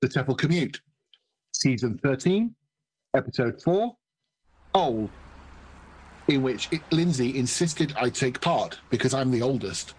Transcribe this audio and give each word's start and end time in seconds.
The 0.00 0.08
TEFL 0.08 0.38
Commute, 0.38 0.80
Season 1.52 1.98
13, 2.02 2.54
Episode 3.14 3.60
4, 3.60 3.94
Old, 4.72 5.10
in 6.26 6.42
which 6.42 6.68
it, 6.72 6.80
Lindsay 6.90 7.36
insisted 7.36 7.92
I 8.00 8.08
take 8.08 8.40
part 8.40 8.80
because 8.88 9.12
I'm 9.12 9.30
the 9.30 9.42
oldest. 9.42 9.92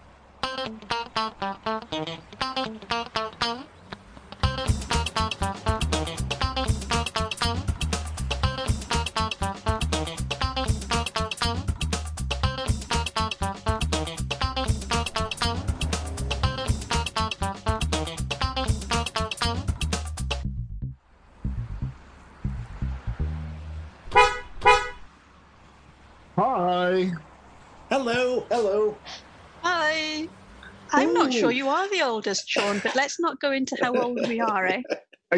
Are 32.12 32.20
the 32.20 32.34
Shaun, 32.34 32.80
but 32.82 32.94
let's 32.94 33.18
not 33.18 33.40
go 33.40 33.52
into 33.52 33.76
how 33.80 33.94
old 33.94 34.26
we 34.28 34.40
are, 34.40 34.66
eh? 34.66 34.82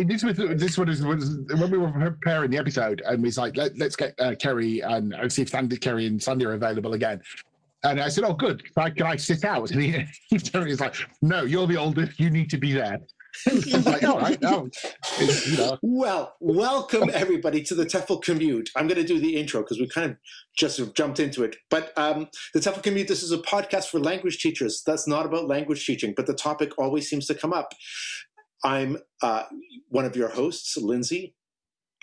This 0.07 0.25
was 0.25 0.37
this 0.37 0.77
one 0.77 0.89
is 0.89 1.03
was 1.05 1.39
when 1.57 1.71
we 1.71 1.79
were 1.79 1.93
preparing 1.93 2.51
the 2.51 2.59
episode, 2.59 3.01
and 3.07 3.23
we 3.23 3.29
was 3.29 3.39
like, 3.39 3.57
Let, 3.57 3.79
"Let's 3.79 3.95
get 3.95 4.13
uh, 4.19 4.33
Ceri 4.33 4.85
and, 4.85 5.15
and 5.15 5.33
see 5.33 5.43
if 5.43 5.51
Sandy, 5.51 5.77
Ceri, 5.77 6.09
and 6.09 6.21
Sandy 6.21 6.47
are 6.47 6.55
available 6.55 6.95
again." 6.95 7.23
And 7.85 8.01
I 8.01 8.09
said, 8.09 8.25
"Oh, 8.25 8.35
good. 8.35 8.65
Can 8.75 8.83
I, 8.87 8.91
can 8.91 9.07
I 9.07 9.15
sit 9.15 9.45
out?" 9.45 9.71
And 9.71 9.81
he, 9.81 10.05
he 10.31 10.39
Terry 10.39 10.73
is 10.73 10.81
like, 10.81 10.97
"No, 11.23 11.45
you're 11.45 11.69
the 11.69 11.77
oldest. 11.77 12.19
You 12.19 12.29
need 12.29 12.51
to 12.51 12.59
be 12.59 12.73
there." 12.73 12.99
I 13.47 13.55
was 13.55 13.87
like, 13.87 14.05
"All 14.05 14.19
right, 14.19 14.41
no, 14.41 14.69
you 15.21 15.57
know." 15.57 15.79
Well, 15.83 16.37
welcome 16.41 17.11
everybody 17.13 17.63
to 17.65 17.75
the 17.75 17.85
TEFL 17.85 18.23
Commute. 18.23 18.71
I'm 18.77 18.87
going 18.87 19.01
to 19.01 19.07
do 19.07 19.21
the 19.21 19.37
intro 19.37 19.63
because 19.63 19.79
we 19.79 19.89
kind 19.89 20.13
of 20.13 20.17
just 20.57 20.95
jumped 20.95 21.21
into 21.21 21.43
it. 21.45 21.57
But 21.71 21.93
um, 21.97 22.29
the 22.53 22.61
TEFL 22.61 22.83
Commute, 22.83 23.09
this 23.09 23.23
is 23.23 23.33
a 23.33 23.39
podcast 23.39 23.87
for 23.87 23.99
language 23.99 24.39
teachers. 24.39 24.83
That's 24.87 25.07
not 25.07 25.27
about 25.27 25.49
language 25.49 25.85
teaching, 25.85 26.15
but 26.17 26.27
the 26.27 26.35
topic 26.35 26.73
always 26.79 27.09
seems 27.09 27.27
to 27.27 27.35
come 27.35 27.53
up. 27.53 27.73
I'm 28.65 28.99
uh, 29.23 29.45
one 29.89 30.05
of 30.05 30.17
your 30.17 30.29
hosts, 30.29 30.77
Lindsay. 30.77 31.35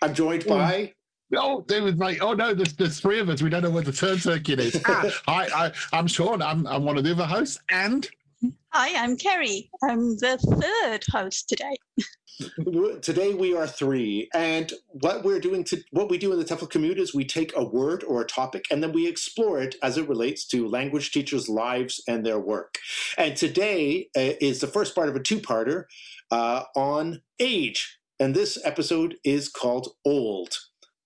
I'm 0.01 0.13
joined 0.13 0.45
by. 0.45 0.93
Oh, 1.35 1.63
they 1.67 1.79
was 1.79 1.95
like, 1.95 2.21
"Oh 2.21 2.33
no, 2.33 2.53
there's, 2.53 2.73
there's 2.73 2.99
three 2.99 3.19
of 3.19 3.29
us. 3.29 3.41
We 3.41 3.49
don't 3.49 3.63
know 3.63 3.69
where 3.69 3.83
the 3.83 3.93
turn 3.93 4.19
circuit 4.19 4.59
is." 4.59 4.81
ah, 4.85 5.05
hi, 5.25 5.47
I, 5.55 5.71
I'm 5.93 6.07
Shaun. 6.07 6.41
I'm 6.41 6.67
I'm 6.67 6.83
one 6.83 6.97
of 6.97 7.03
the 7.03 7.11
other 7.11 7.25
hosts, 7.25 7.59
and 7.69 8.09
Hi, 8.70 9.03
I'm 9.03 9.17
Ceri. 9.17 9.70
I'm 9.84 10.17
the 10.17 10.38
third 10.38 11.03
host 11.11 11.47
today. 11.47 11.75
Today 13.02 13.36
we 13.36 13.56
are 13.56 13.67
three, 13.67 14.30
and 14.34 14.73
what 14.88 15.23
we're 15.23 15.39
doing 15.39 15.64
to 15.66 15.84
what 15.92 16.09
we 16.09 16.17
do 16.17 16.34
in 16.34 16.39
the 16.39 16.45
TEFL 16.45 16.69
commute 16.69 16.97
is 16.97 17.14
we 17.14 17.25
take 17.25 17.56
a 17.56 17.64
word 17.64 18.03
or 18.03 18.22
a 18.22 18.25
topic 18.25 18.66
and 18.72 18.81
then 18.81 18.94
we 18.94 19.08
explore 19.08 19.62
it 19.62 19.75
as 19.84 19.97
it 19.97 20.09
relates 20.09 20.47
to 20.47 20.67
language 20.67 21.12
teachers' 21.12 21.50
lives 21.50 22.02
and 22.08 22.25
their 22.25 22.39
work. 22.39 22.80
And 23.17 23.36
today 23.36 24.09
uh, 24.16 24.34
is 24.42 24.59
the 24.59 24.67
first 24.67 24.95
part 24.95 25.09
of 25.09 25.16
a 25.16 25.22
two-parter 25.22 25.84
uh, 26.31 26.64
on 26.75 27.22
age, 27.39 28.00
and 28.19 28.34
this 28.34 28.58
episode 28.64 29.17
is 29.23 29.50
called 29.50 29.89
"Old." 30.03 30.58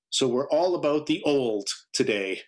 So 0.09 0.29
we're 0.29 0.49
all 0.49 0.75
about 0.75 1.07
the 1.07 1.21
old 1.23 1.67
today. 1.91 2.43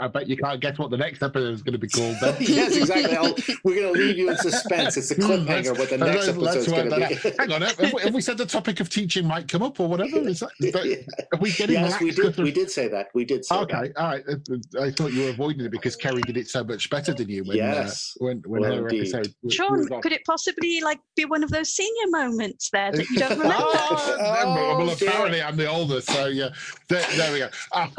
I 0.00 0.08
bet 0.08 0.28
you 0.28 0.36
can't 0.36 0.60
guess 0.60 0.78
what 0.78 0.90
the 0.90 0.96
next 0.96 1.22
episode 1.22 1.52
is 1.54 1.62
going 1.62 1.72
to 1.72 1.78
be 1.78 1.88
called. 1.88 2.16
Then. 2.20 2.36
yes, 2.40 2.76
exactly. 2.76 3.16
I'll, 3.16 3.34
we're 3.64 3.80
going 3.80 3.94
to 3.94 4.00
leave 4.00 4.18
you 4.18 4.30
in 4.30 4.36
suspense. 4.36 4.96
It's 4.96 5.10
a 5.10 5.14
cliffhanger 5.16 5.78
what 5.78 5.90
the 5.90 5.98
next 5.98 6.26
Let's- 6.26 6.38
let's 6.38 6.56
episode 6.56 6.86
is 6.86 6.90
going 6.90 6.90
to 6.90 7.30
be. 7.30 7.36
Hang 7.38 7.52
on, 7.52 7.62
have 7.62 7.78
we, 7.78 8.02
have 8.02 8.14
we 8.14 8.20
said 8.20 8.38
the 8.38 8.46
topic 8.46 8.80
of 8.80 8.88
teaching 8.88 9.26
might 9.26 9.48
come 9.48 9.62
up 9.62 9.80
or 9.80 9.88
whatever? 9.88 10.18
Is 10.28 10.40
that, 10.40 10.50
is 10.60 10.72
that- 10.72 11.26
are 11.32 11.38
we 11.38 11.52
getting 11.52 11.76
yes, 11.76 12.00
we 12.00 12.10
did. 12.10 12.36
We 12.36 12.52
did 12.52 12.70
say 12.70 12.88
that. 12.88 13.08
We 13.14 13.24
did 13.24 13.44
say 13.44 13.54
that. 13.56 13.62
Okay, 13.62 13.92
all 13.96 14.06
right. 14.08 14.24
Uh, 14.28 14.82
I 14.82 14.90
thought 14.90 15.12
you 15.12 15.24
were 15.24 15.30
avoiding 15.30 15.64
it 15.64 15.70
because 15.70 15.96
Ceri 15.96 16.20
did 16.24 16.36
it 16.36 16.48
so 16.48 16.62
much 16.64 16.90
better 16.90 17.14
than 17.14 17.28
you 17.28 17.44
when 17.44 17.56
Yes. 17.56 18.16
uh, 18.20 18.24
when, 18.24 18.42
when 18.46 18.60
Well, 18.62 18.72
her 18.74 18.88
indeed. 18.88 19.00
episode. 19.14 19.34
was- 19.42 19.54
Shaun, 19.54 19.78
was 19.88 20.02
could 20.02 20.12
it 20.12 20.22
possibly 20.26 20.80
like 20.80 21.00
be 21.16 21.24
one 21.24 21.42
of 21.42 21.50
those 21.50 21.70
senior 21.70 22.10
moments 22.10 22.70
there 22.72 22.92
that 22.92 23.08
you 23.08 23.18
don't 23.18 23.30
remember? 23.38 23.54
Oh, 23.58 24.16
Oh, 24.46 24.78
well, 24.84 24.94
dear. 24.96 25.08
apparently 25.08 25.42
I'm 25.42 25.56
the 25.56 25.66
oldest, 25.68 26.10
so 26.10 26.26
yeah. 26.26 26.48
There, 26.88 27.04
there 27.16 27.32
we 27.32 27.38
go. 27.38 27.48
Um, 27.72 27.90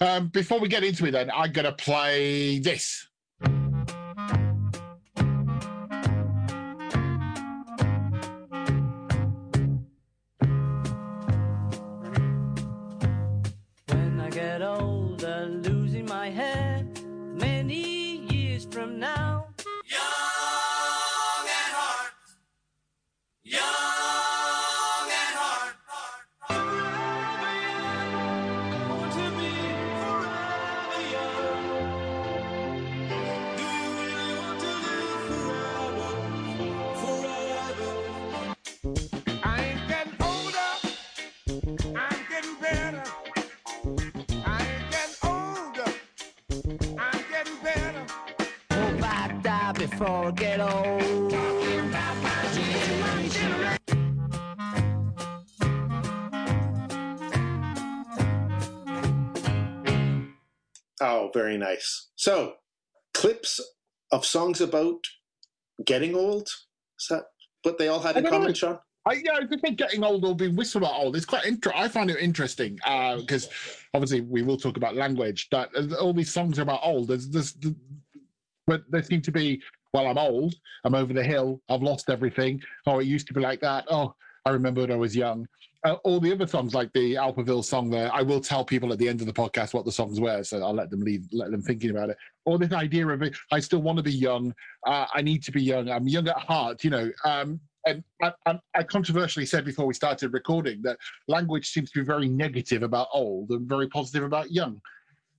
um, 0.00 0.28
before 0.28 0.60
we 0.60 0.68
get 0.68 0.84
into 0.84 1.06
it, 1.06 1.12
then 1.12 1.30
I'm 1.34 1.52
going 1.52 1.64
to 1.64 1.72
play 1.72 2.58
this. 2.60 3.07
Oh, 61.00 61.30
very 61.32 61.56
nice. 61.58 62.08
So, 62.16 62.54
clips 63.14 63.60
of 64.12 64.24
songs 64.24 64.60
about 64.60 64.98
getting 65.84 66.14
old. 66.14 66.48
Is 67.00 67.06
that 67.10 67.24
what 67.62 67.78
they 67.78 67.88
all 67.88 68.00
had 68.00 68.16
in 68.16 68.24
know. 68.24 68.30
common, 68.30 68.54
Shaun? 68.54 68.78
I, 69.06 69.22
yeah, 69.24 69.38
I 69.40 69.56
think 69.56 69.78
getting 69.78 70.04
old 70.04 70.24
or 70.24 70.34
being 70.34 70.54
whistled 70.54 70.84
about 70.84 71.00
old. 71.00 71.16
It's 71.16 71.24
quite 71.24 71.46
interesting. 71.46 71.80
I 71.80 71.88
find 71.88 72.10
it 72.10 72.18
interesting 72.18 72.74
because 72.74 73.48
obviously 73.94 74.20
we 74.20 74.42
will 74.42 74.58
talk 74.58 74.76
about 74.76 74.96
language. 74.96 75.48
That 75.50 75.70
uh, 75.74 75.94
all 75.96 76.12
these 76.12 76.32
songs 76.32 76.58
are 76.58 76.62
about 76.62 76.80
old. 76.82 77.08
There's, 77.08 77.28
there's, 77.28 77.56
but 78.66 78.82
there 78.90 79.02
seem 79.02 79.22
to 79.22 79.32
be. 79.32 79.62
Well, 79.94 80.06
I'm 80.06 80.18
old. 80.18 80.54
I'm 80.84 80.94
over 80.94 81.14
the 81.14 81.24
hill. 81.24 81.62
I've 81.70 81.82
lost 81.82 82.10
everything. 82.10 82.60
Oh, 82.86 82.98
it 82.98 83.06
used 83.06 83.26
to 83.28 83.32
be 83.32 83.40
like 83.40 83.60
that. 83.60 83.86
Oh, 83.88 84.14
I 84.44 84.50
remember 84.50 84.82
when 84.82 84.92
I 84.92 84.96
was 84.96 85.16
young. 85.16 85.48
Uh, 85.84 85.94
all 86.04 86.18
the 86.18 86.32
other 86.32 86.46
songs, 86.46 86.74
like 86.74 86.92
the 86.92 87.14
Alphaville 87.14 87.64
song, 87.64 87.88
there. 87.88 88.12
I 88.12 88.22
will 88.22 88.40
tell 88.40 88.64
people 88.64 88.92
at 88.92 88.98
the 88.98 89.08
end 89.08 89.20
of 89.20 89.26
the 89.28 89.32
podcast 89.32 89.74
what 89.74 89.84
the 89.84 89.92
songs 89.92 90.20
were, 90.20 90.42
so 90.42 90.60
I'll 90.60 90.74
let 90.74 90.90
them 90.90 91.00
leave, 91.00 91.26
let 91.30 91.52
them 91.52 91.62
thinking 91.62 91.90
about 91.90 92.10
it. 92.10 92.16
Or 92.46 92.58
this 92.58 92.72
idea 92.72 93.06
of 93.06 93.22
it, 93.22 93.36
I 93.52 93.60
still 93.60 93.80
want 93.80 93.96
to 93.98 94.02
be 94.02 94.12
young. 94.12 94.52
Uh, 94.84 95.06
I 95.14 95.22
need 95.22 95.44
to 95.44 95.52
be 95.52 95.62
young. 95.62 95.88
I'm 95.88 96.08
young 96.08 96.26
at 96.28 96.36
heart. 96.36 96.82
You 96.82 96.90
know. 96.90 97.10
Um, 97.24 97.60
and 97.86 98.02
I, 98.20 98.32
I, 98.44 98.58
I 98.74 98.82
controversially 98.82 99.46
said 99.46 99.64
before 99.64 99.86
we 99.86 99.94
started 99.94 100.32
recording 100.32 100.82
that 100.82 100.98
language 101.28 101.70
seems 101.70 101.90
to 101.92 102.00
be 102.00 102.04
very 102.04 102.28
negative 102.28 102.82
about 102.82 103.06
old 103.14 103.50
and 103.50 103.66
very 103.68 103.88
positive 103.88 104.24
about 104.24 104.50
young. 104.50 104.80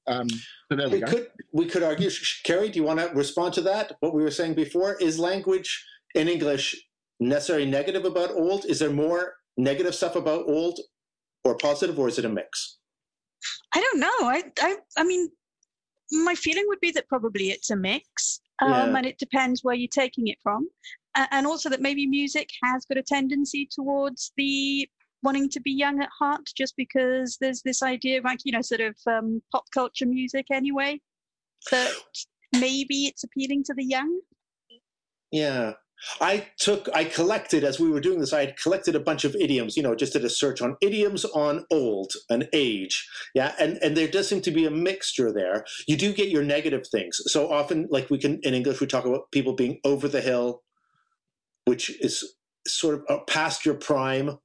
Um, 0.07 0.29
so 0.29 0.75
there 0.75 0.87
we 0.89 0.95
We 0.95 0.99
go. 1.01 1.07
could 1.07 1.27
we 1.51 1.65
could 1.65 1.83
argue. 1.83 2.09
Ceri, 2.09 2.71
do 2.71 2.79
you 2.79 2.85
want 2.85 2.99
to 2.99 3.07
respond 3.09 3.53
to 3.55 3.61
that? 3.63 3.97
What 3.99 4.13
we 4.13 4.23
were 4.23 4.31
saying 4.31 4.53
before 4.53 4.95
is 4.95 5.19
language 5.19 5.85
in 6.15 6.29
English 6.29 6.75
necessarily 7.19 7.65
negative 7.65 8.05
about 8.05 8.31
old? 8.31 8.65
Is 8.65 8.79
there 8.79 8.89
more 8.89 9.35
negative 9.59 9.93
stuff 9.95 10.15
about 10.15 10.47
old, 10.47 10.79
or 11.43 11.55
positive, 11.57 11.99
or 11.99 12.07
is 12.07 12.17
it 12.19 12.25
a 12.25 12.29
mix? 12.29 12.77
I 13.73 13.79
don't 13.81 13.99
know. 13.99 14.27
I, 14.29 14.43
I, 14.61 14.77
I 14.97 15.03
mean, 15.03 15.29
my 16.11 16.35
feeling 16.35 16.65
would 16.67 16.79
be 16.79 16.91
that 16.91 17.07
probably 17.07 17.51
it's 17.51 17.69
a 17.69 17.75
mix, 17.75 18.41
um, 18.61 18.69
Yeah. 18.71 18.97
and 18.97 19.05
it 19.05 19.17
depends 19.19 19.63
where 19.63 19.75
you're 19.75 19.87
taking 19.93 20.27
it 20.27 20.37
from, 20.41 20.67
uh, 21.15 21.27
and 21.31 21.45
also 21.45 21.69
that 21.69 21.81
maybe 21.81 22.07
music 22.07 22.49
has 22.63 22.85
got 22.85 22.97
a 22.97 23.03
tendency 23.03 23.67
towards 23.71 24.31
the 24.37 24.89
wanting 25.21 25.49
to 25.49 25.59
be 25.61 25.71
young 25.71 26.01
at 26.01 26.09
heart, 26.17 26.49
just 26.55 26.75
because 26.77 27.37
there's 27.41 27.61
this 27.63 27.83
idea 27.83 28.21
like 28.23 28.39
you 28.45 28.51
know 28.53 28.61
sort 28.61 28.81
of 28.81 28.95
um, 29.07 29.41
pop 29.51 29.65
culture 29.73 30.05
music 30.05 30.45
anyway, 30.51 30.99
that 31.71 31.91
maybe 32.53 33.05
it's 33.05 33.23
appealing 33.23 33.63
to 33.65 33.73
the 33.73 33.85
young. 33.85 34.19
Yeah. 35.31 35.73
I 36.21 36.47
took, 36.57 36.87
I 36.93 37.03
collected, 37.03 37.63
as 37.63 37.79
we 37.79 37.89
were 37.89 37.99
doing 37.99 38.19
this, 38.19 38.33
I 38.33 38.41
had 38.45 38.57
collected 38.57 38.95
a 38.95 38.99
bunch 38.99 39.25
of 39.25 39.35
idioms, 39.35 39.75
you 39.75 39.83
know, 39.83 39.95
just 39.95 40.13
did 40.13 40.23
a 40.23 40.29
search 40.29 40.61
on 40.61 40.77
idioms 40.81 41.25
on 41.25 41.65
old 41.71 42.13
and 42.29 42.47
age. 42.53 43.07
Yeah. 43.35 43.53
And, 43.59 43.77
and 43.81 43.97
there 43.97 44.07
does 44.07 44.27
seem 44.29 44.41
to 44.41 44.51
be 44.51 44.65
a 44.65 44.71
mixture 44.71 45.31
there. 45.33 45.65
You 45.87 45.97
do 45.97 46.13
get 46.13 46.29
your 46.29 46.43
negative 46.43 46.87
things. 46.87 47.19
So 47.25 47.51
often, 47.51 47.87
like 47.91 48.09
we 48.09 48.17
can, 48.17 48.39
in 48.43 48.53
English, 48.53 48.79
we 48.79 48.87
talk 48.87 49.05
about 49.05 49.31
people 49.31 49.53
being 49.53 49.79
over 49.83 50.07
the 50.07 50.21
hill, 50.21 50.63
which 51.65 51.89
is 52.01 52.35
sort 52.67 52.95
of 52.95 53.03
uh, 53.09 53.23
past 53.25 53.65
your 53.65 53.75
prime, 53.75 54.37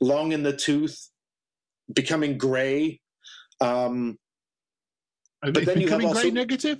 long 0.00 0.32
in 0.32 0.42
the 0.42 0.56
tooth, 0.56 1.10
becoming 1.92 2.38
gray. 2.38 3.00
Um, 3.60 4.18
And 5.42 5.52
But 5.52 5.64
it's 5.64 5.72
then 5.72 5.80
you 5.80 5.88
have 5.88 5.98
becoming 5.98 6.06
also- 6.08 6.20
very 6.20 6.30
negative. 6.30 6.78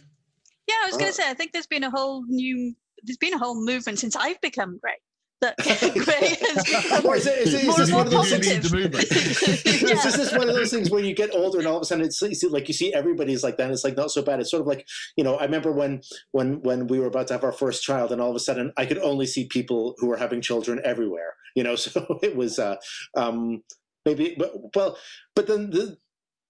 Yeah, 0.69 0.77
I 0.85 0.87
was 0.87 0.97
going 0.97 1.11
to 1.11 1.13
say, 1.13 1.29
I 1.29 1.35
think 1.35 1.51
there's 1.53 1.67
been 1.67 1.83
a 1.83 1.91
whole 1.91 2.25
new, 2.29 2.73
there's 3.03 3.19
been 3.19 3.35
a 3.35 3.39
whole 3.39 3.55
movement 3.55 3.99
since 3.99 4.17
I've 4.17 4.41
become 4.41 4.79
grey. 4.79 4.93
That 5.41 5.57
grey 5.59 6.37
has 6.41 6.65
become 6.65 7.15
is, 7.15 7.27
it, 7.27 7.39
is, 7.39 7.55
it, 7.55 7.65
is 7.65 7.77
this 7.77 7.91
one 7.91 8.09
more 8.11 8.21
of 8.23 8.31
those 8.31 8.31
things? 8.31 8.73
You 8.73 8.87
the. 8.89 9.85
Yeah. 9.89 10.07
Is 10.07 10.15
this 10.15 10.33
one 10.33 10.49
of 10.49 10.55
those 10.55 10.71
things 10.71 10.89
where 10.89 11.03
you 11.03 11.15
get 11.15 11.35
older 11.35 11.59
and 11.59 11.67
all 11.67 11.77
of 11.77 11.83
a 11.83 11.85
sudden 11.85 12.05
it's 12.05 12.23
you 12.23 12.35
see, 12.35 12.47
like 12.47 12.69
you 12.69 12.75
see 12.75 12.95
everybody's 12.95 13.43
like 13.43 13.57
that 13.57 13.65
and 13.65 13.73
it's 13.73 13.83
like 13.83 13.97
not 13.97 14.13
so 14.13 14.23
bad. 14.23 14.39
It's 14.39 14.53
sort 14.53 14.61
of 14.61 14.69
like 14.69 14.87
you 15.17 15.25
know 15.25 15.35
I 15.35 15.45
remember 15.45 15.73
when 15.73 16.03
when 16.31 16.63
when 16.63 16.87
we 16.87 17.01
were 17.01 17.07
about 17.07 17.27
to 17.29 17.35
have 17.35 17.43
our 17.43 17.53
first 17.53 17.83
child 17.83 18.13
and 18.13 18.21
all 18.21 18.31
of 18.31 18.37
a 18.37 18.41
sudden 18.41 18.73
I 18.77 18.87
could 18.87 18.99
only 18.99 19.27
see 19.27 19.47
people 19.49 19.97
who 19.99 20.07
were 20.07 20.17
having 20.17 20.41
children 20.41 20.81
everywhere. 20.85 21.35
You 21.57 21.65
know, 21.65 21.75
so 21.77 22.21
it 22.23 22.37
was 22.37 22.61
uh, 22.61 22.77
um, 23.17 23.65
maybe 24.07 24.37
but 24.39 24.53
well, 24.77 24.97
but 25.35 25.49
then 25.49 25.71
the 25.71 25.97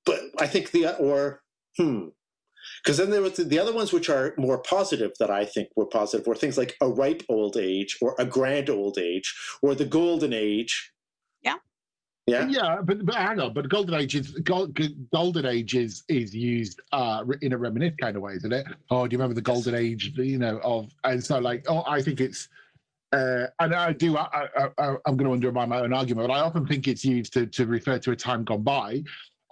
but 0.04 0.20
I 0.38 0.46
think 0.46 0.70
the 0.70 0.96
or 0.98 1.40
hmm. 1.78 2.08
Because 2.82 2.96
then 2.98 3.10
there 3.10 3.22
was 3.22 3.34
the, 3.34 3.44
the 3.44 3.58
other 3.58 3.72
ones 3.72 3.92
which 3.92 4.10
are 4.10 4.34
more 4.36 4.58
positive 4.58 5.12
that 5.20 5.30
I 5.30 5.44
think 5.44 5.68
were 5.76 5.86
positive 5.86 6.26
were 6.26 6.34
things 6.34 6.58
like 6.58 6.76
a 6.80 6.88
ripe 6.88 7.22
old 7.28 7.56
age 7.56 7.96
or 8.00 8.16
a 8.18 8.24
grand 8.24 8.68
old 8.68 8.98
age 8.98 9.34
or 9.62 9.74
the 9.74 9.84
golden 9.84 10.32
age. 10.32 10.92
Yeah. 11.42 11.56
Yeah. 12.26 12.48
Yeah, 12.48 12.80
but, 12.82 13.04
but 13.04 13.14
hang 13.14 13.40
on. 13.40 13.52
But 13.52 13.68
golden 13.68 13.94
age 13.94 14.16
is 14.16 14.32
gold, 14.32 14.78
golden 15.12 15.46
age 15.46 15.74
is 15.74 16.02
is 16.08 16.34
used 16.34 16.80
uh, 16.92 17.24
in 17.40 17.52
a 17.52 17.58
reminiscent 17.58 18.00
kind 18.00 18.16
of 18.16 18.22
way, 18.22 18.34
isn't 18.34 18.52
it? 18.52 18.66
Oh, 18.90 19.06
do 19.06 19.14
you 19.14 19.18
remember 19.18 19.34
the 19.34 19.42
golden 19.42 19.74
age? 19.74 20.12
You 20.16 20.38
know, 20.38 20.58
of 20.62 20.90
and 21.04 21.22
so 21.22 21.38
like, 21.38 21.64
oh, 21.68 21.84
I 21.86 22.02
think 22.02 22.20
it's. 22.20 22.48
Uh, 23.12 23.46
and 23.60 23.74
I 23.74 23.92
do. 23.92 24.16
I, 24.16 24.48
I, 24.56 24.68
I, 24.78 24.96
I'm 25.04 25.16
going 25.16 25.28
to 25.28 25.32
undermine 25.32 25.68
my 25.68 25.80
own 25.80 25.92
argument, 25.92 26.28
but 26.28 26.34
I 26.34 26.40
often 26.40 26.66
think 26.66 26.88
it's 26.88 27.04
used 27.04 27.32
to, 27.34 27.46
to 27.46 27.66
refer 27.66 27.98
to 27.98 28.12
a 28.12 28.16
time 28.16 28.42
gone 28.42 28.62
by. 28.62 29.02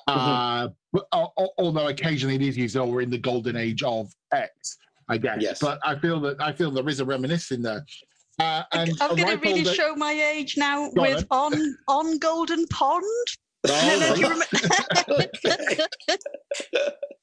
Uh, 0.07 0.69
but, 0.93 1.07
al- 1.13 1.33
al- 1.39 1.55
although 1.59 1.89
occasionally 1.89 2.35
it 2.37 2.43
is 2.43 2.57
used, 2.57 2.77
oh, 2.77 2.87
we're 2.87 3.01
in 3.03 3.11
the 3.11 3.19
golden 3.19 3.57
age 3.57 3.83
of 3.83 4.13
X, 4.33 4.77
I 5.09 5.19
guess. 5.19 5.39
Yes. 5.41 5.59
But 5.61 5.79
I 5.85 5.95
feel 5.99 6.21
that 6.21 6.41
I 6.41 6.53
feel 6.53 6.71
there 6.71 6.89
is 6.89 7.01
a 7.01 7.05
reminiscing 7.05 7.63
there. 7.63 7.85
Uh, 8.39 8.63
and 8.73 8.91
I'm 9.01 9.17
going 9.17 9.29
to 9.29 9.37
really 9.37 9.67
old- 9.67 9.77
show 9.77 9.95
my 9.95 10.13
age 10.13 10.57
now 10.57 10.91
Go 10.93 11.03
with 11.03 11.27
on 11.31 11.77
on 11.89 12.19
Golden 12.19 12.67
Pond. 12.69 13.05
Oh, 13.69 13.99
No, 14.01 14.09
no, 14.09 14.15
do 14.15 14.21
you 14.21 14.29
remember? 14.29 14.47
okay. 15.45 15.85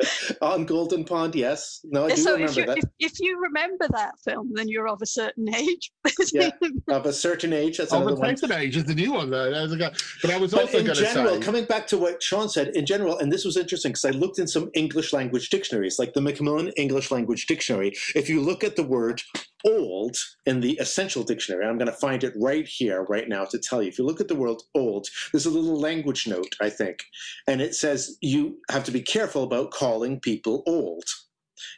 On 0.42 0.64
Golden 0.66 1.04
Pond, 1.04 1.34
yes. 1.34 1.80
No, 1.84 2.06
I 2.06 2.08
do 2.10 2.16
so 2.16 2.34
if 2.34 2.38
remember 2.56 2.60
you 2.60 2.66
that. 2.66 2.78
if, 2.78 2.84
if 2.98 3.20
you 3.20 3.40
remember 3.40 3.86
that 3.92 4.12
film, 4.24 4.50
then 4.54 4.68
you're 4.68 4.88
of 4.88 5.00
a 5.02 5.06
certain 5.06 5.52
age. 5.54 5.92
Yeah. 6.32 6.50
Of 6.88 7.06
a 7.06 7.12
certain 7.12 7.52
age, 7.52 7.78
that's 7.78 7.92
Oh, 7.92 7.98
another 7.98 8.14
the 8.16 8.20
one. 8.20 8.30
Tyson 8.30 8.52
age 8.52 8.76
is 8.76 8.84
the 8.84 8.94
new 8.94 9.12
one 9.12 9.30
though. 9.30 9.50
There's 9.50 9.72
a 9.72 9.76
guy- 9.76 9.92
But 10.22 10.30
I 10.32 10.36
was 10.38 10.50
But 10.52 10.62
also 10.62 10.78
in 10.78 10.86
going 10.86 10.96
to 10.96 11.02
general, 11.04 11.34
say, 11.36 11.40
coming 11.40 11.64
back 11.64 11.86
to 11.88 11.98
what 11.98 12.22
Shaun 12.22 12.48
said, 12.48 12.68
in 12.68 12.86
general, 12.86 13.18
and 13.18 13.30
this 13.32 13.44
was 13.44 13.56
interesting 13.56 13.90
because 13.92 14.04
I 14.04 14.10
looked 14.10 14.38
in 14.38 14.48
some 14.48 14.70
English 14.74 15.12
language 15.12 15.48
dictionaries, 15.50 15.98
like 15.98 16.12
the 16.14 16.20
Macmillan 16.20 16.68
English 16.76 17.10
Language 17.10 17.46
Dictionary. 17.46 17.92
If 18.16 18.28
you 18.28 18.40
look 18.40 18.64
at 18.64 18.74
the 18.76 18.82
word 18.82 19.22
old 19.64 20.16
in 20.46 20.60
the 20.60 20.72
Essential 20.78 21.22
Dictionary, 21.22 21.66
I'm 21.66 21.78
going 21.78 21.90
to 21.90 21.96
find 21.96 22.24
it 22.24 22.34
right 22.36 22.66
here, 22.66 23.02
right 23.04 23.28
now, 23.28 23.44
to 23.46 23.58
tell 23.58 23.82
you. 23.82 23.88
If 23.88 23.98
you 23.98 24.04
look 24.04 24.20
at 24.20 24.28
the 24.28 24.34
word 24.34 24.58
old, 24.74 25.08
there's 25.32 25.46
a 25.46 25.50
little 25.50 25.78
language 25.78 26.26
note, 26.26 26.54
I 26.60 26.70
think, 26.70 27.04
and 27.46 27.60
it 27.60 27.74
says 27.74 28.16
you 28.20 28.58
have 28.70 28.84
to 28.84 28.92
be 28.92 29.02
careful 29.02 29.42
about 29.42 29.70
calling 29.70 30.20
people 30.20 30.62
old. 30.66 31.04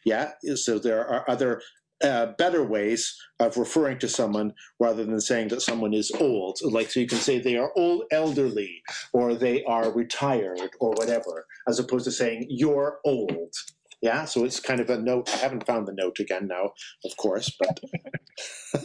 Yeah, 0.04 0.32
so 0.54 0.78
there 0.78 1.06
are 1.06 1.28
other 1.30 1.62
uh, 2.02 2.26
better 2.38 2.62
ways 2.62 3.16
of 3.40 3.56
referring 3.56 3.98
to 3.98 4.08
someone 4.08 4.52
rather 4.80 5.04
than 5.04 5.20
saying 5.20 5.48
that 5.48 5.62
someone 5.62 5.94
is 5.94 6.10
old. 6.20 6.58
Like, 6.62 6.90
so 6.90 7.00
you 7.00 7.06
can 7.06 7.18
say 7.18 7.38
they 7.38 7.56
are 7.56 7.72
old, 7.76 8.04
elderly, 8.10 8.82
or 9.12 9.34
they 9.34 9.64
are 9.64 9.90
retired, 9.92 10.70
or 10.80 10.90
whatever, 10.90 11.46
as 11.68 11.78
opposed 11.78 12.04
to 12.04 12.12
saying 12.12 12.46
you're 12.48 12.98
old. 13.04 13.54
Yeah, 14.02 14.26
so 14.26 14.44
it's 14.44 14.60
kind 14.60 14.80
of 14.80 14.90
a 14.90 14.98
note. 14.98 15.30
I 15.34 15.38
haven't 15.38 15.66
found 15.66 15.88
the 15.88 15.94
note 15.94 16.18
again 16.20 16.46
now, 16.46 16.72
of 17.04 17.16
course, 17.16 17.50
but 17.58 17.80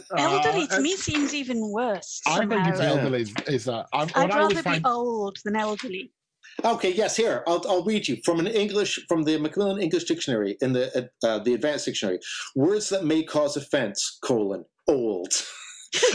elderly 0.16 0.64
uh, 0.64 0.76
to 0.76 0.80
me 0.80 0.96
seems 0.96 1.34
even 1.34 1.70
worse. 1.70 2.20
I 2.26 2.38
think 2.46 2.66
it's 2.66 2.78
somehow. 2.78 2.96
elderly 2.96 3.22
is, 3.22 3.34
is 3.46 3.64
that. 3.66 3.86
I, 3.92 3.98
what 4.04 4.16
I'd 4.16 4.30
I 4.30 4.40
always 4.40 4.64
rather 4.64 4.80
be 4.80 4.84
old 4.86 5.36
than 5.44 5.56
elderly. 5.56 6.12
okay. 6.64 6.92
Yes, 6.92 7.16
here 7.16 7.44
I'll, 7.46 7.62
I'll 7.68 7.84
read 7.84 8.08
you 8.08 8.16
from 8.24 8.40
an 8.40 8.46
English 8.46 8.98
from 9.06 9.24
the 9.24 9.38
Macmillan 9.38 9.82
English 9.82 10.04
Dictionary 10.04 10.56
in 10.62 10.72
the 10.72 11.10
uh, 11.24 11.38
the 11.40 11.54
Advanced 11.54 11.84
Dictionary. 11.84 12.18
Words 12.56 12.88
that 12.88 13.04
may 13.04 13.22
cause 13.22 13.56
offense: 13.56 14.18
colon 14.24 14.64
old. 14.88 15.28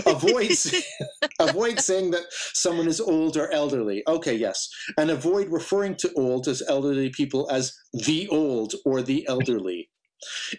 avoid 0.05 0.51
avoid 1.39 1.79
saying 1.79 2.11
that 2.11 2.25
someone 2.53 2.87
is 2.87 2.99
old 2.99 3.37
or 3.37 3.51
elderly. 3.51 4.03
Okay, 4.07 4.33
yes, 4.35 4.69
and 4.97 5.09
avoid 5.09 5.49
referring 5.49 5.95
to 5.97 6.11
old 6.15 6.47
as 6.47 6.63
elderly 6.67 7.09
people 7.09 7.47
as 7.51 7.73
the 7.93 8.27
old 8.29 8.73
or 8.85 9.01
the 9.01 9.27
elderly. 9.27 9.89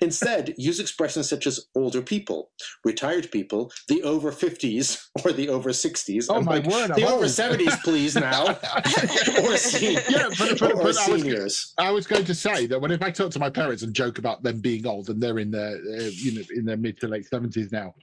Instead, 0.01 0.55
use 0.57 0.79
expressions 0.79 1.29
such 1.29 1.45
as 1.45 1.67
older 1.75 2.01
people, 2.01 2.53
retired 2.85 3.29
people, 3.33 3.73
the 3.89 4.01
over 4.05 4.31
50s 4.31 5.09
or 5.25 5.33
the 5.33 5.49
over 5.49 5.71
60s. 5.71 6.27
Oh 6.31 6.37
I'm 6.37 6.45
my 6.45 6.59
like, 6.59 6.67
word! 6.69 6.95
the 6.95 7.03
I'm 7.05 7.13
over 7.15 7.25
old. 7.25 7.25
70s, 7.25 7.83
please 7.83 8.15
now. 8.15 8.45
or, 9.43 9.57
sen- 9.57 9.95
Yeah, 10.09 10.29
but- 10.39 10.61
but- 10.61 10.63
or 10.63 10.77
but 10.77 10.79
I 10.79 10.85
was- 10.85 10.99
seniors. 11.05 11.75
I 11.77 11.91
was 11.91 12.07
going 12.07 12.25
to 12.27 12.35
say 12.37 12.67
that 12.67 12.81
when 12.81 12.93
if 12.93 13.03
I 13.03 13.11
talk 13.11 13.33
to 13.33 13.41
my 13.41 13.51
parents 13.51 13.83
and 13.83 13.93
joke 13.93 14.19
about 14.19 14.45
them 14.45 14.61
being 14.61 14.87
old 14.87 15.09
and 15.11 15.21
they're 15.21 15.41
in 15.41 15.51
their 15.51 15.73
uh, 15.75 16.11
you 16.13 16.35
know 16.37 16.43
in 16.55 16.65
their 16.65 16.77
mid 16.77 17.01
to 17.01 17.09
late 17.09 17.27
seventies 17.27 17.73
now, 17.73 17.95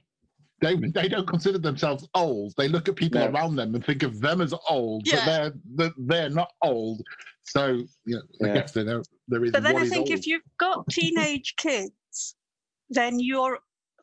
they 0.60 0.74
they 0.94 1.08
don't 1.08 1.26
consider 1.26 1.58
themselves 1.58 2.08
old. 2.14 2.54
They 2.56 2.68
look 2.68 2.88
at 2.88 2.96
people 2.96 3.20
No. 3.20 3.28
around 3.28 3.56
them 3.56 3.74
and 3.74 3.84
think 3.84 4.02
of 4.02 4.20
them 4.20 4.40
as 4.40 4.54
old, 4.68 5.06
Yeah. 5.06 5.16
but 5.16 5.26
they're 5.26 5.52
they're, 5.74 5.94
they're 5.98 6.30
not 6.30 6.52
old. 6.62 7.02
So 7.44 7.82
you 8.04 8.16
know, 8.16 8.22
I 8.42 8.46
Yeah. 8.48 8.54
guess 8.54 8.72
there 8.72 9.02
there 9.28 9.44
is. 9.44 9.52
But 9.52 9.62
then 9.62 9.76
I 9.76 9.86
think 9.88 10.10
old. 10.10 10.18
if 10.18 10.26
you've 10.26 10.42
got 10.58 10.86
teenage 10.90 11.54
kids, 11.56 12.36
then 12.90 13.18
you're 13.20 13.58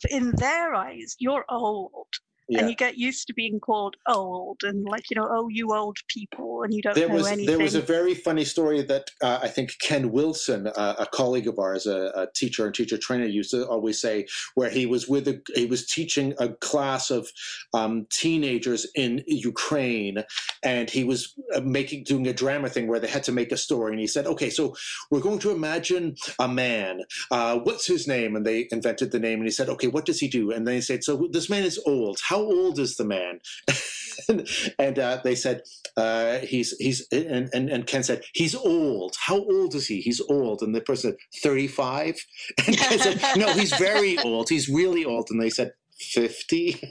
in 0.10 0.32
their 0.38 0.74
eyes 0.76 1.16
you're 1.20 1.46
old, 1.50 2.08
Yeah. 2.50 2.60
and 2.60 2.70
you 2.70 2.76
get 2.76 2.98
used 2.98 3.28
to 3.28 3.34
being 3.34 3.60
called 3.60 3.96
old 4.08 4.60
and 4.64 4.86
like 4.86 5.10
you 5.10 5.16
know 5.16 5.28
oh 5.32 5.48
you 5.50 5.74
old 5.74 5.98
people 6.10 6.64
and 6.64 6.74
you 6.74 6.82
don't 6.82 6.94
There 6.96 7.08
know 7.08 7.16
was 7.16 7.28
anything. 7.28 7.46
there 7.46 7.64
was 7.64 7.76
a 7.76 7.82
very 7.82 8.14
funny 8.14 8.44
story 8.44 8.82
that 8.84 9.10
uh, 9.22 9.40
I 9.42 9.48
think 9.48 9.72
Ken 9.80 10.12
Wilson, 10.12 10.68
uh, 10.68 10.96
a 11.00 11.06
colleague 11.06 11.48
of 11.48 11.58
ours, 11.60 11.86
a, 11.88 12.12
a 12.16 12.28
teacher 12.36 12.66
and 12.66 12.76
teacher 12.76 12.98
trainer, 12.98 13.26
used 13.26 13.52
to 13.52 13.66
always 13.68 14.00
say, 14.02 14.26
where 14.56 14.70
he 14.70 14.86
was 14.86 15.08
with 15.08 15.28
a 15.28 15.42
he 15.56 15.66
was 15.66 15.86
teaching 15.88 16.34
a 16.40 16.50
class 16.50 17.10
of 17.10 17.30
um, 17.74 18.06
teenagers 18.10 18.82
in 18.96 19.24
Ukraine, 19.28 20.18
and 20.64 20.90
he 20.90 21.04
was 21.04 21.34
uh, 21.56 21.62
making 21.62 22.04
doing 22.04 22.28
a 22.28 22.34
drama 22.34 22.68
thing 22.70 22.88
where 22.88 23.00
they 23.00 23.08
had 23.08 23.24
to 23.24 23.32
make 23.32 23.52
a 23.52 23.58
story, 23.58 23.92
and 23.94 24.00
he 24.02 24.08
said, 24.08 24.26
okay, 24.28 24.50
so 24.50 24.76
we're 25.12 25.22
going 25.30 25.40
to 25.40 25.52
imagine 25.52 26.16
a 26.40 26.48
man. 26.48 27.00
Uh, 27.32 27.60
what's 27.60 27.86
his 27.88 28.08
name? 28.08 28.36
And 28.36 28.46
they 28.46 28.68
invented 28.72 29.12
the 29.12 29.20
name, 29.20 29.40
and 29.40 29.48
he 29.48 29.52
said, 29.52 29.70
okay, 29.70 29.88
what 29.88 30.06
does 30.06 30.20
he 30.20 30.28
do? 30.28 30.52
And 30.52 30.68
they 30.68 30.82
said, 30.82 31.04
so 31.04 31.28
this 31.32 31.50
man 31.50 31.64
is 31.64 31.80
old. 31.86 32.20
How 32.32 32.33
old 32.38 32.80
is 32.80 32.96
the 32.96 33.06
man? 33.06 33.40
and 34.30 34.48
and 34.80 35.00
uh, 35.00 35.20
they 35.24 35.36
said 35.36 35.62
uh, 35.98 36.40
he's 36.40 36.76
he's 36.78 37.08
and, 37.12 37.50
and 37.54 37.70
and 37.70 37.88
Ken 37.88 38.04
said 38.04 38.24
he's 38.34 38.56
old. 38.56 39.16
How 39.20 39.38
old 39.38 39.76
is 39.76 39.88
he? 39.88 40.02
He's 40.02 40.22
old. 40.30 40.62
And 40.62 40.76
the 40.76 40.82
person 40.82 41.12
said 41.12 41.42
thirty 41.42 41.68
five. 41.68 42.16
And 42.68 42.78
Ken 42.78 43.00
said 43.00 43.22
no, 43.38 43.54
he's 43.54 43.74
very 43.76 44.18
old. 44.20 44.50
He's 44.50 44.70
really 44.70 45.06
old. 45.06 45.28
And 45.30 45.42
they 45.42 45.50
said. 45.50 45.72
50 46.12 46.90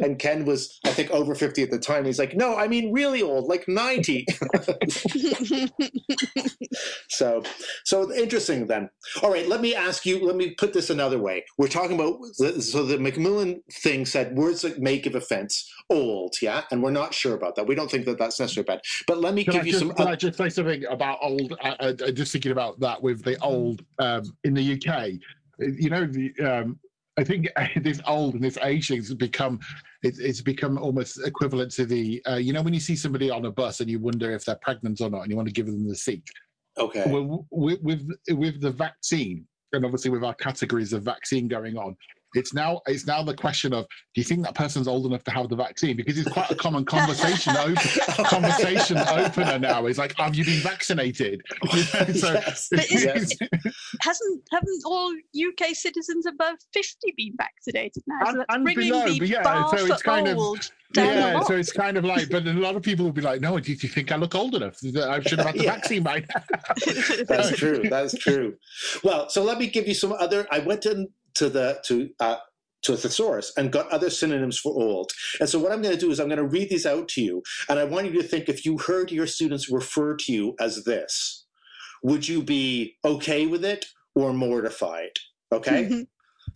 and 0.02 0.18
ken 0.18 0.44
was 0.44 0.78
i 0.84 0.90
think 0.90 1.10
over 1.10 1.34
50 1.34 1.62
at 1.62 1.70
the 1.70 1.78
time. 1.78 2.04
He's 2.04 2.18
like 2.18 2.34
no 2.34 2.56
i 2.56 2.68
mean 2.68 2.92
really 2.92 3.22
old 3.22 3.48
like 3.48 3.66
90 3.68 4.26
so 7.08 7.42
so 7.84 8.12
interesting 8.12 8.66
then. 8.66 8.90
All 9.22 9.30
right 9.30 9.48
let 9.48 9.60
me 9.60 9.74
ask 9.74 10.06
you 10.06 10.24
let 10.24 10.36
me 10.36 10.54
put 10.54 10.72
this 10.72 10.90
another 10.90 11.18
way. 11.18 11.44
We're 11.58 11.68
talking 11.68 11.94
about 11.94 12.18
so 12.34 12.84
the 12.84 12.98
macmillan 12.98 13.62
thing 13.72 14.06
said 14.06 14.36
words 14.36 14.62
that 14.62 14.80
may 14.80 14.98
give 14.98 15.14
offense 15.14 15.70
old 15.90 16.34
yeah? 16.42 16.62
And 16.70 16.82
we're 16.82 16.90
not 16.90 17.14
sure 17.14 17.34
about 17.34 17.56
that. 17.56 17.66
We 17.66 17.74
don't 17.74 17.90
think 17.90 18.04
that 18.06 18.18
that's 18.18 18.38
necessarily 18.38 18.66
bad. 18.66 18.80
But 19.06 19.20
let 19.20 19.34
me 19.34 19.44
Can, 19.44 19.54
give 19.54 19.62
I 19.62 19.64
you 19.64 19.72
just, 19.72 19.84
some 19.84 19.94
can 19.94 20.08
I 20.08 20.16
just 20.16 20.38
say 20.38 20.48
something 20.48 20.84
about 20.86 21.18
old? 21.20 21.54
Uh, 21.62 21.74
uh, 21.80 21.92
just 22.10 22.32
thinking 22.32 22.52
about 22.52 22.80
that 22.80 23.02
with 23.02 23.22
the 23.22 23.38
old 23.40 23.84
um, 23.98 24.22
in 24.44 24.54
the 24.54 24.74
UK. 24.74 25.12
You 25.58 25.90
know, 25.90 26.06
the, 26.06 26.32
um, 26.40 26.78
I 27.16 27.24
think 27.24 27.48
this 27.82 28.00
old 28.06 28.34
and 28.34 28.42
this 28.42 28.58
age 28.62 28.88
thing 28.88 28.98
has 28.98 29.14
become 29.14 29.60
it, 30.02 30.18
it's 30.18 30.40
become 30.40 30.78
almost 30.78 31.20
equivalent 31.26 31.72
to 31.72 31.86
the 31.86 32.22
uh, 32.28 32.36
you 32.36 32.52
know 32.52 32.62
when 32.62 32.74
you 32.74 32.80
see 32.80 32.96
somebody 32.96 33.30
on 33.30 33.44
a 33.44 33.50
bus 33.50 33.80
and 33.80 33.90
you 33.90 33.98
wonder 33.98 34.30
if 34.32 34.44
they're 34.44 34.58
pregnant 34.62 35.00
or 35.00 35.10
not 35.10 35.22
and 35.22 35.30
you 35.30 35.36
want 35.36 35.48
to 35.48 35.54
give 35.54 35.66
them 35.66 35.88
the 35.88 35.94
seat. 35.94 36.24
okay 36.78 37.04
Well, 37.06 37.46
with 37.50 37.80
with 37.82 38.08
with 38.30 38.60
the 38.60 38.70
vaccine 38.70 39.46
and 39.72 39.84
obviously 39.84 40.10
with 40.10 40.24
our 40.24 40.34
categories 40.34 40.92
of 40.92 41.02
vaccine 41.02 41.48
going 41.48 41.76
on, 41.76 41.96
It's 42.34 42.52
now 42.54 42.80
it's 42.86 43.06
now 43.06 43.22
the 43.22 43.34
question 43.34 43.72
of 43.72 43.84
do 44.14 44.20
you 44.20 44.24
think 44.24 44.42
that 44.44 44.54
person's 44.54 44.88
old 44.88 45.06
enough 45.06 45.24
to 45.24 45.30
have 45.30 45.48
the 45.48 45.56
vaccine? 45.56 45.96
Because 45.96 46.18
it's 46.18 46.30
quite 46.30 46.50
a 46.50 46.54
common 46.54 46.84
conversation 46.96 47.56
open, 47.56 47.76
conversation 48.24 48.98
opener 48.98 49.58
now. 49.58 49.86
It's 49.86 49.98
like, 49.98 50.16
have 50.18 50.34
you 50.34 50.44
been 50.44 50.60
vaccinated? 50.60 51.42
You 51.72 51.78
know, 51.94 52.12
so 52.12 52.32
Yes. 52.34 52.68
But 52.70 52.90
is- 52.90 53.04
Yes. 53.04 53.30
Hasn't 54.00 54.42
haven't 54.50 54.82
all 54.84 55.12
UK 55.36 55.74
citizens 55.74 56.26
above 56.26 56.56
fifty 56.72 57.12
been 57.16 57.34
vaccinated 57.36 58.02
now? 58.06 58.18
So 58.24 58.30
And- 58.30 58.40
that's 58.40 58.54
and 58.54 58.64
bringing 58.64 58.90
below, 58.92 59.06
the 59.06 59.26
yeah, 59.26 59.42
bar 59.42 59.76
so 59.78 59.86
it's 59.86 60.02
kind 60.02 60.28
of- 60.28 60.38
old 60.38 60.70
down 60.92 61.08
a 61.08 61.10
yeah, 61.10 61.40
so 61.42 61.54
it's 61.56 61.72
kind 61.72 61.96
of 61.96 62.04
like, 62.04 62.30
but 62.30 62.46
a 62.46 62.52
lot 62.52 62.76
of 62.76 62.82
people 62.82 63.04
will 63.04 63.10
be 63.12 63.20
like, 63.20 63.40
no, 63.40 63.58
do 63.58 63.72
you 63.72 63.76
think 63.76 64.12
I 64.12 64.16
look 64.16 64.36
old 64.36 64.54
enough? 64.54 64.76
I 64.84 65.18
should 65.22 65.38
have 65.40 65.46
had 65.48 65.56
the 65.56 65.62
Yeah. 65.64 65.74
vaccine 65.74 66.04
by 66.04 66.20
now. 66.20 66.42
That's 67.26 67.50
true. 67.56 67.82
That's 67.90 68.16
true. 68.16 68.54
Well, 69.02 69.28
so 69.28 69.42
let 69.42 69.58
me 69.58 69.66
give 69.66 69.88
you 69.88 69.94
some 69.94 70.12
other. 70.12 70.46
I 70.52 70.60
went 70.60 70.86
in 70.86 71.08
to 71.34 71.48
the 71.48 71.80
to 71.86 72.10
uh, 72.20 72.36
to 72.82 72.92
a 72.92 72.96
thesaurus 72.96 73.52
and 73.56 73.72
got 73.72 73.90
other 73.90 74.10
synonyms 74.10 74.58
for 74.58 74.72
old. 74.72 75.10
And 75.40 75.48
so 75.48 75.58
what 75.58 75.72
I'm 75.72 75.80
going 75.82 75.94
to 75.94 76.00
do 76.00 76.10
is 76.10 76.20
I'm 76.20 76.28
going 76.28 76.36
to 76.38 76.44
read 76.46 76.68
these 76.68 76.86
out 76.86 77.08
to 77.08 77.22
you, 77.22 77.42
and 77.68 77.78
I 77.78 77.84
want 77.84 78.06
you 78.06 78.12
to 78.20 78.28
think 78.28 78.48
if 78.48 78.64
you 78.64 78.78
heard 78.78 79.10
your 79.10 79.26
students 79.26 79.70
refer 79.70 80.16
to 80.16 80.32
you 80.32 80.54
as 80.60 80.84
this, 80.84 81.46
would 82.02 82.28
you 82.28 82.42
be 82.42 82.96
okay 83.04 83.46
with 83.46 83.64
it 83.64 83.86
or 84.14 84.32
mortified? 84.32 85.18
Okay. 85.52 85.84
Mhm. 85.86 86.06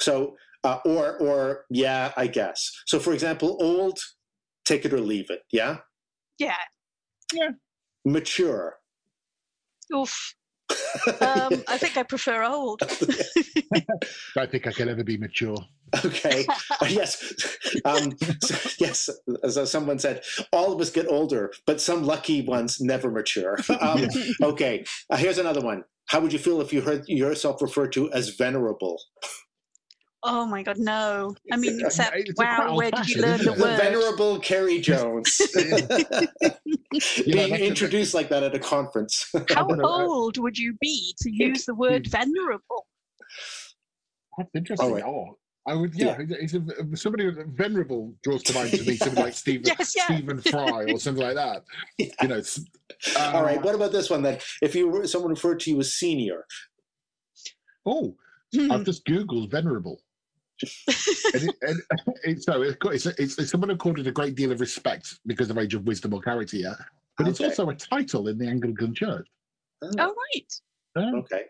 So 0.01 0.37
uh, 0.65 0.79
or 0.85 1.17
or 1.19 1.65
yeah, 1.71 2.13
I 2.17 2.27
guess. 2.27 2.71
So 2.87 2.99
for 2.99 3.13
example, 3.13 3.57
old, 3.61 3.99
take 4.65 4.85
it 4.85 4.93
or 4.93 5.01
leave 5.01 5.31
it. 5.31 5.43
Yeah. 5.51 5.79
Yeah. 6.39 6.57
yeah. 7.33 7.51
Mature. 8.05 8.77
Oof. 9.95 10.35
Um, 11.21 11.63
I 11.69 11.79
think 11.79 11.97
I 11.97 12.03
prefer 12.03 12.43
old. 12.45 12.81
Don't 14.35 14.51
think 14.51 14.67
I 14.67 14.73
can 14.73 14.89
ever 14.89 15.05
be 15.05 15.17
mature. 15.17 15.57
Okay. 16.05 16.47
Uh, 16.49 16.87
yes. 16.89 17.57
Um, 17.85 18.13
s- 18.43 18.77
yes. 18.79 19.11
As 19.43 19.71
someone 19.71 19.99
said, 19.99 20.23
all 20.53 20.73
of 20.73 20.81
us 20.81 20.91
get 20.91 21.07
older, 21.09 21.53
but 21.67 21.81
some 21.81 22.05
lucky 22.05 22.43
ones 22.43 22.81
never 22.81 23.11
mature. 23.11 23.59
Um, 23.81 24.07
okay. 24.43 24.85
Uh, 25.11 25.17
here's 25.17 25.39
another 25.39 25.61
one. 25.61 25.85
How 26.07 26.21
would 26.21 26.33
you 26.33 26.39
feel 26.39 26.61
if 26.61 26.73
you 26.73 26.81
heard 26.81 27.07
yourself 27.09 27.61
referred 27.63 27.93
to 27.93 28.11
as 28.13 28.31
venerable? 28.31 29.01
Oh 30.25 30.45
my 30.47 30.63
god, 30.65 30.79
no. 30.79 31.35
I 31.53 31.57
mean, 31.57 31.79
Yeah, 31.79 31.87
except 31.87 32.17
a 32.17 32.25
wow, 32.37 32.75
where 32.77 32.91
did 32.91 33.09
you 33.09 33.23
learn 33.23 33.39
the 33.39 33.53
isn't? 33.53 33.59
The 33.59 33.65
word? 33.65 33.79
venerable 33.79 34.39
Ceri 34.41 34.83
Jones 34.83 35.41
being 37.25 37.51
that's- 37.51 37.61
introduced 37.61 38.15
like 38.15 38.29
that 38.31 38.43
at 38.43 38.55
a 38.55 38.59
conference. 38.59 39.31
How 39.33 39.41
don't 39.69 39.79
know, 39.79 39.85
uh, 39.85 40.07
old 40.07 40.39
would 40.39 40.59
you 40.59 40.77
be 40.81 41.15
to 41.21 41.31
use 41.31 41.65
the 41.67 41.75
word 41.75 42.09
venerable? 42.09 42.87
That's 44.37 44.51
interesting. 44.55 44.89
All 44.89 44.95
right. 44.95 45.05
Oh, 45.05 45.39
I 45.67 45.75
would, 45.75 45.95
yeah. 45.95 46.17
It's 46.19 46.55
a, 46.55 46.63
somebody 46.97 47.31
venerable 47.55 48.15
draws 48.25 48.43
to 48.45 48.55
mind 48.55 48.71
to 48.71 48.83
me, 48.85 48.97
somebody 48.97 49.23
like 49.23 49.35
Stephen 49.35 49.67
Yes, 49.79 49.95
yeah. 49.97 50.05
Stephen 50.07 50.41
Fry 50.41 50.85
or 50.85 50.99
something 50.99 51.23
like 51.25 51.35
that. 51.35 51.63
Yeah. 51.99 52.07
You 52.23 52.29
know. 52.29 52.43
uh, 53.17 53.33
All 53.35 53.43
right. 53.43 53.63
What 53.63 53.75
about 53.75 53.93
this 53.93 54.09
one 54.11 54.23
then? 54.23 54.39
If 54.63 54.75
you 54.75 54.89
were 54.89 55.07
someone 55.07 55.31
referred 55.31 55.61
to 55.61 55.71
you 55.71 55.79
as 55.81 55.93
senior, 55.95 56.45
Oh, 57.87 58.17
Hmm. 58.55 58.73
I've 58.73 58.85
just 58.85 59.05
googled 59.05 59.51
venerable. 59.51 60.01
And 60.63 61.45
it, 61.49 61.55
and 61.63 61.81
it, 62.25 62.43
so 62.43 62.63
it's, 62.63 62.77
got- 62.77 62.95
it's, 62.95 63.07
it's, 63.07 63.39
it's 63.39 63.51
someone 63.51 63.71
accorded 63.71 64.07
a 64.07 64.13
great 64.13 64.35
deal 64.35 64.53
of 64.53 64.61
respect 64.61 65.19
because 65.27 65.51
of 65.51 65.59
age 65.59 65.75
of 65.75 65.87
wisdom 65.87 66.15
or 66.15 66.21
character, 66.21 66.57
yeah. 66.57 66.75
But 67.17 67.29
it's 67.29 67.41
also 67.41 67.69
a 67.69 67.75
title 67.75 68.29
in 68.29 68.39
the 68.39 68.47
Anglican 68.47 68.95
Church. 68.95 69.27
Ah. 69.83 69.89
oh 69.99 70.15
right. 70.35 70.53
Oh, 70.97 71.17
okay. 71.19 71.43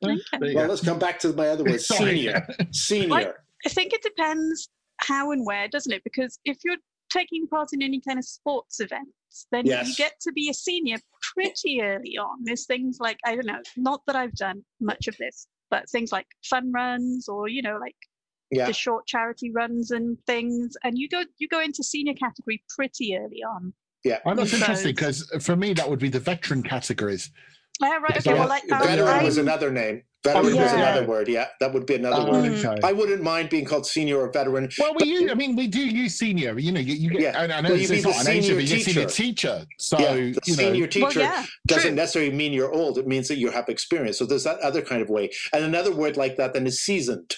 there 0.00 0.12
Okay. 0.12 0.50
you 0.50 0.56
Well, 0.56 0.68
let's 0.68 0.82
come 0.84 0.98
back 0.98 1.18
to 1.20 1.32
my 1.32 1.48
other 1.48 1.64
word, 1.64 1.80
Sorry. 1.80 2.16
senior. 2.16 2.46
Senior. 2.72 3.42
I 3.66 3.68
think 3.68 3.92
it 3.92 4.02
depends 4.02 4.68
how 4.98 5.32
and 5.32 5.44
where, 5.44 5.68
doesn't 5.68 5.92
it? 5.92 6.02
Because 6.04 6.38
if 6.44 6.58
you're 6.64 6.76
taking 7.10 7.46
part 7.48 7.70
in 7.72 7.82
any 7.82 8.00
kind 8.00 8.18
of 8.18 8.24
sports 8.24 8.80
events, 8.80 9.46
then 9.52 9.66
you 9.66 9.94
get 9.96 10.14
to 10.20 10.32
be 10.32 10.48
a 10.48 10.54
senior 10.54 10.98
pretty 11.34 11.80
early 11.82 12.16
on. 12.18 12.38
There's 12.44 12.66
things 12.66 12.98
like 13.00 13.18
I 13.24 13.34
don't 13.34 13.46
know, 13.46 13.60
not 13.76 14.02
that 14.06 14.16
I've 14.16 14.34
done 14.34 14.64
much 14.80 15.06
of 15.08 15.16
this, 15.18 15.46
but 15.70 15.88
things 15.90 16.12
like 16.12 16.26
fun 16.44 16.72
runs 16.72 17.28
or 17.28 17.48
you 17.48 17.62
know 17.62 17.78
like 17.80 17.96
Yeah. 18.50 18.66
the 18.66 18.72
short 18.72 19.06
charity 19.06 19.50
runs 19.50 19.90
and 19.90 20.16
things, 20.26 20.76
and 20.84 20.96
you 20.98 21.08
go 21.08 21.22
you 21.38 21.48
go 21.48 21.60
into 21.60 21.82
senior 21.82 22.14
category 22.14 22.62
pretty 22.74 23.16
early 23.16 23.42
on. 23.42 23.72
Yeah. 24.04 24.18
Oh, 24.24 24.34
that's 24.34 24.50
So- 24.52 24.56
interesting 24.58 24.94
because 24.94 25.30
for 25.42 25.56
me 25.56 25.72
that 25.74 25.88
would 25.88 25.98
be 25.98 26.08
the 26.08 26.20
veteran 26.20 26.62
categories. 26.62 27.30
Yeah, 27.80 27.96
right. 27.98 28.06
Because 28.08 28.26
Okay. 28.26 28.36
I- 28.36 28.38
Well, 28.40 28.48
like 28.48 28.64
Veteran 28.68 29.08
I'm- 29.08 29.24
was 29.24 29.38
another 29.38 29.70
name. 29.70 30.02
Veteran 30.24 30.46
Oh, 30.46 30.48
was 30.48 30.56
yeah. 30.56 30.74
another 30.90 31.06
word. 31.06 31.28
Yeah, 31.28 31.46
that 31.60 31.72
would 31.72 31.86
be 31.86 31.94
another 31.94 32.16
Oh, 32.28 32.32
word. 32.32 32.50
Okay. 32.52 32.74
I 32.82 32.92
wouldn't 32.92 33.22
mind 33.22 33.50
being 33.50 33.64
called 33.64 33.86
senior 33.86 34.18
or 34.18 34.32
veteran. 34.32 34.68
Well, 34.76 34.94
we 34.98 35.06
use, 35.06 35.30
I 35.30 35.34
mean, 35.34 35.54
we 35.54 35.68
do 35.68 35.78
use 35.80 36.16
senior. 36.16 36.58
You 36.58 36.72
know, 36.72 36.80
you, 36.80 36.94
you 36.94 37.10
get. 37.10 37.20
Yeah. 37.20 37.38
I, 37.40 37.44
I 37.44 37.60
know 37.60 37.68
Well, 37.70 37.78
it's, 37.78 37.88
you 37.88 37.96
it's 37.98 38.04
mean 38.04 38.14
not 38.16 38.24
the 38.24 38.30
an 38.30 38.36
age, 38.36 38.42
senior 38.44 38.56
but 38.56 38.64
you 38.64 38.76
get 38.76 38.84
senior 38.84 39.06
teacher. 39.08 39.58
teacher. 39.58 39.66
So 39.78 39.98
yeah, 40.00 40.14
the 40.14 40.20
you 40.20 40.32
know, 40.32 40.40
senior 40.54 40.80
well, 40.80 40.90
teacher 40.90 41.20
yeah, 41.20 41.46
doesn't 41.68 41.82
true. 41.90 41.94
necessarily 41.94 42.32
mean 42.32 42.52
you're 42.52 42.72
old. 42.72 42.98
It 42.98 43.06
means 43.06 43.28
that 43.28 43.36
you 43.38 43.50
have 43.50 43.68
experience. 43.68 44.18
So 44.18 44.26
there's 44.26 44.42
that 44.44 44.58
other 44.58 44.82
kind 44.82 45.02
of 45.02 45.08
way. 45.08 45.30
And 45.52 45.64
another 45.64 45.94
word 45.94 46.16
like 46.16 46.34
that 46.36 46.52
then 46.52 46.66
is 46.66 46.80
seasoned. 46.80 47.36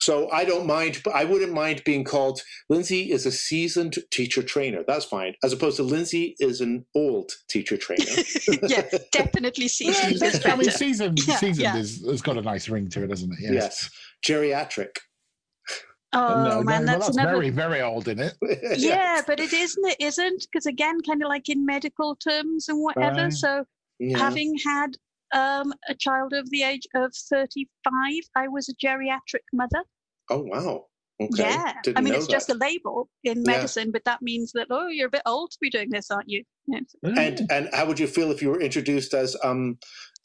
So 0.00 0.30
I 0.30 0.44
don't 0.44 0.66
mind, 0.66 1.02
I 1.12 1.24
wouldn't 1.24 1.52
mind 1.52 1.82
being 1.84 2.04
called 2.04 2.40
Lindsay 2.68 3.10
is 3.10 3.26
a 3.26 3.32
seasoned 3.32 3.96
teacher 4.12 4.42
trainer. 4.42 4.84
That's 4.86 5.04
fine. 5.04 5.34
As 5.42 5.52
opposed 5.52 5.76
to 5.78 5.82
Lindsay 5.82 6.36
is 6.38 6.60
an 6.60 6.86
old 6.94 7.32
teacher 7.50 7.76
trainer. 7.76 8.04
yeah, 8.68 8.86
definitely 9.12 9.66
seasoned 9.68 10.12
is 10.22 10.22
I 10.22 10.50
mean, 10.50 10.58
better. 10.58 10.70
season 10.70 11.14
Yeah, 11.26 11.36
seasoned 11.36 11.58
yeah. 11.62 11.76
is 11.76 12.04
has 12.08 12.22
got 12.22 12.36
a 12.36 12.42
nice 12.42 12.68
ring 12.68 12.88
to 12.90 13.02
it, 13.04 13.08
doesn't 13.08 13.32
it? 13.32 13.38
yes. 13.40 13.90
Geriatric. 14.24 14.90
Oh 16.14 16.42
No, 16.42 16.44
no, 16.44 16.62
man, 16.62 16.86
well, 16.86 16.98
that's 17.00 17.08
another. 17.16 17.32
very 17.36 17.50
very 17.50 17.82
old 17.82 18.08
in 18.08 18.18
it. 18.18 18.34
Yeah, 18.78 19.20
but 19.26 19.40
it 19.40 19.52
isn't. 19.52 19.86
It 19.86 19.96
isn't 20.00 20.46
because 20.50 20.64
again, 20.66 21.00
kind 21.02 21.22
of 21.22 21.28
like 21.28 21.48
in 21.48 21.66
medical 21.66 22.16
terms 22.16 22.68
and 22.68 22.80
whatever. 22.82 23.24
Right. 23.24 23.32
So 23.32 23.64
Yeah. 23.98 24.16
having 24.18 24.56
had 24.64 24.96
um, 25.34 25.72
a 25.88 25.94
child 25.94 26.32
of 26.32 26.48
the 26.50 26.62
age 26.62 26.86
of 26.94 27.12
thirty-five, 27.30 28.22
I 28.36 28.48
was 28.48 28.68
a 28.68 28.74
geriatric 28.84 29.44
mother. 29.52 29.82
Oh, 30.30 30.42
wow. 30.42 30.86
Okay. 31.20 31.42
Yeah, 31.42 31.72
Didn't 31.82 31.98
I 31.98 32.00
mean 32.00 32.12
know 32.12 32.18
it's 32.18 32.28
just 32.28 32.48
a 32.48 32.54
label 32.54 33.08
in 33.24 33.38
Yeah. 33.38 33.56
medicine, 33.56 33.90
but 33.90 34.04
that 34.04 34.22
means 34.22 34.52
that 34.52 34.68
oh, 34.70 34.86
you're 34.86 35.08
a 35.08 35.10
bit 35.10 35.22
old 35.26 35.50
to 35.50 35.58
be 35.60 35.68
doing 35.68 35.90
this, 35.90 36.10
aren't 36.10 36.28
you? 36.28 36.44
Yeah. 36.68 36.80
And 37.02 37.40
and 37.50 37.68
how 37.72 37.86
would 37.86 37.98
you 37.98 38.06
feel 38.06 38.30
if 38.30 38.40
you 38.40 38.50
were 38.50 38.60
introduced 38.60 39.14
as 39.14 39.36
um 39.42 39.78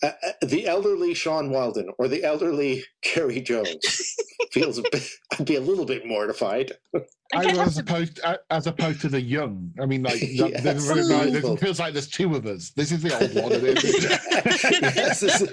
uh, 0.03 0.11
uh, 0.27 0.31
the 0.45 0.67
elderly 0.67 1.13
Shaun 1.13 1.49
Wilden 1.49 1.89
or 1.97 2.07
the 2.07 2.23
elderly 2.23 2.83
Ceri 3.05 3.43
Jones? 3.43 4.15
Feels 4.51 4.77
a 4.77 4.83
bit. 4.91 5.07
I'd 5.39 5.45
be 5.45 5.55
a 5.55 5.61
little 5.61 5.85
bit 5.85 6.05
mortified. 6.05 6.73
I 6.95 6.99
I 7.33 7.45
guess 7.45 7.57
was 7.57 7.67
as 7.69 7.77
opposed 7.79 8.19
uh, 8.23 8.37
as 8.51 8.67
opposed 8.67 9.01
to 9.01 9.09
the 9.09 9.21
young. 9.21 9.71
I 9.81 9.85
mean, 9.85 10.03
like 10.03 10.19
that- 10.19 10.29
Yes. 10.29 10.63
there's 10.63 10.87
really- 10.89 11.31
there's- 11.31 11.43
it 11.45 11.59
feels 11.59 11.79
like 11.79 11.93
there's 11.93 12.09
two 12.09 12.35
of 12.35 12.45
us. 12.45 12.71
This 12.75 12.91
is 12.91 13.01
the 13.01 13.13
old 13.19 13.33
one. 13.43 13.53
and 13.53 13.63
yes, 14.95 15.23
is- 15.23 15.49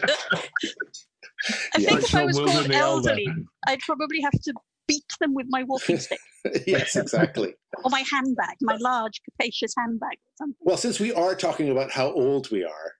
I 1.75 1.79
Yeah. 1.79 1.89
think 1.91 2.03
if 2.03 2.15
I 2.15 2.25
was 2.25 2.37
Wilson 2.37 2.57
called 2.57 2.71
the 2.71 2.75
elder. 2.75 3.09
elderly, 3.11 3.27
I'd 3.69 3.81
probably 3.81 4.21
have 4.21 4.33
to 4.33 4.53
beat 4.87 5.05
them 5.21 5.35
with 5.35 5.47
my 5.49 5.63
walking 5.63 5.99
stick 5.99 6.19
yes, 6.67 6.97
exactly. 6.97 7.55
or 7.85 7.91
my 7.91 8.03
handbag, 8.13 8.57
my 8.61 8.77
large 8.81 9.21
capacious 9.25 9.73
handbag 9.79 10.15
or 10.15 10.33
something. 10.37 10.57
Well, 10.61 10.77
since 10.77 10.99
we 10.99 11.13
are 11.13 11.35
talking 11.37 11.71
about 11.71 11.93
how 11.93 12.13
old 12.13 12.51
we 12.51 12.65
are, 12.65 12.93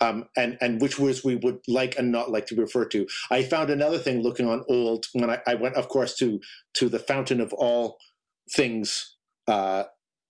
um, 0.00 0.28
and 0.36 0.58
and 0.60 0.80
which 0.80 0.98
words 0.98 1.24
we 1.24 1.36
would 1.36 1.60
like 1.68 1.98
and 1.98 2.12
not 2.12 2.30
like 2.30 2.46
to 2.46 2.54
refer 2.54 2.84
to, 2.86 3.06
I 3.30 3.42
found 3.42 3.70
another 3.70 3.98
thing 3.98 4.22
looking 4.22 4.48
on 4.48 4.64
old 4.68 5.06
when 5.12 5.30
I, 5.30 5.40
I 5.46 5.54
went, 5.54 5.76
of 5.76 5.88
course, 5.88 6.14
to 6.16 6.40
to 6.74 6.88
the 6.88 6.98
fountain 6.98 7.40
of 7.40 7.52
all 7.52 7.98
things, 8.54 9.16
uh, 9.48 9.84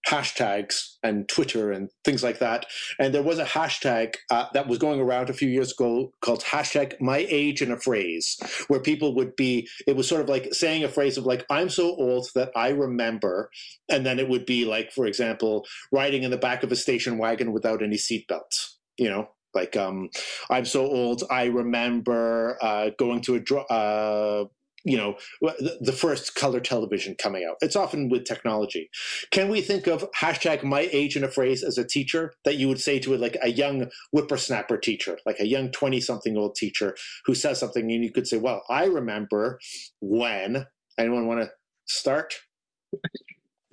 hashtags 0.08 0.94
and 1.02 1.28
Twitter 1.28 1.72
and 1.72 1.90
things 2.04 2.22
like 2.22 2.38
that. 2.38 2.66
And 2.98 3.12
there 3.12 3.22
was 3.22 3.38
a 3.38 3.44
hashtag 3.44 4.14
uh, 4.30 4.46
that 4.54 4.68
was 4.68 4.78
going 4.78 5.00
around 5.00 5.28
a 5.28 5.34
few 5.34 5.48
years 5.48 5.72
ago 5.72 6.12
called 6.20 6.42
hashtag 6.42 7.00
my 7.00 7.26
age 7.28 7.60
in 7.60 7.72
a 7.72 7.78
phrase, 7.78 8.38
where 8.68 8.80
people 8.80 9.14
would 9.16 9.34
be, 9.34 9.68
it 9.86 9.96
was 9.96 10.08
sort 10.08 10.22
of 10.22 10.28
like 10.28 10.54
saying 10.54 10.84
a 10.84 10.88
phrase 10.88 11.18
of 11.18 11.26
like, 11.26 11.44
I'm 11.50 11.68
so 11.68 11.96
old 11.96 12.28
that 12.34 12.52
I 12.54 12.68
remember. 12.68 13.50
And 13.88 14.06
then 14.06 14.18
it 14.18 14.28
would 14.28 14.46
be 14.46 14.64
like, 14.64 14.92
for 14.92 15.06
example, 15.06 15.66
riding 15.90 16.22
in 16.22 16.30
the 16.30 16.36
back 16.36 16.62
of 16.62 16.70
a 16.70 16.76
station 16.76 17.18
wagon 17.18 17.52
without 17.52 17.82
any 17.82 17.96
seatbelts, 17.96 18.74
you 18.96 19.10
know? 19.10 19.28
Like, 19.56 19.76
um, 19.76 20.10
I'm 20.50 20.66
so 20.66 20.86
old, 20.86 21.24
I 21.30 21.46
remember 21.46 22.58
uh, 22.60 22.90
going 22.98 23.22
to 23.22 23.36
a, 23.36 23.72
uh, 23.72 24.44
you 24.84 24.96
know, 24.96 25.16
the, 25.40 25.92
first 25.92 26.36
color 26.36 26.60
television 26.60 27.16
coming 27.20 27.44
out. 27.48 27.56
It's 27.60 27.74
often 27.74 28.08
with 28.08 28.24
technology. 28.24 28.88
Can 29.32 29.48
we 29.48 29.60
think 29.60 29.88
of 29.88 30.08
hashtag 30.12 30.62
my 30.62 30.88
age 30.92 31.16
in 31.16 31.24
a 31.24 31.28
phrase 31.28 31.64
as 31.64 31.76
a 31.76 31.84
teacher 31.84 32.34
that 32.44 32.56
you 32.56 32.68
would 32.68 32.80
say 32.80 33.00
to 33.00 33.14
it 33.14 33.20
like 33.20 33.36
a 33.42 33.48
young 33.48 33.86
whippersnapper 34.12 34.76
teacher, 34.76 35.18
like 35.26 35.40
a 35.40 35.46
young 35.46 35.72
20 35.72 36.00
something 36.00 36.36
old 36.36 36.54
teacher 36.54 36.94
who 37.24 37.34
says 37.34 37.58
something 37.58 37.90
and 37.90 38.04
you 38.04 38.12
could 38.12 38.28
say, 38.28 38.36
well, 38.36 38.62
I 38.70 38.84
remember 38.84 39.58
when. 40.00 40.66
Anyone 40.98 41.26
want 41.26 41.40
to 41.40 41.50
start? 41.86 42.32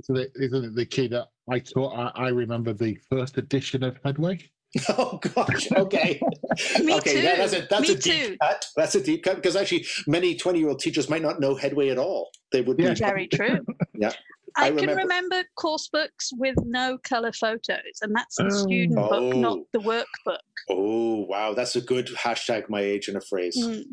So 0.04 0.14
the, 0.14 0.30
isn't 0.36 0.66
it 0.66 0.76
the 0.76 0.86
key 0.86 1.08
that 1.10 1.28
I 1.50 1.60
taught? 1.60 1.94
I, 1.96 2.26
I 2.26 2.28
remember 2.30 2.74
the 2.74 2.98
first 3.10 3.38
edition 3.38 3.84
of 3.84 3.98
Headway. 4.04 4.40
Oh 4.90 5.20
gosh. 5.36 5.72
Okay. 5.72 6.20
Me 6.84 6.96
okay. 6.96 7.14
too. 7.14 7.22
that- 7.22 7.38
that's 7.38 7.54
a 7.54 7.68
that's 7.70 7.88
Me 7.88 7.94
a 7.94 7.98
deep 7.98 8.28
too. 8.30 8.38
cut. 8.42 8.66
That's 8.76 8.96
a 8.96 9.04
deep 9.04 9.24
cut 9.24 9.36
because 9.36 9.56
actually 9.56 9.86
many 10.08 10.36
twenty-year-old 10.36 10.80
teachers 10.80 11.10
might 11.10 11.22
not 11.22 11.40
know 11.40 11.56
Headway 11.56 11.90
at 11.90 11.98
all. 12.00 12.30
They 12.52 12.62
would 12.62 12.78
be 12.78 12.92
Very 12.96 13.28
true. 13.34 13.60
Yeah. 13.94 14.12
I, 14.56 14.66
I 14.66 14.70
can 14.70 14.76
remember- 14.82 15.02
remember 15.02 15.44
course 15.56 15.90
books 15.92 16.30
with 16.38 16.56
no 16.64 16.98
color 17.04 17.32
photos, 17.32 18.00
and 18.02 18.16
that's 18.16 18.36
the 18.36 18.46
Oh. 18.46 18.50
student 18.50 18.96
book, 18.96 19.36
not 19.36 19.58
Oh. 19.60 19.68
the 19.74 19.80
workbook. 19.80 20.38
Oh 20.70 21.26
wow, 21.28 21.54
that's 21.54 21.76
a 21.76 21.82
good 21.82 22.08
hashtag. 22.08 22.70
My 22.70 22.82
age 22.82 23.08
in 23.10 23.16
a 23.16 23.22
phrase. 23.22 23.58
Mm. 23.60 23.84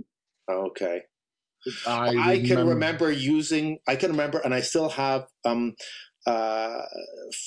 Okay. 0.51 1.03
I, 1.87 2.09
I 2.33 2.39
can 2.47 2.67
remember 2.67 3.11
using. 3.11 3.79
I 3.87 3.97
can 3.97 4.11
remember, 4.13 4.39
and 4.39 4.55
I 4.55 4.61
still 4.63 4.89
have 4.89 5.27
um, 5.45 5.75
uh, 6.27 6.83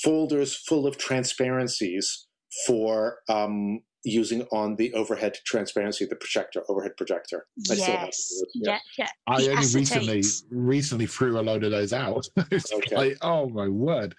folders 0.03 0.55
full 0.55 0.85
of 0.85 0.97
transparencies 0.97 2.27
for 2.65 3.19
um, 3.29 3.81
using 4.03 4.41
on 4.51 4.75
the 4.75 4.93
overhead 4.93 5.37
transparency, 5.45 6.05
the 6.05 6.15
projector, 6.15 6.63
overhead 6.69 6.95
projector. 6.97 7.45
I 7.71 7.75
Yes. 7.75 8.43
yeah. 8.53 8.71
Yeah. 8.71 8.79
Yeah. 8.97 9.07
I 9.27 9.37
The 9.41 9.49
only 9.51 9.55
recently 9.73 10.19
acetates. 10.19 10.43
recently 10.51 11.05
threw 11.07 11.39
a 11.39 11.41
load 11.41 11.63
of 11.63 11.71
those 11.71 11.93
out. 11.93 12.27
Okay. 12.73 12.95
like, 12.95 13.17
oh 13.21 13.47
my 13.49 13.67
word. 13.67 14.15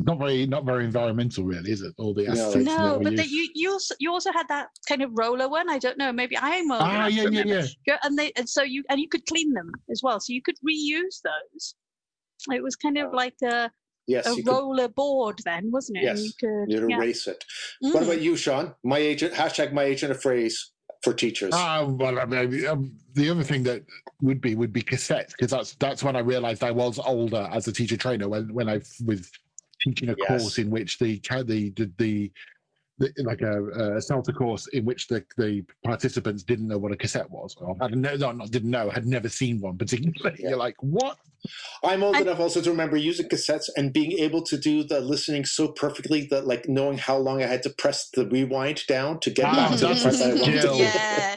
Not 0.00 0.18
very 0.20 0.46
not 0.46 0.64
very 0.64 0.84
environmental 0.84 1.42
really, 1.42 1.72
is 1.72 1.82
it? 1.82 1.92
All 1.98 2.14
the 2.14 2.24
No. 2.26 2.32
acetates 2.32 2.54
and 2.54 2.64
No, 2.66 3.00
but 3.02 3.16
the, 3.16 3.26
you 3.26 3.48
you 3.54 3.72
also 3.72 3.94
you 3.98 4.12
also 4.12 4.30
had 4.30 4.46
that 4.48 4.68
kind 4.88 5.02
of 5.02 5.10
roller 5.14 5.48
one. 5.48 5.68
I 5.68 5.78
don't 5.78 5.98
know. 5.98 6.12
Maybe 6.12 6.36
I'm 6.38 6.70
old 6.70 6.82
Ah, 6.82 7.08
yeah, 7.08 7.28
yeah, 7.28 7.42
yeah. 7.44 7.66
Yeah, 7.84 7.98
And 8.04 8.16
they 8.16 8.30
and 8.36 8.48
so 8.48 8.62
you 8.62 8.84
and 8.90 9.00
you 9.00 9.08
could 9.08 9.26
clean 9.26 9.52
them 9.54 9.72
as 9.90 10.00
well, 10.02 10.20
so 10.20 10.32
you 10.32 10.42
could 10.42 10.54
reuse 10.64 11.20
those. 11.24 11.74
It 12.52 12.62
was 12.62 12.76
kind 12.76 12.96
of 12.98 13.12
like 13.12 13.34
a, 13.42 13.68
Yes, 14.08 14.26
a 14.26 14.30
you 14.30 14.42
could, 14.42 14.50
roller 14.50 14.88
board 14.88 15.40
then, 15.44 15.70
wasn't 15.70 15.98
it? 15.98 16.06
And 16.08 16.18
Yes, 16.18 16.24
you 16.24 16.32
could 16.40 16.72
you'd 16.72 16.90
yeah. 16.90 16.96
erase 16.96 17.26
it. 17.28 17.44
What 17.80 18.02
Mm. 18.02 18.06
about 18.06 18.20
you, 18.22 18.36
Shaun? 18.36 18.74
My 18.82 18.96
agent 18.98 19.34
hashtag 19.34 19.72
my 19.74 19.84
agent 19.84 20.10
a 20.10 20.14
phrase 20.14 20.72
for 21.02 21.12
teachers. 21.12 21.52
Ah, 21.54 21.84
well, 21.84 22.18
I 22.18 22.24
mean, 22.24 22.66
um, 22.66 22.92
the 23.12 23.28
other 23.28 23.44
thing 23.44 23.62
that 23.64 23.82
would 24.22 24.40
be 24.40 24.54
would 24.54 24.72
be 24.72 24.82
cassettes 24.82 25.32
because 25.32 25.50
that's 25.50 25.74
that's 25.74 26.02
when 26.02 26.16
I 26.16 26.20
realised 26.20 26.64
I 26.64 26.70
was 26.70 26.98
older 26.98 27.48
as 27.52 27.68
a 27.68 27.72
teacher 27.72 27.98
trainer 27.98 28.28
when 28.30 28.52
when 28.54 28.68
I 28.70 28.80
was 29.04 29.30
teaching 29.82 30.08
a 30.08 30.14
Yes. 30.18 30.26
course 30.26 30.58
in 30.58 30.70
which 30.70 30.98
the 30.98 31.18
ca- 31.20 31.42
the 31.42 31.70
the, 31.70 31.92
the, 31.98 32.32
the 32.98 33.12
like 33.24 33.40
a, 33.42 33.64
a 33.64 33.80
Celta 33.98 34.34
course 34.34 34.66
in 34.68 34.84
which 34.84 35.08
the, 35.08 35.24
the 35.36 35.64
participants 35.84 36.42
didn't 36.42 36.66
know 36.68 36.78
what 36.78 36.92
a 36.92 36.96
cassette 36.96 37.30
was. 37.30 37.56
Or 37.60 37.76
had 37.80 37.96
no, 37.96 38.14
no, 38.16 38.32
not 38.32 38.50
didn't 38.50 38.70
know, 38.70 38.90
had 38.90 39.06
never 39.06 39.28
seen 39.28 39.60
one 39.60 39.76
particularly. 39.78 40.36
Yeah. 40.40 40.50
You're 40.50 40.58
like, 40.58 40.76
what? 40.80 41.16
I'm 41.84 42.02
old 42.02 42.16
I- 42.16 42.20
enough 42.22 42.40
also 42.40 42.60
to 42.60 42.70
remember 42.70 42.96
using 42.96 43.28
cassettes 43.28 43.68
and 43.76 43.92
being 43.92 44.12
able 44.18 44.42
to 44.42 44.58
do 44.58 44.82
the 44.82 45.00
listening 45.00 45.44
so 45.44 45.68
perfectly 45.68 46.26
that 46.30 46.46
like 46.46 46.68
knowing 46.68 46.98
how 46.98 47.16
long 47.16 47.42
I 47.42 47.46
had 47.46 47.62
to 47.62 47.70
press 47.70 48.10
the 48.10 48.26
rewind 48.26 48.84
down 48.88 49.20
to 49.20 49.30
get 49.30 49.46
Ah, 49.46 49.54
back 49.54 49.70
to 49.70 49.76
the 49.78 49.86
that's 49.88 50.02
part 50.02 50.14
that 50.16 50.22
I 50.26 50.30
a 50.30 50.34
wanted 50.42 50.52
to 50.52 50.58
skill. 50.60 50.76
do. 50.76 50.82
yeah. 50.82 51.36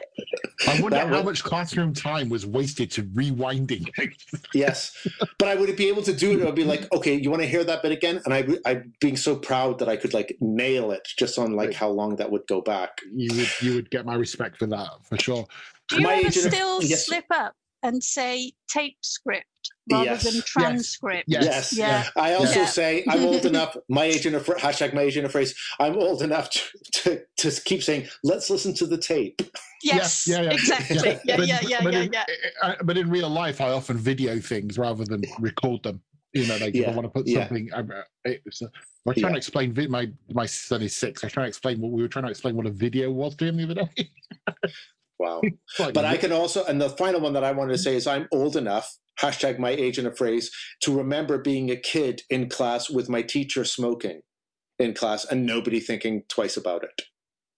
I 0.68 0.74
wonder 0.82 0.90
That 0.98 1.08
how 1.08 1.16
would- 1.18 1.26
much 1.26 1.44
classroom 1.44 1.94
time 1.94 2.30
was 2.30 2.46
wasted 2.46 2.92
to 2.92 3.04
rewinding. 3.04 3.90
Yes, 4.54 4.96
but 5.38 5.48
I 5.48 5.56
would 5.56 5.76
be 5.76 5.88
able 5.88 6.02
to 6.04 6.14
do 6.14 6.40
it. 6.40 6.46
I'd 6.46 6.56
be 6.56 6.64
like, 6.66 6.92
okay, 6.94 7.16
you 7.16 7.30
want 7.30 7.42
to 7.42 7.48
hear 7.48 7.64
that 7.64 7.82
bit 7.82 7.92
again? 7.92 8.22
And 8.26 8.34
I, 8.34 8.46
I'm 8.66 8.94
being 9.00 9.16
so 9.16 9.36
proud 9.36 9.80
that 9.80 9.88
I 9.90 9.96
could 9.96 10.14
like 10.14 10.36
nail 10.42 10.92
it 10.92 11.08
just 11.18 11.38
on 11.40 11.54
like 11.54 11.74
how 11.74 11.90
long 11.90 12.16
that 12.18 12.30
would 12.32 12.46
go 12.48 12.62
back. 12.62 13.00
you 13.14 13.34
would 13.36 13.50
you 13.62 13.76
would 13.76 13.90
get 13.92 14.06
my 14.06 14.16
respect 14.16 14.58
for 14.58 14.66
that 14.68 14.90
for 15.04 15.18
sure. 15.18 15.46
Do 15.88 15.98
you 15.98 16.02
My 16.04 16.16
ever 16.16 16.28
agent- 16.28 16.54
still 16.54 16.84
yes. 16.84 17.06
slip 17.06 17.26
up 17.32 17.56
and 17.84 18.04
say 18.04 18.54
tape 18.70 18.98
script 19.02 19.46
rather 19.92 20.06
Yes. 20.06 20.24
than 20.24 20.42
transcript? 20.44 21.26
Yes. 21.28 21.44
Yes. 21.46 21.74
Yeah. 21.74 22.08
I 22.16 22.34
also 22.34 22.62
Yeah. 22.62 22.66
say 22.66 23.04
I'm 23.10 23.24
old 23.26 23.46
enough. 23.46 23.76
My 23.90 24.06
agent 24.06 24.36
of 24.36 24.46
hashtag 24.46 24.94
my 24.94 25.02
agent 25.02 25.26
of 25.26 25.32
phrase. 25.32 25.54
I'm 25.80 25.96
old 25.96 26.22
enough 26.22 26.50
to, 26.50 26.62
to 27.04 27.22
to 27.38 27.62
keep 27.62 27.84
saying, 27.84 28.08
let's 28.24 28.50
listen 28.50 28.74
to 28.76 28.86
the 28.86 28.98
tape. 28.98 29.42
Yes. 29.84 30.26
Yeah, 30.28 30.38
yeah, 30.38 30.44
yeah. 30.44 30.52
Exactly. 30.54 30.98
Yeah. 30.98 31.20
Yeah. 31.26 31.38
but, 31.38 31.48
Yeah. 31.48 31.60
Yeah. 31.64 31.84
but 31.84 31.94
Yeah. 31.94 32.00
in, 32.02 32.14
yeah. 32.14 32.26
uh, 32.62 32.76
but 32.84 32.98
in 32.98 33.10
real 33.10 33.30
life, 33.30 33.62
I 33.62 33.70
often 33.72 33.98
video 33.98 34.40
things 34.40 34.78
rather 34.78 35.04
than 35.06 35.24
record 35.40 35.84
them. 35.84 36.02
You 36.34 36.48
know, 36.48 36.56
like 36.58 36.74
if 36.76 36.88
I 36.88 36.92
want 36.92 37.04
to 37.04 37.10
put 37.10 37.28
yeah. 37.28 37.48
something. 37.48 37.70
I, 37.74 37.84
it's, 38.24 38.62
uh, 38.62 38.66
I 38.66 38.70
was 39.06 39.18
trying 39.18 39.24
Yeah. 39.24 39.30
to 39.32 39.38
explain. 39.38 39.76
My 39.90 40.08
my 40.32 40.46
son 40.46 40.82
is 40.82 40.96
six. 40.96 41.24
I 41.24 41.28
was 41.28 41.34
trying 41.34 41.46
to 41.46 41.50
explain 41.50 41.82
what 41.82 41.92
we 41.92 42.02
were 42.02 42.08
trying 42.08 42.24
to 42.26 42.32
explain 42.32 42.56
what 42.56 42.68
a 42.68 42.72
video 42.72 43.12
was 43.12 43.36
to 43.36 43.46
him 43.46 43.58
the 43.58 43.64
other 43.64 43.74
day. 43.96 44.10
Wow. 45.22 45.42
But 45.78 46.06
I 46.06 46.18
can 46.18 46.32
also, 46.32 46.66
and 46.66 46.82
the 46.82 46.90
final 46.90 47.22
one 47.22 47.34
that 47.34 47.44
I 47.44 47.52
wanted 47.52 47.74
to 47.74 47.78
say 47.78 47.96
is 47.96 48.08
I'm 48.08 48.28
old 48.32 48.56
enough, 48.56 48.98
hashtag 49.22 49.60
my 49.60 49.70
age 49.70 50.00
in 50.00 50.06
a 50.08 50.12
phrase, 50.12 50.52
to 50.82 50.96
remember 50.96 51.38
being 51.38 51.70
a 51.70 51.76
kid 51.76 52.24
in 52.30 52.50
class 52.50 52.90
with 52.90 53.08
my 53.08 53.22
teacher 53.22 53.64
smoking 53.64 54.22
in 54.80 54.94
class 54.94 55.26
and 55.26 55.46
nobody 55.46 55.80
thinking 55.80 56.24
twice 56.28 56.58
about 56.58 56.84
it. 56.84 57.04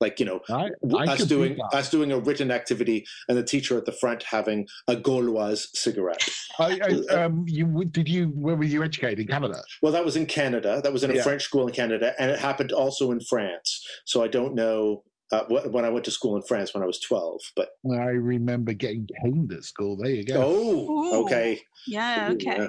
Like, 0.01 0.19
you 0.19 0.25
know, 0.25 0.41
I, 0.49 0.69
I 0.97 1.13
us 1.13 1.23
doing 1.23 1.57
us 1.71 1.89
doing 1.89 2.11
a 2.11 2.19
written 2.19 2.51
activity 2.51 3.05
and 3.29 3.37
the 3.37 3.43
teacher 3.43 3.77
at 3.77 3.85
the 3.85 3.93
front 3.93 4.23
having 4.23 4.67
a 4.89 4.97
Gauloise 4.97 5.69
cigarette. 5.73 6.27
I, 6.59 6.77
I, 6.83 7.23
um, 7.23 7.45
you 7.47 7.85
did 7.85 8.09
you? 8.09 8.25
Where 8.35 8.57
were 8.57 8.65
you 8.65 8.83
educated 8.83 9.19
in 9.19 9.27
Canada? 9.27 9.63
Well, 9.81 9.93
that 9.93 10.03
was 10.03 10.17
in 10.17 10.25
Canada. 10.25 10.81
That 10.83 10.91
was 10.91 11.05
in 11.05 11.11
a 11.11 11.15
Yeah. 11.15 11.23
French 11.23 11.43
school 11.43 11.67
in 11.67 11.73
Canada, 11.73 12.13
and 12.19 12.29
it 12.29 12.39
happened 12.39 12.73
also 12.73 13.11
in 13.11 13.21
France. 13.21 13.81
So 14.03 14.21
I 14.21 14.27
don't 14.27 14.55
know 14.55 15.03
uh, 15.33 15.45
when 15.69 15.83
I 15.85 15.89
went 15.89 16.05
to 16.05 16.11
school 16.11 16.35
in 16.35 16.43
France 16.43 16.73
when 16.73 16.83
I 16.83 16.85
was 16.85 16.99
12. 16.99 17.39
But 17.55 17.69
I 17.91 18.09
remember 18.09 18.73
getting 18.73 19.07
caned 19.21 19.51
at 19.53 19.63
school. 19.63 19.97
There 19.97 20.11
you 20.11 20.25
go. 20.25 20.43
oh, 20.45 20.89
Ooh. 20.89 21.25
okay, 21.25 21.61
Yeah. 21.87 22.29
Okay. 22.33 22.55
Yeah. 22.57 22.67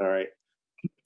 all 0.00 0.08
right. 0.08 0.26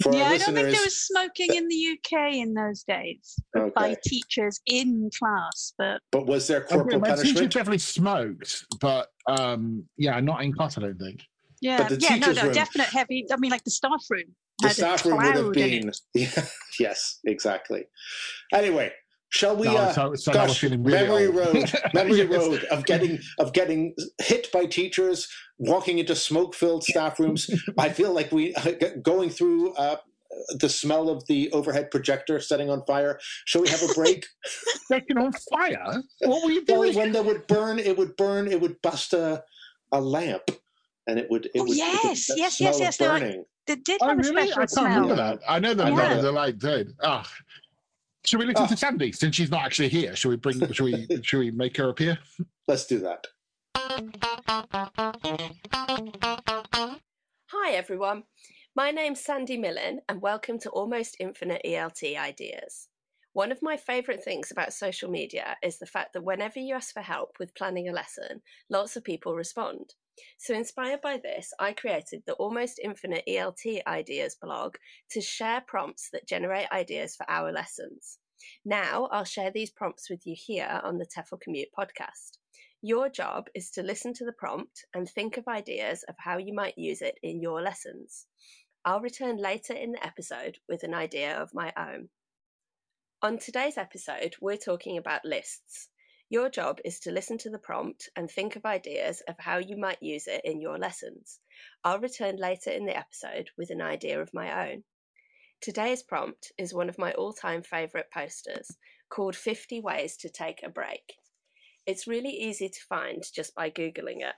For 0.02 0.14
Yeah, 0.14 0.24
I 0.24 0.38
don't 0.38 0.54
think 0.54 0.70
there 0.70 0.82
was 0.82 0.96
smoking 1.06 1.54
in 1.54 1.66
the 1.68 1.98
UK 1.98 2.34
in 2.34 2.54
those 2.54 2.84
days 2.84 3.36
but 3.52 3.74
by 3.74 3.96
teachers 4.04 4.60
in 4.66 5.10
class. 5.18 5.72
But 5.76 6.00
but 6.10 6.26
was 6.26 6.46
there 6.46 6.62
corporal 6.62 7.00
my 7.00 7.08
teacher 7.08 7.16
punishment? 7.22 7.52
definitely 7.52 7.78
smoked, 7.78 8.66
but 8.80 9.08
um, 9.28 9.84
yeah, 9.96 10.18
not 10.20 10.42
in 10.42 10.52
class. 10.52 10.78
I 10.78 10.82
don't 10.82 10.98
think. 10.98 11.22
yeah, 11.60 11.88
the 11.88 11.96
yeah, 11.96 12.16
no, 12.16 12.32
no, 12.32 12.44
room- 12.44 12.52
definite 12.52 12.88
heavy. 12.88 13.26
I 13.32 13.36
mean, 13.36 13.50
like 13.50 13.64
the 13.64 13.70
staff 13.70 14.04
room. 14.10 14.34
The 14.62 14.70
staff 14.70 15.04
room 15.04 15.16
would 15.16 15.24
have 15.26 15.34
cloud 15.34 15.56
in 15.56 15.88
it. 15.88 16.00
been. 16.14 16.22
Yeah, 16.36 16.44
yes, 16.78 17.18
exactly. 17.24 17.84
Anyway, 18.52 18.92
shall 19.34 19.56
we? 19.56 19.66
No, 19.66 19.76
uh, 19.76 19.92
so, 19.92 20.14
so 20.14 20.32
gosh, 20.32 20.62
really 20.62 20.76
memory 20.76 21.26
old. 21.26 21.34
road, 21.36 21.72
memory 21.94 22.18
Yes. 22.18 22.28
road 22.30 22.64
of 22.70 22.84
getting 22.86 23.18
of 23.38 23.52
getting 23.52 23.94
hit 24.22 24.50
by 24.52 24.64
teachers, 24.66 25.28
walking 25.58 25.98
into 25.98 26.14
smoke-filled 26.14 26.84
staff 26.84 27.18
rooms. 27.18 27.50
I 27.78 27.88
feel 27.88 28.12
like 28.12 28.30
we 28.32 28.54
going 29.02 29.30
through 29.30 29.74
uh, 29.74 29.96
the 30.58 30.68
smell 30.68 31.08
of 31.08 31.26
the 31.26 31.50
overhead 31.52 31.90
projector 31.90 32.40
setting 32.40 32.70
on 32.70 32.84
fire. 32.86 33.18
Shall 33.44 33.62
we 33.62 33.68
have 33.68 33.82
a 33.82 33.92
break? 33.94 34.26
Setting 34.88 35.16
on 35.18 35.32
fire? 35.52 36.02
What 36.20 36.44
were 36.44 36.50
you 36.50 36.64
well, 36.68 36.82
doing? 36.82 36.94
when 36.96 37.12
that 37.12 37.24
would 37.24 37.46
burn, 37.46 37.78
it 37.78 37.96
would 37.96 38.16
burn. 38.16 38.46
It 38.48 38.60
would 38.60 38.80
bust 38.82 39.12
a 39.14 39.42
a 39.92 40.00
lamp, 40.00 40.50
and 41.06 41.18
it 41.18 41.26
would. 41.30 41.46
It 41.46 41.52
Oh, 41.56 41.62
would, 41.64 41.70
it 41.70 41.70
would 41.70 41.76
yes, 42.04 42.28
yes, 42.36 42.60
yes, 42.60 42.76
of 42.76 42.80
yes, 42.82 42.96
they're 42.96 43.08
like- 43.08 43.22
burning. 43.22 43.44
They 43.66 43.76
did 43.76 43.98
Oh, 44.02 44.08
have 44.08 44.18
really? 44.18 44.42
a 44.42 44.44
I 44.44 44.46
special 44.46 44.58
can't 44.58 44.70
smell. 44.70 44.84
remember 45.00 45.14
that. 45.16 45.38
I 45.48 45.58
know 45.58 45.72
that. 45.72 45.90
Yeah. 45.90 46.14
Yeah. 46.16 46.20
They're 46.20 46.32
like, 46.32 46.58
dude. 46.58 46.92
Ah. 47.02 47.26
Should 48.26 48.40
we 48.40 48.46
listen 48.46 48.64
Ah. 48.64 48.68
to 48.68 48.76
Sandy 48.76 49.12
since 49.12 49.36
she's 49.36 49.50
not 49.50 49.64
actually 49.64 49.88
here? 49.90 50.16
Should 50.16 50.30
we 50.30 50.36
bring? 50.36 50.72
should 50.72 50.84
we? 50.84 51.06
Should 51.22 51.38
we 51.40 51.50
make 51.50 51.76
her 51.76 51.88
appear? 51.90 52.18
Let's 52.66 52.86
do 52.86 52.98
that. 53.00 53.26
Hi 57.50 57.72
everyone, 57.72 58.24
my 58.74 58.90
name's 58.90 59.20
Sandy 59.20 59.56
Millin 59.56 60.00
and 60.08 60.20
welcome 60.22 60.58
to 60.60 60.70
Almost 60.70 61.16
Infinite 61.20 61.60
ELT 61.64 62.16
Ideas. 62.16 62.88
One 63.34 63.52
of 63.52 63.62
my 63.62 63.76
favourite 63.76 64.22
things 64.24 64.50
about 64.50 64.72
social 64.72 65.10
media 65.10 65.56
is 65.62 65.78
the 65.78 65.86
fact 65.86 66.12
that 66.14 66.24
whenever 66.24 66.58
you 66.58 66.74
ask 66.74 66.92
for 66.94 67.00
help 67.02 67.36
with 67.38 67.54
planning 67.54 67.88
a 67.88 67.92
lesson, 67.92 68.42
lots 68.70 68.96
of 68.96 69.04
people 69.04 69.34
respond. 69.34 69.94
So, 70.38 70.54
inspired 70.54 71.00
by 71.00 71.18
this, 71.18 71.52
I 71.58 71.72
created 71.72 72.22
the 72.24 72.34
Almost 72.34 72.78
Infinite 72.82 73.24
ELT 73.28 73.82
Ideas 73.86 74.36
blog 74.40 74.76
to 75.10 75.20
share 75.20 75.62
prompts 75.66 76.08
that 76.12 76.28
generate 76.28 76.70
ideas 76.70 77.16
for 77.16 77.28
our 77.28 77.52
lessons. 77.52 78.18
Now, 78.64 79.08
I'll 79.10 79.24
share 79.24 79.50
these 79.50 79.70
prompts 79.70 80.10
with 80.10 80.26
you 80.26 80.34
here 80.36 80.80
on 80.84 80.98
the 80.98 81.06
TEFL 81.06 81.40
Commute 81.40 81.70
podcast. 81.78 82.38
Your 82.82 83.08
job 83.08 83.46
is 83.54 83.70
to 83.70 83.82
listen 83.82 84.12
to 84.14 84.24
the 84.24 84.32
prompt 84.32 84.84
and 84.94 85.08
think 85.08 85.36
of 85.36 85.48
ideas 85.48 86.04
of 86.08 86.16
how 86.18 86.36
you 86.36 86.52
might 86.52 86.76
use 86.76 87.00
it 87.00 87.18
in 87.22 87.40
your 87.40 87.62
lessons. 87.62 88.26
I'll 88.84 89.00
return 89.00 89.38
later 89.38 89.72
in 89.72 89.92
the 89.92 90.06
episode 90.06 90.58
with 90.68 90.82
an 90.82 90.92
idea 90.92 91.40
of 91.40 91.54
my 91.54 91.72
own. 91.78 92.10
On 93.22 93.38
today's 93.38 93.78
episode, 93.78 94.34
we're 94.42 94.58
talking 94.58 94.98
about 94.98 95.24
lists. 95.24 95.88
Your 96.30 96.48
job 96.48 96.80
is 96.84 97.00
to 97.00 97.12
listen 97.12 97.36
to 97.38 97.50
the 97.50 97.58
prompt 97.58 98.08
and 98.16 98.30
think 98.30 98.56
of 98.56 98.64
ideas 98.64 99.20
of 99.28 99.36
how 99.38 99.58
you 99.58 99.76
might 99.76 100.02
use 100.02 100.26
it 100.26 100.40
in 100.44 100.60
your 100.60 100.78
lessons. 100.78 101.40
I'll 101.84 101.98
return 101.98 102.36
later 102.36 102.70
in 102.70 102.86
the 102.86 102.96
episode 102.96 103.50
with 103.58 103.70
an 103.70 103.82
idea 103.82 104.20
of 104.20 104.32
my 104.32 104.70
own. 104.70 104.84
Today's 105.60 106.02
prompt 106.02 106.52
is 106.58 106.72
one 106.72 106.88
of 106.88 106.98
my 106.98 107.12
all 107.12 107.32
time 107.32 107.62
favourite 107.62 108.10
posters 108.10 108.76
called 109.10 109.36
50 109.36 109.80
Ways 109.80 110.16
to 110.18 110.30
Take 110.30 110.62
a 110.62 110.70
Break. 110.70 111.14
It's 111.86 112.06
really 112.06 112.30
easy 112.30 112.70
to 112.70 112.80
find 112.88 113.22
just 113.34 113.54
by 113.54 113.70
Googling 113.70 114.20
it. 114.20 114.34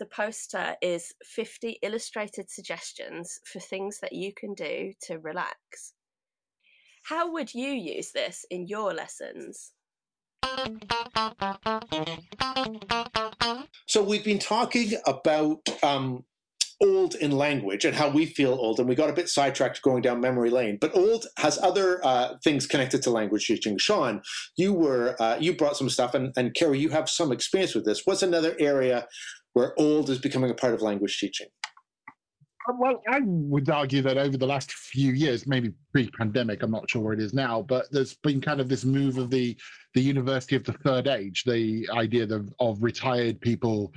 The 0.00 0.06
poster 0.06 0.76
is 0.82 1.12
50 1.24 1.78
illustrated 1.82 2.50
suggestions 2.50 3.38
for 3.44 3.60
things 3.60 4.00
that 4.00 4.12
you 4.12 4.32
can 4.34 4.54
do 4.54 4.92
to 5.02 5.20
relax. 5.20 5.94
How 7.04 7.30
would 7.30 7.54
you 7.54 7.68
use 7.68 8.10
this 8.10 8.44
in 8.50 8.66
your 8.66 8.92
lessons? 8.92 9.73
So 13.86 14.02
we've 14.02 14.24
been 14.24 14.40
talking 14.40 14.92
about 15.06 15.60
um, 15.82 16.24
old 16.82 17.14
in 17.14 17.30
language 17.30 17.84
and 17.84 17.94
how 17.94 18.08
we 18.08 18.26
feel 18.26 18.52
old, 18.52 18.80
and 18.80 18.88
we 18.88 18.94
got 18.94 19.10
a 19.10 19.12
bit 19.12 19.28
sidetracked 19.28 19.82
going 19.82 20.02
down 20.02 20.20
memory 20.20 20.50
lane. 20.50 20.78
But 20.80 20.96
old 20.96 21.26
has 21.38 21.58
other 21.58 22.04
uh, 22.04 22.34
things 22.42 22.66
connected 22.66 23.02
to 23.02 23.10
language 23.10 23.46
teaching. 23.46 23.78
Shaun, 23.78 24.22
you 24.56 24.72
were 24.72 25.16
uh, 25.20 25.36
you 25.40 25.54
brought 25.54 25.76
some 25.76 25.88
stuff, 25.88 26.14
and, 26.14 26.32
and 26.36 26.52
Ceri, 26.54 26.80
you 26.80 26.88
have 26.90 27.08
some 27.08 27.30
experience 27.30 27.74
with 27.74 27.84
this. 27.84 28.02
What's 28.04 28.22
another 28.22 28.56
area 28.58 29.06
where 29.52 29.78
old 29.78 30.10
is 30.10 30.18
becoming 30.18 30.50
a 30.50 30.54
part 30.54 30.74
of 30.74 30.82
language 30.82 31.18
teaching? 31.18 31.48
Well, 32.66 33.02
I 33.08 33.20
would 33.22 33.68
argue 33.68 34.00
that 34.02 34.16
over 34.16 34.38
the 34.38 34.46
last 34.46 34.72
few 34.72 35.12
years, 35.12 35.46
maybe 35.46 35.72
pre-pandemic, 35.92 36.62
I'm 36.62 36.70
not 36.70 36.88
sure 36.88 37.02
where 37.02 37.12
it 37.12 37.20
is 37.20 37.34
now, 37.34 37.60
but 37.60 37.90
there's 37.90 38.14
been 38.14 38.40
kind 38.40 38.58
of 38.58 38.70
this 38.70 38.84
move 38.84 39.18
of 39.18 39.28
the 39.30 39.56
the 39.92 40.00
university 40.00 40.56
of 40.56 40.64
the 40.64 40.72
third 40.72 41.06
age, 41.06 41.44
the 41.44 41.88
idea 41.92 42.24
of, 42.24 42.52
of 42.58 42.82
retired 42.82 43.40
people 43.40 43.92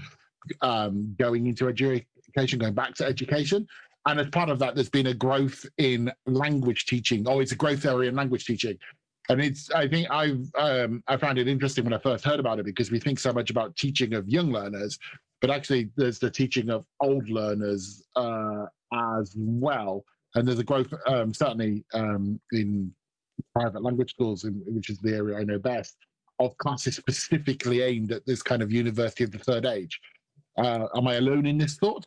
um, 0.62 1.16
going 1.18 1.48
into 1.48 1.68
education, 1.68 2.60
going 2.60 2.74
back 2.74 2.94
to 2.96 3.06
education. 3.06 3.66
And 4.06 4.20
as 4.20 4.28
part 4.28 4.50
of 4.50 4.60
that, 4.60 4.76
there's 4.76 4.90
been 4.90 5.08
a 5.08 5.14
growth 5.14 5.66
in 5.78 6.12
language 6.26 6.86
teaching. 6.86 7.26
Oh, 7.28 7.40
it's 7.40 7.52
a 7.52 7.56
growth 7.56 7.86
area 7.86 8.10
in 8.10 8.16
language 8.16 8.46
teaching. 8.46 8.78
And 9.30 9.42
it's, 9.42 9.70
I 9.72 9.88
think 9.88 10.10
I've, 10.10 10.50
um, 10.58 11.04
I 11.08 11.18
found 11.18 11.38
it 11.38 11.48
interesting 11.48 11.84
when 11.84 11.94
I 11.94 11.98
first 11.98 12.24
heard 12.24 12.40
about 12.40 12.60
it 12.60 12.66
because 12.66 12.92
we 12.92 13.00
think 13.00 13.20
so 13.20 13.34
much 13.34 13.50
about 13.50 13.76
teaching 13.76 14.14
of 14.14 14.30
young 14.30 14.52
learners, 14.52 14.98
but 15.42 15.50
actually 15.50 15.90
there's 15.96 16.20
the 16.20 16.30
teaching 16.30 16.70
of 16.70 16.86
old 17.02 17.30
learners 17.30 18.04
uh, 18.16 18.66
as 18.94 19.34
well. 19.36 20.04
And 20.36 20.48
there's 20.48 20.60
a 20.60 20.64
growth 20.64 20.94
um, 21.08 21.34
certainly 21.34 21.84
um, 21.94 22.40
in 22.52 22.92
private 23.56 23.84
language 23.84 24.12
schools, 24.12 24.44
in, 24.44 24.62
which 24.68 24.90
is 24.90 25.00
the 25.00 25.16
area 25.16 25.38
I 25.38 25.44
know 25.44 25.60
best, 25.60 25.96
of 26.40 26.58
classes 26.58 26.96
specifically 26.98 27.82
aimed 27.82 28.12
at 28.12 28.26
this 28.26 28.42
kind 28.42 28.62
of 28.62 28.72
university 28.72 29.24
of 29.24 29.32
the 29.32 29.40
third 29.40 29.66
age. 29.66 30.00
Uh, 30.58 30.88
am 30.96 31.08
I 31.08 31.16
alone 31.16 31.46
in 31.46 31.58
this 31.58 31.78
thought? 31.78 32.06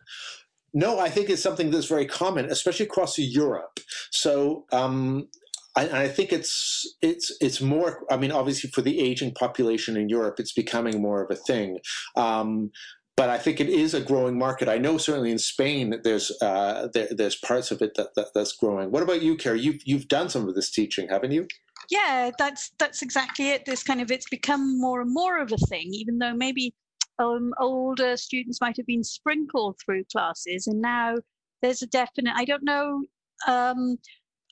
No, 0.73 0.99
I 0.99 1.09
think 1.09 1.31
it's 1.31 1.43
something 1.43 1.71
that's 1.71 1.87
very 1.87 2.07
common, 2.07 2.47
especially 2.47 2.87
across 2.87 3.19
Europe. 3.19 3.81
So 4.11 4.67
um, 4.73 5.29
I, 5.77 6.03
I, 6.03 6.09
think 6.09 6.33
it's 6.33 6.97
it's 7.03 7.37
it's 7.41 7.61
more. 7.61 8.05
I 8.11 8.17
mean, 8.17 8.31
obviously, 8.31 8.71
for 8.71 8.81
the 8.81 9.01
aging 9.01 9.35
population 9.35 9.97
in 9.97 10.09
Europe, 10.09 10.39
it's 10.39 10.53
becoming 10.53 11.03
more 11.03 11.23
of 11.23 11.31
a 11.31 11.37
thing. 11.37 11.79
Um, 12.17 12.71
but 13.21 13.29
I 13.29 13.37
think 13.37 13.61
it 13.61 13.69
is 13.69 13.93
a 13.93 14.01
growing 14.01 14.39
market. 14.39 14.67
I 14.67 14.79
know 14.79 14.97
certainly 14.97 15.31
in 15.31 15.37
Spain 15.39 16.01
there's 16.05 16.33
uh, 16.41 16.89
there, 16.95 17.09
there's 17.11 17.37
parts 17.37 17.71
of 17.71 17.83
it 17.83 17.93
that, 17.97 18.15
that, 18.15 18.29
that's 18.35 18.53
growing. 18.55 18.91
What 18.91 19.03
about 19.03 19.21
you, 19.21 19.37
Ceri? 19.37 19.61
You've 19.61 19.83
you've 19.85 20.09
done 20.09 20.31
some 20.31 20.49
of 20.49 20.55
this 20.55 20.71
teaching, 20.71 21.07
haven't 21.07 21.33
you? 21.33 21.47
Yeah, 21.91 22.31
that's 22.39 22.71
that's 22.79 23.03
exactly 23.03 23.51
it. 23.51 23.67
This 23.67 23.83
kind 23.83 24.01
of 24.01 24.11
it's 24.11 24.31
become 24.31 24.81
more 24.81 25.03
and 25.03 25.13
more 25.13 25.39
of 25.39 25.53
a 25.53 25.59
thing, 25.67 25.91
even 25.93 26.17
though 26.17 26.33
maybe 26.33 26.73
um, 27.19 27.53
older 27.61 28.17
students 28.17 28.59
might 28.59 28.79
have 28.79 28.87
been 28.87 29.05
sprinkled 29.05 29.77
through 29.85 30.05
classes, 30.11 30.67
and 30.67 30.81
now 30.81 31.17
there's 31.61 31.83
a 31.83 31.89
definite. 31.89 32.33
I 32.35 32.47
don't 32.47 32.65
know. 32.65 33.03
Um, 33.47 33.99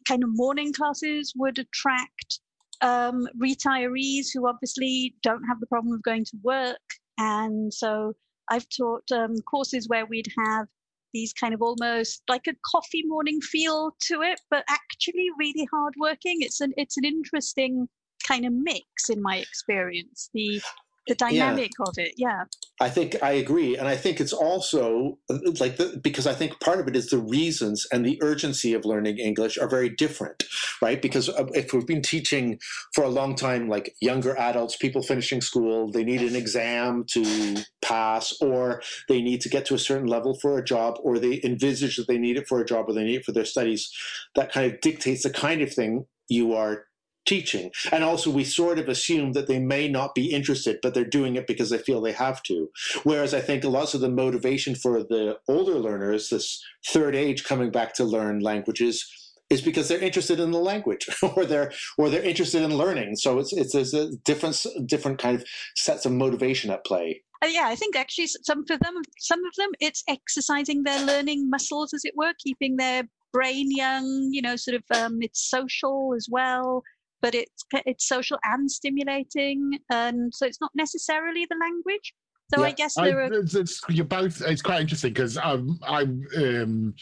kind 0.07 0.22
of 0.22 0.28
morning 0.35 0.74
classes 0.74 1.33
would 1.37 1.59
attract 1.59 2.40
um, 2.83 3.28
retirees 3.42 4.26
who 4.35 4.46
obviously 4.46 5.14
don't 5.22 5.44
have 5.48 5.59
the 5.59 5.66
problem 5.68 5.94
of 5.94 6.02
going 6.02 6.26
to 6.26 6.37
work, 6.42 6.87
and 7.16 7.72
so 7.72 8.12
I've 8.51 8.67
taught 8.69 9.11
um, 9.13 9.37
courses 9.51 9.89
where 9.89 10.07
we'd 10.07 10.33
have 10.39 10.67
these 11.15 11.33
kind 11.33 11.55
of 11.55 11.63
almost 11.63 12.23
like 12.29 12.47
a 12.47 12.55
coffee 12.65 13.03
morning 13.07 13.41
feel 13.41 13.93
to 14.09 14.23
it, 14.23 14.41
but 14.51 14.65
actually 14.69 15.29
really 15.39 15.67
hardworking. 15.73 16.39
It's 16.41 16.61
an 16.61 16.73
it's 16.77 16.97
an 16.97 17.05
interesting 17.05 17.89
kind 18.27 18.45
of 18.45 18.53
mix 18.53 19.09
in 19.11 19.23
my 19.23 19.37
experience. 19.37 20.31
The 20.35 20.61
the 21.09 21.14
dynamic 21.14 21.71
yeah. 21.79 21.85
of 21.87 21.94
it 21.99 22.12
yeah 22.16 22.44
i 22.81 22.88
think 22.88 23.16
i 23.23 23.33
agree 23.33 23.77
and 23.77 23.88
i 23.88 23.97
think 23.97 24.21
it's 24.21 24.33
also 24.33 25.18
like 25.59 25.77
the, 25.77 25.99
because 26.03 26.27
i 26.27 26.35
think 26.35 26.59
part 26.61 26.79
of 26.79 26.87
it 26.87 26.94
is 26.94 27.09
the 27.09 27.18
reasons 27.18 27.87
and 27.92 28.05
the 28.05 28.18
urgency 28.23 28.75
of 28.75 28.85
learning 28.85 29.18
english 29.18 29.59
are 29.59 29.68
very 29.68 29.88
different 29.88 30.44
right 30.83 31.03
because 31.03 31.29
uh, 31.29 31.47
if 31.55 31.73
we've 31.73 31.87
been 31.87 32.03
teaching 32.03 32.59
for 32.94 33.05
a 33.05 33.09
long 33.09 33.35
time 33.35 33.68
like 33.68 33.94
younger 34.01 34.38
adults 34.38 34.77
people 34.77 35.03
finishing 35.03 35.40
school 35.40 35.90
they 35.90 36.05
need 36.05 36.23
an 36.23 36.37
exam 36.37 37.05
to 37.05 37.57
pass 37.83 38.35
or 38.40 38.83
they 39.09 39.21
need 39.23 39.40
to 39.40 39.49
get 39.49 39.64
to 39.64 39.75
a 39.75 39.79
certain 39.79 40.07
level 40.07 40.38
for 40.40 40.59
a 40.59 40.64
job 40.64 40.97
or 41.03 41.18
they 41.18 41.40
envisage 41.42 41.97
that 41.97 42.07
they 42.07 42.18
need 42.18 42.37
it 42.37 42.47
for 42.47 42.61
a 42.61 42.66
job 42.66 42.85
or 42.88 42.92
they 42.92 43.05
need 43.05 43.16
it 43.16 43.25
for 43.25 43.33
their 43.33 43.44
studies 43.44 43.90
that 44.35 44.53
kind 44.53 44.71
of 44.71 44.81
dictates 44.81 45.23
the 45.23 45.31
kind 45.31 45.62
of 45.62 45.73
thing 45.73 46.05
you 46.29 46.55
are 46.55 46.85
teaching. 47.29 47.71
And 47.93 48.03
also, 48.03 48.31
we 48.31 48.45
sort 48.45 48.79
of 48.79 48.88
assume 48.88 49.33
that 49.33 49.47
they 49.47 49.59
may 49.59 49.87
not 49.87 50.14
be 50.14 50.33
interested, 50.33 50.79
but 50.83 50.95
they're 50.95 51.05
doing 51.05 51.37
it 51.37 51.47
because 51.47 51.69
they 51.69 51.79
feel 51.79 52.01
they 52.01 52.12
have 52.12 52.43
to. 52.45 52.71
Whereas 53.05 53.35
I 53.35 53.41
think 53.41 53.64
lots 53.64 53.93
of 53.95 54.01
the 54.01 54.09
motivation 54.09 54.75
for 54.75 55.03
the 55.03 55.38
older 55.47 55.75
learners, 55.75 56.31
this 56.31 56.62
third 56.87 57.14
age 57.14 57.45
coming 57.45 57.71
back 57.71 57.95
to 57.95 58.05
learn 58.05 58.41
languages, 58.41 59.07
is 59.51 59.62
because 59.62 59.88
they're 59.88 60.01
interested 60.01 60.41
in 60.41 60.51
the 60.51 60.59
language 60.59 61.07
or 61.37 61.45
they're 61.45 61.73
or 61.97 62.09
they're 62.09 62.23
interested 62.23 62.62
in 62.62 62.77
learning. 62.77 63.17
So 63.17 63.38
it's 63.38 63.53
it's 63.53 63.73
there's 63.73 63.95
a 63.95 64.17
different 64.25 64.64
different 64.87 65.19
kind 65.19 65.37
of 65.37 65.47
sets 65.77 66.07
of 66.07 66.12
motivation 66.12 66.71
at 66.71 66.85
play. 66.85 67.23
Uh, 67.43 67.47
yeah, 67.47 67.67
I 67.67 67.77
think 67.77 67.95
actually 67.95 68.27
some 68.27 68.64
for 68.67 68.77
them, 68.79 68.95
some 69.19 69.45
of 69.45 69.55
them, 69.57 69.71
it's 69.81 70.03
exercising 70.09 70.83
their 70.83 71.05
learning 71.05 71.49
muscles, 71.49 71.95
as 71.95 72.05
it 72.05 72.14
were, 72.17 72.33
keeping 72.43 72.77
their 72.77 73.05
brain 73.33 73.71
young. 73.71 74.29
You 74.33 74.43
know, 74.43 74.57
sort 74.57 74.77
of 74.77 74.85
um, 74.97 75.19
it's 75.21 75.49
social 75.49 76.14
as 76.17 76.27
well 76.31 76.83
but 77.20 77.35
it's 77.35 77.64
it's 77.87 78.07
social 78.07 78.38
and 78.44 78.70
stimulating, 78.70 79.78
and 79.90 80.33
so 80.35 80.46
it's 80.46 80.61
not 80.61 80.70
necessarily 80.74 81.46
the 81.48 81.57
language. 81.61 82.14
So 82.54 82.62
yeah, 82.62 82.68
I 82.68 82.70
guess 82.72 82.94
there 82.94 83.20
I, 83.20 83.26
are. 83.26 83.33
It's, 83.33 83.54
it's, 83.54 83.81
you're 83.88 84.04
both. 84.04 84.40
It's 84.42 84.62
quite 84.62 84.81
interesting 84.81 85.12
because 85.12 85.37
um, 85.37 85.78
I 85.87 86.02
um, 86.37 86.94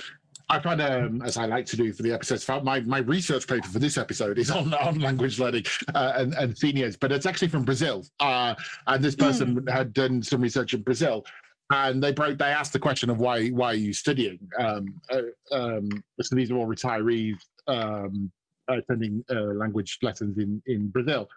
I 0.48 0.60
find, 0.60 0.80
um, 0.80 1.22
as 1.22 1.36
I 1.36 1.46
like 1.46 1.66
to 1.66 1.76
do 1.76 1.92
for 1.92 2.02
the 2.02 2.12
episodes, 2.12 2.46
my, 2.62 2.80
my 2.80 2.98
research 2.98 3.48
paper 3.48 3.66
for 3.66 3.80
this 3.80 3.98
episode 3.98 4.38
is 4.38 4.50
on, 4.50 4.72
on 4.74 5.00
language 5.00 5.40
learning 5.40 5.64
uh, 5.94 6.12
and, 6.16 6.34
and 6.34 6.56
seniors, 6.56 6.96
but 6.96 7.10
it's 7.10 7.26
actually 7.26 7.48
from 7.48 7.64
Brazil. 7.64 8.04
Uh, 8.20 8.54
and 8.86 9.02
this 9.02 9.16
person 9.16 9.60
mm. 9.60 9.72
had 9.72 9.92
done 9.92 10.22
some 10.22 10.40
research 10.40 10.72
in 10.72 10.82
Brazil. 10.82 11.24
And 11.72 12.00
they 12.00 12.12
broke. 12.12 12.38
They 12.38 12.44
asked 12.44 12.72
the 12.72 12.78
question 12.78 13.10
of 13.10 13.18
why 13.18 13.48
why 13.48 13.72
are 13.72 13.74
you 13.74 13.92
studying? 13.92 14.38
Um, 14.56 15.00
uh, 15.10 15.22
um, 15.50 15.88
so 16.22 16.36
these 16.36 16.48
are 16.52 16.56
all 16.56 16.66
retirees 16.68 17.34
um, 17.66 18.30
attending 18.68 19.24
uh, 19.30 19.34
language 19.34 19.98
lessons 20.02 20.38
in 20.38 20.62
in 20.66 20.88
Brazil. 20.88 21.28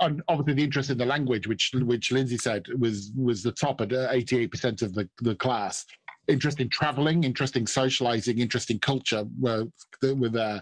And 0.00 0.22
obviously, 0.28 0.54
the 0.54 0.64
interest 0.64 0.90
in 0.90 0.98
the 0.98 1.06
language, 1.06 1.46
which 1.46 1.72
which 1.74 2.12
Lindsay 2.12 2.38
said 2.38 2.66
was 2.78 3.12
was 3.16 3.42
the 3.42 3.52
top 3.52 3.80
at 3.80 3.92
eighty 3.92 4.38
eight 4.38 4.50
percent 4.50 4.82
of 4.82 4.94
the 4.94 5.08
the 5.22 5.34
class. 5.34 5.84
Interest 6.28 6.60
in 6.60 6.68
traveling, 6.68 7.24
interest 7.24 7.56
in 7.56 7.66
socializing, 7.66 8.38
interest 8.38 8.70
in 8.70 8.78
culture 8.78 9.24
were 9.40 9.64
with 10.02 10.36
uh, 10.36 10.60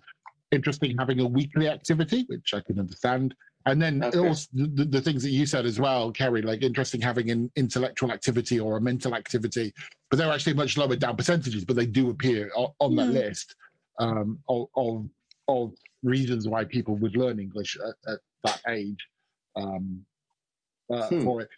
interest 0.52 0.82
in 0.84 0.96
having 0.96 1.20
a 1.20 1.26
weekly 1.26 1.68
activity, 1.68 2.24
which 2.28 2.54
I 2.54 2.60
can 2.60 2.78
understand. 2.78 3.34
And 3.66 3.82
then 3.82 4.02
okay. 4.04 4.18
also 4.18 4.46
the, 4.54 4.84
the, 4.84 5.00
things 5.00 5.24
that 5.24 5.30
you 5.30 5.44
said 5.44 5.66
as 5.66 5.80
well, 5.80 6.12
Ceri, 6.12 6.44
like 6.44 6.62
interesting 6.62 7.00
having 7.00 7.30
an 7.30 7.50
intellectual 7.56 8.12
activity 8.12 8.60
or 8.60 8.76
a 8.76 8.80
mental 8.80 9.12
activity, 9.12 9.74
but 10.08 10.18
they're 10.18 10.32
actually 10.32 10.54
much 10.54 10.76
lower 10.76 10.94
down 10.94 11.16
percentages, 11.16 11.64
but 11.64 11.74
they 11.74 11.84
do 11.84 12.10
appear 12.10 12.48
on, 12.54 12.68
on 12.78 12.92
mm. 12.92 12.96
that 12.98 13.06
hmm. 13.06 13.12
list 13.12 13.56
um, 13.98 14.38
of, 14.48 14.68
of, 14.76 15.08
of 15.48 15.72
reasons 16.02 16.48
why 16.48 16.64
people 16.64 16.96
would 16.96 17.16
learn 17.16 17.38
English 17.38 17.76
at, 17.76 18.12
at 18.12 18.18
that 18.44 18.60
age 18.68 19.08
um, 19.56 20.04
uh, 20.92 21.08
hmm. 21.08 21.24
for 21.24 21.40
it. 21.42 21.48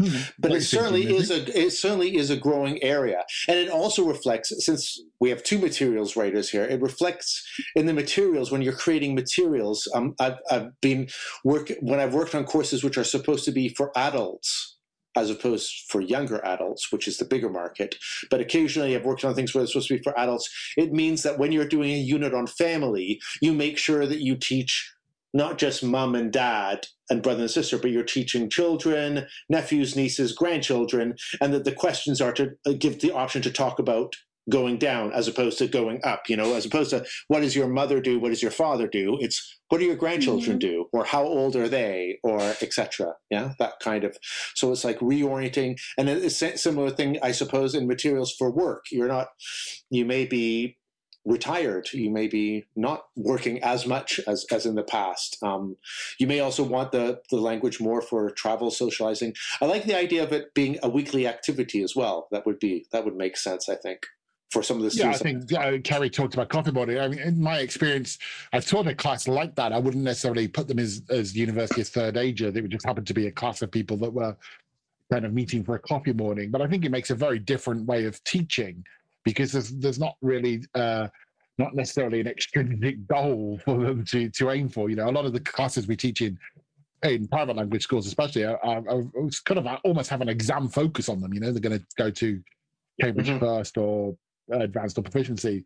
Hmm. 0.00 0.22
But 0.38 0.52
it 0.52 0.62
certainly 0.62 1.14
is 1.14 1.30
a 1.30 1.44
it 1.58 1.70
certainly 1.72 2.16
is 2.16 2.30
a 2.30 2.36
growing 2.36 2.82
area, 2.82 3.24
and 3.46 3.58
it 3.58 3.68
also 3.68 4.06
reflects 4.06 4.52
since 4.64 4.98
we 5.20 5.28
have 5.28 5.42
two 5.42 5.58
materials 5.58 6.16
writers 6.16 6.48
here. 6.48 6.64
It 6.64 6.80
reflects 6.80 7.46
in 7.76 7.84
the 7.84 7.92
materials 7.92 8.50
when 8.50 8.62
you're 8.62 8.72
creating 8.72 9.14
materials. 9.14 9.86
Um, 9.94 10.14
I've 10.18 10.38
I've 10.50 10.80
been 10.80 11.08
work 11.44 11.70
when 11.80 12.00
I've 12.00 12.14
worked 12.14 12.34
on 12.34 12.44
courses 12.44 12.82
which 12.82 12.96
are 12.96 13.04
supposed 13.04 13.44
to 13.44 13.52
be 13.52 13.68
for 13.68 13.92
adults 13.94 14.78
as 15.16 15.30
opposed 15.30 15.84
for 15.88 16.00
younger 16.00 16.44
adults, 16.44 16.90
which 16.90 17.06
is 17.06 17.18
the 17.18 17.24
bigger 17.24 17.50
market. 17.50 17.96
But 18.30 18.40
occasionally 18.40 18.94
I've 18.94 19.04
worked 19.04 19.24
on 19.24 19.34
things 19.34 19.54
where 19.54 19.62
it's 19.62 19.72
supposed 19.72 19.88
to 19.88 19.96
be 19.98 20.02
for 20.02 20.18
adults. 20.18 20.48
It 20.76 20.92
means 20.92 21.22
that 21.22 21.38
when 21.38 21.52
you're 21.52 21.66
doing 21.66 21.90
a 21.90 21.98
unit 21.98 22.34
on 22.34 22.46
family, 22.46 23.20
you 23.40 23.52
make 23.52 23.78
sure 23.78 24.06
that 24.06 24.20
you 24.20 24.36
teach 24.36 24.92
not 25.34 25.58
just 25.58 25.82
mom 25.82 26.14
and 26.14 26.32
dad 26.32 26.86
and 27.08 27.22
brother 27.22 27.42
and 27.42 27.50
sister, 27.50 27.78
but 27.78 27.90
you're 27.90 28.02
teaching 28.02 28.50
children, 28.50 29.26
nephews, 29.48 29.96
nieces, 29.96 30.32
grandchildren, 30.32 31.14
and 31.40 31.54
that 31.54 31.64
the 31.64 31.72
questions 31.72 32.20
are 32.20 32.32
to 32.32 32.50
uh, 32.66 32.72
give 32.78 33.00
the 33.00 33.12
option 33.12 33.42
to 33.42 33.50
talk 33.50 33.78
about 33.78 34.14
going 34.50 34.76
down 34.76 35.12
as 35.12 35.28
opposed 35.28 35.58
to 35.58 35.68
going 35.68 36.00
up 36.04 36.28
you 36.28 36.36
know 36.36 36.54
as 36.54 36.66
opposed 36.66 36.90
to 36.90 37.04
what 37.28 37.40
does 37.40 37.54
your 37.54 37.68
mother 37.68 38.00
do 38.00 38.18
what 38.18 38.30
does 38.30 38.42
your 38.42 38.50
father 38.50 38.88
do 38.88 39.16
it's 39.20 39.58
what 39.68 39.78
do 39.78 39.84
your 39.84 39.96
grandchildren 39.96 40.58
mm-hmm. 40.58 40.68
do 40.68 40.86
or 40.92 41.04
how 41.04 41.22
old 41.22 41.54
are 41.54 41.68
they 41.68 42.18
or 42.24 42.40
etc 42.60 43.14
yeah 43.30 43.52
that 43.58 43.74
kind 43.80 44.02
of 44.02 44.16
so 44.54 44.72
it's 44.72 44.84
like 44.84 44.98
reorienting 44.98 45.78
and 45.96 46.08
it's 46.08 46.42
a 46.42 46.56
similar 46.56 46.90
thing 46.90 47.18
i 47.22 47.30
suppose 47.30 47.74
in 47.74 47.86
materials 47.86 48.34
for 48.36 48.50
work 48.50 48.84
you're 48.90 49.08
not 49.08 49.28
you 49.90 50.04
may 50.04 50.26
be 50.26 50.76
retired. 51.24 51.88
You 51.92 52.10
may 52.10 52.26
be 52.26 52.64
not 52.74 53.04
working 53.16 53.62
as 53.62 53.86
much 53.86 54.20
as, 54.26 54.44
as 54.50 54.66
in 54.66 54.74
the 54.74 54.82
past. 54.82 55.38
Um, 55.42 55.76
you 56.18 56.26
may 56.26 56.40
also 56.40 56.64
want 56.64 56.92
the, 56.92 57.20
the 57.30 57.36
language 57.36 57.80
more 57.80 58.02
for 58.02 58.30
travel 58.30 58.70
socializing. 58.70 59.34
I 59.60 59.66
like 59.66 59.84
the 59.84 59.96
idea 59.96 60.22
of 60.22 60.32
it 60.32 60.54
being 60.54 60.78
a 60.82 60.88
weekly 60.88 61.26
activity 61.26 61.82
as 61.82 61.94
well. 61.94 62.28
That 62.30 62.46
would 62.46 62.58
be 62.58 62.86
that 62.92 63.04
would 63.04 63.16
make 63.16 63.36
sense, 63.36 63.68
I 63.68 63.76
think. 63.76 64.06
For 64.52 64.62
some 64.62 64.76
of 64.76 64.82
the 64.82 64.94
Yeah, 64.94 65.08
I 65.08 65.14
think 65.14 65.50
uh, 65.54 65.78
Ceri 65.78 66.12
talked 66.12 66.34
about 66.34 66.50
coffee 66.50 66.72
body. 66.72 67.00
I 67.00 67.08
mean, 67.08 67.20
in 67.20 67.40
my 67.40 67.60
experience, 67.60 68.18
I've 68.52 68.66
taught 68.66 68.86
a 68.86 68.94
class 68.94 69.26
like 69.26 69.54
that. 69.54 69.72
I 69.72 69.78
wouldn't 69.78 70.04
necessarily 70.04 70.46
put 70.46 70.68
them 70.68 70.78
as, 70.78 71.00
as 71.08 71.34
university 71.34 71.80
as 71.80 71.88
third 71.88 72.18
ager. 72.18 72.50
They 72.50 72.60
would 72.60 72.70
just 72.70 72.84
happen 72.84 73.02
to 73.02 73.14
be 73.14 73.28
a 73.28 73.32
class 73.32 73.62
of 73.62 73.70
people 73.70 73.96
that 73.96 74.12
were 74.12 74.36
kind 75.10 75.24
of 75.24 75.32
meeting 75.32 75.64
for 75.64 75.74
a 75.76 75.78
coffee 75.78 76.12
morning. 76.12 76.50
But 76.50 76.60
I 76.60 76.66
think 76.66 76.84
it 76.84 76.90
makes 76.90 77.08
a 77.08 77.14
very 77.14 77.38
different 77.38 77.86
way 77.86 78.04
of 78.04 78.22
teaching 78.24 78.84
because 79.24 79.52
there's 79.52 79.70
there's 79.70 79.98
not 79.98 80.16
really 80.20 80.64
uh, 80.74 81.08
not 81.56 81.74
necessarily 81.74 82.20
an 82.20 82.26
extrinsic 82.26 83.06
goal 83.06 83.58
for 83.64 83.78
them 83.82 84.04
to 84.06 84.28
to 84.28 84.50
aim 84.50 84.68
for. 84.68 84.90
You 84.90 84.96
know, 84.96 85.08
a 85.08 85.12
lot 85.12 85.24
of 85.24 85.32
the 85.32 85.40
classes 85.40 85.86
we 85.86 85.96
teach 85.96 86.20
in 86.20 86.38
in 87.04 87.26
private 87.26 87.56
language 87.56 87.84
schools, 87.84 88.06
especially, 88.06 88.44
are, 88.44 88.58
are, 88.62 88.86
are 88.86 89.30
kind 89.46 89.58
of 89.58 89.66
almost 89.82 90.10
have 90.10 90.20
an 90.20 90.28
exam 90.28 90.68
focus 90.68 91.08
on 91.08 91.22
them. 91.22 91.32
You 91.32 91.40
know, 91.40 91.52
they're 91.52 91.60
going 91.60 91.78
to 91.78 91.86
go 91.96 92.10
to 92.10 92.40
Cambridge 93.00 93.28
Mhm. 93.28 93.40
first 93.40 93.78
or 93.78 94.10
uh, 94.10 94.14
advanced 94.50 94.98
or 94.98 95.02
proficiency. 95.02 95.64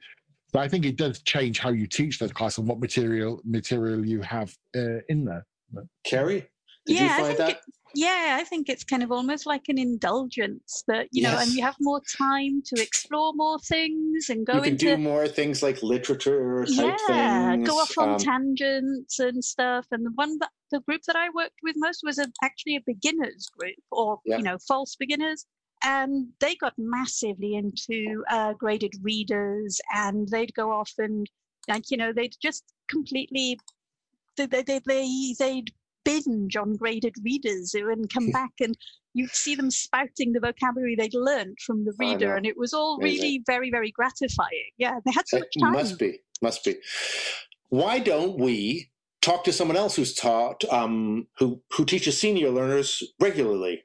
So 0.52 0.60
I 0.60 0.68
think 0.68 0.84
it 0.86 0.96
does 0.96 1.20
change 1.22 1.58
how 1.58 1.70
you 1.70 1.86
teach 1.86 2.18
those 2.18 2.32
classes 2.32 2.58
and 2.58 2.68
what 2.68 2.78
material 2.78 3.40
material 3.44 4.04
you 4.06 4.22
have 4.22 4.54
uh, 4.76 5.00
in 5.08 5.24
there. 5.24 5.44
Ceri, 6.06 6.46
did 6.86 6.96
Yeah, 6.96 7.00
I 7.00 7.02
you 7.02 7.08
find 7.10 7.26
think 7.26 7.38
that? 7.38 7.50
it- 7.50 7.60
Yeah, 7.94 8.36
I 8.38 8.44
think 8.44 8.68
it's 8.68 8.84
kind 8.84 9.02
of 9.02 9.10
almost 9.10 9.46
like 9.46 9.64
an 9.68 9.78
indulgence 9.78 10.84
that, 10.86 11.08
you 11.12 11.22
know, 11.22 11.36
and 11.38 11.50
you 11.52 11.62
have 11.64 11.76
more 11.80 12.00
time 12.18 12.62
to 12.66 12.80
explore 12.80 13.32
more 13.34 13.58
things 13.60 14.28
and 14.28 14.46
go 14.46 14.56
you 14.56 14.60
can 14.62 14.72
into 14.72 14.96
do 14.96 14.98
more 14.98 15.26
things 15.26 15.62
like 15.62 15.82
literature 15.82 16.64
type 16.66 16.98
yeah, 17.08 17.52
things. 17.52 17.68
go 17.68 17.76
off 17.76 17.96
on 17.98 18.10
um, 18.10 18.18
tangents 18.18 19.18
and 19.18 19.42
stuff. 19.42 19.86
And 19.92 20.04
the 20.04 20.12
one 20.14 20.38
that 20.40 20.50
the 20.70 20.80
group 20.80 21.02
that 21.06 21.16
I 21.16 21.30
worked 21.30 21.60
with 21.62 21.74
most 21.78 22.02
was 22.04 22.18
a, 22.18 22.26
actually 22.44 22.76
a 22.76 22.82
beginners 22.86 23.48
group, 23.58 23.76
or 23.90 24.20
Yeah. 24.26 24.36
you 24.36 24.42
know, 24.42 24.58
false 24.68 24.94
beginners. 24.96 25.46
And 25.88 26.28
they 26.40 26.56
got 26.56 26.74
massively 26.76 27.54
into 27.54 28.24
uh, 28.28 28.54
graded 28.54 28.94
readers, 29.02 29.80
and 29.94 30.28
they'd 30.28 30.52
go 30.54 30.72
off 30.72 30.92
and 30.98 31.30
like 31.68 31.90
you 31.90 31.96
know, 31.96 32.12
they'd 32.12 32.34
just 32.42 32.64
completely 32.88 33.58
they 34.36 34.46
they 34.46 34.62
they 34.62 34.80
they- 34.84 35.34
they'd 35.38 35.70
binge 36.04 36.56
on 36.56 36.74
graded 36.74 37.14
readers 37.24 37.74
and 37.74 38.08
come 38.12 38.30
back 38.40 38.52
and 38.60 38.76
you'd 39.12 39.34
see 39.34 39.56
them 39.56 39.70
spouting 39.72 40.32
the 40.32 40.38
vocabulary 40.38 40.94
they'd 40.94 41.14
learned 41.14 41.58
from 41.66 41.84
the 41.84 41.92
reader 41.98 42.36
and 42.36 42.46
it 42.46 42.56
was 42.56 42.72
all 42.72 42.96
Amazing. 43.00 43.20
really 43.22 43.42
very 43.44 43.70
very 43.72 43.90
gratifying 43.90 44.70
yeah 44.78 45.00
they 45.04 45.10
had 45.10 45.26
so 45.26 45.38
much 45.40 45.48
time 45.60 45.72
must 45.72 45.98
be, 45.98 46.20
must 46.40 46.64
be. 46.64 46.76
Why 47.70 47.98
don't 47.98 48.38
we 48.38 48.90
talk 49.20 49.42
to 49.44 49.52
someone 49.52 49.76
else 49.76 49.96
who's 49.96 50.14
taught, 50.14 50.64
um, 50.70 51.26
who 51.38 51.60
who 51.72 51.84
teaches 51.84 52.20
senior 52.20 52.50
learners 52.50 53.02
regularly? 53.18 53.82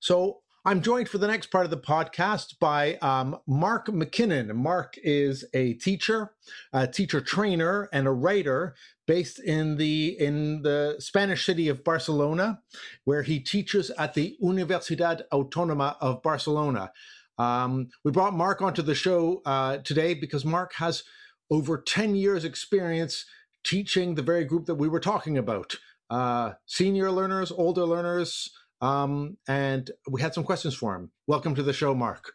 So 0.00 0.40
I'm 0.64 0.82
joined 0.82 1.08
for 1.08 1.18
the 1.18 1.26
next 1.26 1.50
part 1.50 1.64
of 1.64 1.70
the 1.70 1.78
podcast 1.78 2.58
by 2.58 2.96
um, 2.96 3.38
Mark 3.46 3.86
McKinnon. 3.86 4.54
Mark 4.54 4.96
is 5.02 5.44
a 5.54 5.74
teacher, 5.74 6.32
a 6.72 6.86
teacher 6.86 7.20
trainer, 7.20 7.88
and 7.92 8.06
a 8.06 8.12
writer 8.12 8.74
based 9.06 9.38
in 9.38 9.76
the 9.76 10.16
in 10.20 10.60
the 10.62 10.96
Spanish 10.98 11.46
city 11.46 11.68
of 11.68 11.84
Barcelona, 11.84 12.60
where 13.04 13.22
he 13.22 13.40
teaches 13.40 13.90
at 13.92 14.12
the 14.12 14.36
Universidad 14.42 15.22
Autónoma 15.32 15.96
of 16.00 16.22
Barcelona. 16.22 16.92
Um, 17.38 17.88
we 18.04 18.10
brought 18.10 18.34
Mark 18.34 18.60
onto 18.60 18.82
the 18.82 18.94
show 18.94 19.40
uh, 19.46 19.78
today 19.78 20.12
because 20.12 20.44
Mark 20.44 20.74
has 20.74 21.04
over 21.50 21.80
10 21.80 22.14
years 22.14 22.44
experience 22.44 23.24
teaching 23.64 24.14
the 24.14 24.22
very 24.22 24.44
group 24.44 24.66
that 24.66 24.74
we 24.74 24.88
were 24.88 25.00
talking 25.00 25.38
about 25.38 25.76
uh, 26.10 26.52
senior 26.66 27.10
learners 27.10 27.50
older 27.52 27.84
learners 27.84 28.50
um, 28.80 29.36
and 29.48 29.90
we 30.08 30.20
had 30.20 30.32
some 30.34 30.44
questions 30.44 30.74
for 30.74 30.94
him 30.94 31.10
welcome 31.26 31.54
to 31.54 31.62
the 31.62 31.72
show 31.72 31.94
mark 31.94 32.32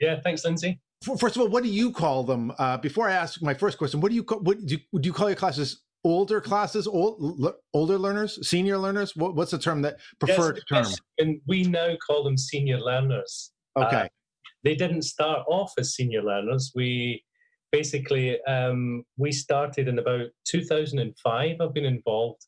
Yeah, 0.00 0.20
thanks, 0.22 0.44
Lindsay. 0.44 0.80
First 1.18 1.36
of 1.36 1.42
all 1.42 1.48
what 1.48 1.62
do 1.62 1.68
you 1.68 1.92
call 1.92 2.24
them 2.24 2.52
uh, 2.58 2.76
before 2.76 3.08
i 3.08 3.12
ask 3.12 3.42
my 3.42 3.54
first 3.54 3.78
question 3.78 4.00
what 4.00 4.10
do 4.10 4.14
you 4.14 4.22
call 4.24 4.40
what 4.40 4.64
do 4.66 4.74
you, 4.74 5.00
do 5.00 5.06
you 5.06 5.12
call 5.12 5.28
your 5.28 5.36
classes 5.36 5.82
older 6.04 6.40
classes 6.40 6.86
old, 6.86 7.42
l- 7.42 7.56
older 7.74 7.98
learners 7.98 8.46
senior 8.46 8.78
learners 8.78 9.14
what, 9.16 9.34
what's 9.34 9.50
the 9.50 9.58
term 9.58 9.82
that 9.82 9.96
preferred 10.18 10.60
Yes, 10.70 10.88
term 10.88 10.98
And 11.18 11.40
we 11.46 11.64
now 11.64 11.94
call 12.06 12.24
them 12.24 12.36
senior 12.38 12.78
learners. 12.78 13.52
okay 13.76 13.96
Uh, 14.04 14.08
they 14.62 14.74
didn't 14.74 15.02
start 15.02 15.40
off 15.48 15.72
as 15.78 15.94
senior 15.94 16.22
learners. 16.22 16.70
We 16.74 17.24
basically 17.72 18.42
um, 18.44 19.04
we 19.16 19.32
started 19.32 19.88
in 19.88 19.98
about 19.98 20.26
2005. 20.44 21.56
I've 21.60 21.72
been 21.74 21.86
involved 21.86 22.42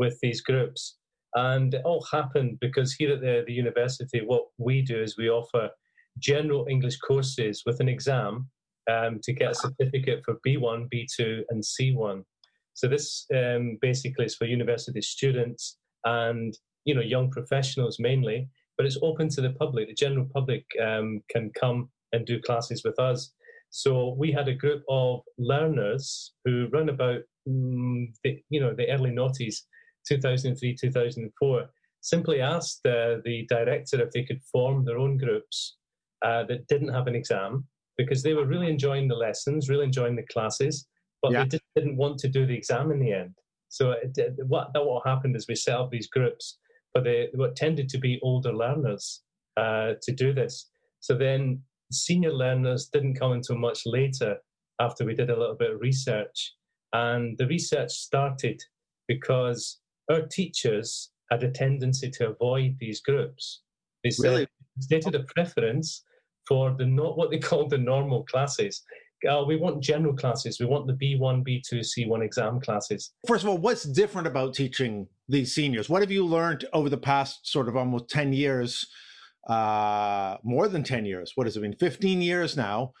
with 0.00 0.18
these 0.20 0.40
groups, 0.40 0.96
and 1.34 1.74
it 1.74 1.82
all 1.84 2.04
happened 2.10 2.58
because 2.60 2.92
here 2.92 3.12
at 3.12 3.20
the, 3.20 3.44
the 3.46 3.52
university, 3.52 4.20
what 4.24 4.46
we 4.58 4.82
do 4.82 5.00
is 5.00 5.16
we 5.16 5.30
offer 5.30 5.70
general 6.18 6.66
English 6.68 6.98
courses 6.98 7.62
with 7.64 7.78
an 7.78 7.88
exam 7.88 8.48
um, 8.90 9.20
to 9.22 9.32
get 9.32 9.52
a 9.52 9.54
certificate 9.54 10.22
for 10.24 10.40
B1, 10.44 10.88
B2, 10.92 11.42
and 11.50 11.62
C1. 11.62 12.24
So 12.74 12.88
this 12.88 13.26
um, 13.32 13.78
basically 13.80 14.24
is 14.24 14.34
for 14.34 14.46
university 14.46 15.02
students 15.02 15.78
and 16.04 16.52
you 16.86 16.94
know 16.94 17.02
young 17.02 17.30
professionals 17.30 17.98
mainly 18.00 18.48
but 18.80 18.86
it's 18.86 18.96
open 19.02 19.28
to 19.28 19.42
the 19.42 19.50
public. 19.50 19.88
The 19.88 19.94
general 19.94 20.26
public 20.32 20.64
um, 20.82 21.20
can 21.28 21.50
come 21.50 21.90
and 22.14 22.24
do 22.24 22.40
classes 22.40 22.82
with 22.82 22.98
us. 22.98 23.30
So 23.68 24.14
we 24.18 24.32
had 24.32 24.48
a 24.48 24.54
group 24.54 24.82
of 24.88 25.20
learners 25.36 26.32
who 26.46 26.66
run 26.72 26.88
about, 26.88 27.20
mm, 27.46 28.06
the, 28.24 28.42
you 28.48 28.58
know, 28.58 28.72
the 28.74 28.88
early 28.88 29.10
noughties, 29.10 29.56
2003, 30.10 30.76
2004, 30.80 31.66
simply 32.00 32.40
asked 32.40 32.84
uh, 32.86 33.16
the 33.24 33.46
director 33.48 34.02
if 34.02 34.10
they 34.10 34.24
could 34.24 34.42
form 34.52 34.84
their 34.84 34.98
own 34.98 35.16
groups 35.16 35.76
uh, 36.24 36.44
that 36.44 36.66
didn't 36.68 36.92
have 36.92 37.06
an 37.06 37.14
exam 37.14 37.66
because 37.96 38.22
they 38.22 38.34
were 38.34 38.46
really 38.46 38.68
enjoying 38.70 39.08
the 39.08 39.14
lessons, 39.14 39.68
really 39.68 39.84
enjoying 39.84 40.16
the 40.16 40.26
classes, 40.32 40.86
but 41.22 41.32
Yeah. 41.32 41.42
they 41.44 41.48
just 41.48 41.64
didn't 41.76 41.96
want 41.96 42.18
to 42.20 42.28
do 42.28 42.46
the 42.46 42.56
exam 42.56 42.90
in 42.90 42.98
the 43.00 43.12
end. 43.12 43.34
So 43.68 43.92
it, 43.92 44.12
it- 44.16 44.34
what 44.46 44.72
that 44.74 44.84
what 44.84 45.06
happened 45.06 45.36
is 45.36 45.46
we 45.48 45.54
set 45.54 45.76
up 45.76 45.90
these 45.90 46.08
groups 46.08 46.58
but 46.92 47.04
they 47.04 47.28
what 47.34 47.54
tended 47.56 47.88
to 47.88 47.98
be 47.98 48.18
older 48.22 48.52
learners 48.52 49.22
uh, 49.56 49.92
to 50.02 50.12
do 50.12 50.32
this. 50.32 50.70
So 51.00 51.16
then 51.16 51.62
senior 51.92 52.32
learners 52.32 52.88
didn't 52.92 53.14
come 53.14 53.32
until 53.32 53.56
much 53.58 53.82
later 53.86 54.38
after 54.80 55.04
we 55.04 55.14
did 55.14 55.30
a 55.30 55.38
little 55.38 55.54
bit 55.56 55.72
of 55.72 55.80
research. 55.80 56.54
And 56.92 57.36
the 57.38 57.46
research 57.46 57.90
started 57.92 58.60
because 59.06 59.79
our 60.10 60.22
teachers 60.22 61.10
had 61.30 61.42
a 61.44 61.50
tendency 61.50 62.10
to 62.10 62.30
avoid 62.30 62.76
these 62.80 63.00
groups. 63.00 63.62
They 64.02 64.10
Really? 64.18 64.46
stated 64.80 65.14
a 65.14 65.24
preference 65.34 66.04
for 66.48 66.74
the 66.76 66.86
not 66.86 67.16
what 67.16 67.30
they 67.30 67.38
called 67.50 67.70
the 67.70 67.78
normal 67.78 68.24
classes. 68.24 68.82
Uh, 69.28 69.44
we 69.46 69.56
want 69.56 69.82
general 69.82 70.14
classes. 70.14 70.58
We 70.58 70.66
want 70.66 70.86
the 70.86 70.94
B1, 70.94 71.44
B2, 71.46 71.80
C1 71.80 72.24
exam 72.24 72.60
classes. 72.60 73.12
first 73.28 73.44
of 73.44 73.50
all 73.50 73.58
what's 73.58 73.84
different 73.84 74.26
about 74.26 74.54
teaching 74.54 75.06
these 75.28 75.54
seniors 75.54 75.88
what 75.88 76.02
have 76.02 76.10
you 76.10 76.24
learned 76.26 76.64
over 76.72 76.88
the 76.88 76.96
past 76.98 77.46
sort 77.46 77.68
of 77.68 77.76
almost 77.76 78.08
10 78.08 78.32
years 78.32 78.86
uh 79.48 80.36
more 80.42 80.66
than 80.68 80.82
10 80.82 81.04
years 81.04 81.32
what 81.36 81.46
has 81.46 81.56
it 81.56 81.60
been 81.60 81.74
15 81.76 82.20
years 82.20 82.56
now 82.56 82.92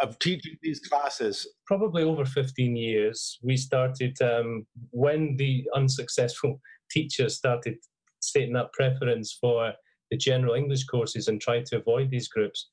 of, 0.00 0.18
teaching 0.18 0.56
these 0.62 0.80
classes 0.80 1.46
probably 1.66 2.02
over 2.02 2.24
15 2.24 2.76
years, 2.76 3.38
we 3.42 3.56
started 3.56 4.20
um, 4.22 4.66
when 4.90 5.36
the 5.36 5.64
unsuccessful 5.74 6.60
teachers 6.90 7.36
started 7.36 7.76
stating 8.20 8.54
that 8.54 8.72
preference 8.72 9.36
for 9.40 9.72
the 10.10 10.16
general 10.16 10.54
English 10.54 10.84
courses 10.84 11.28
and 11.28 11.40
tried 11.40 11.66
to 11.66 11.78
avoid 11.78 12.10
these 12.10 12.28
groups. 12.28 12.68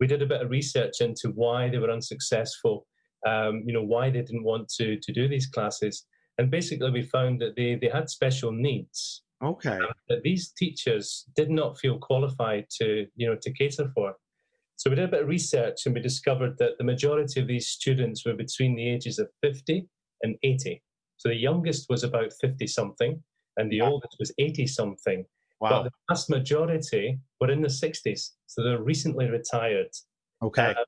We 0.00 0.06
did 0.06 0.22
a 0.22 0.26
bit 0.26 0.42
of 0.42 0.50
research 0.50 1.00
into 1.00 1.30
why 1.30 1.68
they 1.68 1.78
were 1.78 1.90
unsuccessful, 1.90 2.86
um, 3.26 3.62
you 3.66 3.72
know, 3.72 3.82
why 3.82 4.10
they 4.10 4.20
didn't 4.20 4.44
want 4.44 4.68
to, 4.76 4.98
to 4.98 5.12
do 5.12 5.28
these 5.28 5.46
classes. 5.46 6.06
And 6.38 6.50
basically, 6.50 6.90
we 6.90 7.02
found 7.02 7.40
that 7.40 7.56
they, 7.56 7.76
they 7.76 7.88
had 7.88 8.10
special 8.10 8.52
needs 8.52 9.22
okay 9.42 9.78
that 10.08 10.22
these 10.22 10.52
teachers 10.52 11.26
did 11.34 11.50
not 11.50 11.78
feel 11.78 11.98
qualified 11.98 12.64
to, 12.70 13.06
you 13.16 13.26
know, 13.26 13.36
to 13.40 13.52
cater 13.52 13.90
for. 13.94 14.14
So 14.76 14.90
we 14.90 14.96
did 14.96 15.06
a 15.06 15.08
bit 15.08 15.22
of 15.22 15.28
research 15.28 15.86
and 15.86 15.94
we 15.94 16.00
discovered 16.00 16.58
that 16.58 16.78
the 16.78 16.84
majority 16.84 17.40
of 17.40 17.48
these 17.48 17.68
students 17.68 18.24
were 18.24 18.34
between 18.34 18.76
the 18.76 18.88
ages 18.88 19.18
of 19.18 19.28
50 19.42 19.86
and 20.22 20.36
80. 20.42 20.82
So 21.16 21.28
the 21.28 21.36
youngest 21.36 21.86
was 21.88 22.04
about 22.04 22.32
50 22.40 22.66
something 22.66 23.22
and 23.56 23.70
the 23.70 23.80
oldest 23.80 24.16
was 24.18 24.32
80 24.38 24.66
something. 24.66 25.24
Wow. 25.60 25.70
But 25.70 25.82
the 25.84 25.90
vast 26.10 26.28
majority 26.28 27.18
were 27.40 27.50
in 27.50 27.62
the 27.62 27.68
60s. 27.68 28.30
So 28.46 28.62
they're 28.62 28.82
recently 28.82 29.28
retired. 29.30 29.90
okay 30.42 30.74
Uh, 30.78 30.84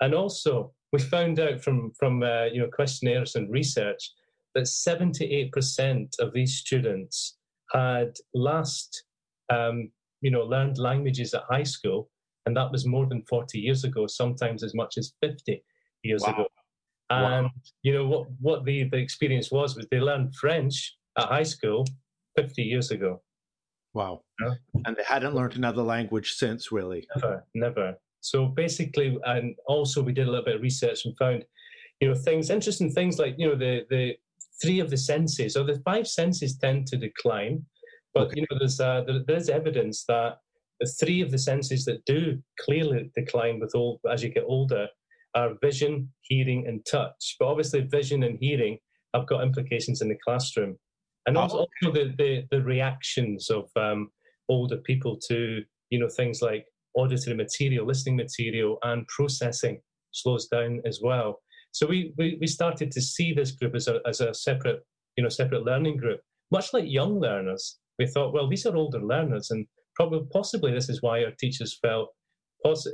and 0.00 0.14
also, 0.14 0.72
we 0.92 0.98
found 0.98 1.38
out 1.38 1.60
from 1.60 1.92
from 1.98 2.22
uh, 2.22 2.46
you 2.46 2.60
know 2.60 2.68
questionnaires 2.68 3.34
and 3.36 3.50
research 3.50 4.12
that 4.54 4.64
78% 4.64 6.18
of 6.18 6.32
these 6.32 6.56
students 6.56 7.36
had 7.72 8.16
last 8.34 9.04
um, 9.50 9.90
you 10.20 10.30
know 10.30 10.42
learned 10.42 10.78
languages 10.78 11.34
at 11.34 11.42
high 11.48 11.62
school 11.62 12.10
and 12.46 12.56
that 12.56 12.70
was 12.72 12.86
more 12.86 13.06
than 13.06 13.22
40 13.28 13.58
years 13.58 13.84
ago, 13.84 14.06
sometimes 14.06 14.62
as 14.62 14.74
much 14.74 14.96
as 14.98 15.12
50 15.22 15.62
years 16.02 16.22
Wow. 16.22 16.32
ago. 16.32 16.46
Wow. 17.10 17.38
And 17.40 17.50
you 17.82 17.92
know 17.92 18.06
what 18.06 18.26
what 18.40 18.64
the, 18.64 18.84
the 18.84 18.96
experience 18.98 19.50
was 19.50 19.76
was 19.76 19.86
they 19.90 20.00
learned 20.00 20.34
French 20.36 20.96
at 21.18 21.26
high 21.26 21.42
school 21.42 21.84
50 22.36 22.62
years 22.62 22.90
ago. 22.92 23.20
Wow. 23.94 24.22
Yeah. 24.40 24.54
And 24.86 24.96
they 24.96 25.02
hadn't 25.04 25.34
learned 25.34 25.56
another 25.56 25.82
language 25.82 26.32
since, 26.34 26.70
really. 26.70 27.08
Never, 27.16 27.44
never. 27.54 27.94
So 28.20 28.46
basically, 28.46 29.18
and 29.24 29.56
also 29.66 30.02
we 30.02 30.12
did 30.12 30.28
a 30.28 30.30
little 30.30 30.44
bit 30.44 30.56
of 30.56 30.62
research 30.62 31.04
and 31.04 31.16
found, 31.18 31.44
you 32.00 32.08
know, 32.08 32.14
things 32.14 32.48
interesting 32.50 32.92
things 32.92 33.18
like 33.18 33.34
you 33.38 33.48
know 33.48 33.56
the 33.56 33.84
the 33.90 34.14
three 34.62 34.78
of 34.78 34.90
the 34.90 34.96
senses 34.96 35.56
or 35.56 35.64
the 35.64 35.80
five 35.84 36.06
senses 36.06 36.56
tend 36.58 36.86
to 36.86 36.96
decline, 36.96 37.64
but 38.14 38.28
Okay. 38.28 38.34
you 38.36 38.46
know 38.48 38.58
there's 38.60 38.78
uh, 38.78 39.02
there, 39.06 39.20
there's 39.26 39.48
evidence 39.48 40.04
that 40.06 40.38
the 40.80 40.92
three 41.00 41.20
of 41.20 41.30
the 41.30 41.38
senses 41.38 41.84
that 41.84 42.04
do 42.04 42.42
clearly 42.58 43.10
decline 43.14 43.60
with 43.60 43.74
old 43.74 44.00
as 44.10 44.22
you 44.22 44.30
get 44.30 44.44
older 44.46 44.86
are 45.34 45.54
vision, 45.62 46.08
hearing, 46.22 46.66
and 46.66 46.84
touch. 46.90 47.36
But 47.38 47.46
obviously, 47.46 47.82
vision 47.82 48.22
and 48.22 48.38
hearing 48.40 48.78
have 49.14 49.26
got 49.26 49.42
implications 49.42 50.00
in 50.00 50.08
the 50.08 50.18
classroom, 50.24 50.76
and 51.26 51.36
Oh, 51.36 51.42
also, 51.42 51.58
also 51.58 51.92
the, 51.92 52.14
the 52.18 52.44
the 52.50 52.62
reactions 52.62 53.50
of 53.50 53.68
um, 53.76 54.10
older 54.48 54.78
people 54.78 55.18
to 55.28 55.62
you 55.90 55.98
know 55.98 56.08
things 56.08 56.42
like 56.42 56.64
auditory 56.94 57.36
material, 57.36 57.86
listening 57.86 58.16
material, 58.16 58.78
and 58.82 59.06
processing 59.08 59.80
slows 60.12 60.48
down 60.48 60.80
as 60.84 61.00
well. 61.02 61.40
So 61.72 61.86
we, 61.86 62.12
we, 62.18 62.36
we 62.40 62.46
started 62.46 62.90
to 62.92 63.00
see 63.00 63.32
this 63.32 63.52
group 63.52 63.74
as 63.74 63.86
a, 63.86 64.00
as 64.06 64.20
a 64.20 64.34
separate, 64.34 64.80
you 65.16 65.22
know, 65.22 65.28
separate 65.28 65.64
learning 65.64 65.98
group, 65.98 66.20
much 66.50 66.72
like 66.72 66.84
young 66.86 67.20
learners. 67.20 67.78
We 67.98 68.06
thought, 68.06 68.32
well, 68.32 68.48
these 68.48 68.66
are 68.66 68.74
older 68.74 69.00
learners, 69.00 69.50
and 69.50 69.66
probably 70.00 70.26
possibly 70.32 70.72
this 70.72 70.88
is 70.88 71.02
why 71.02 71.22
our 71.24 71.32
teachers 71.38 71.78
felt, 71.82 72.08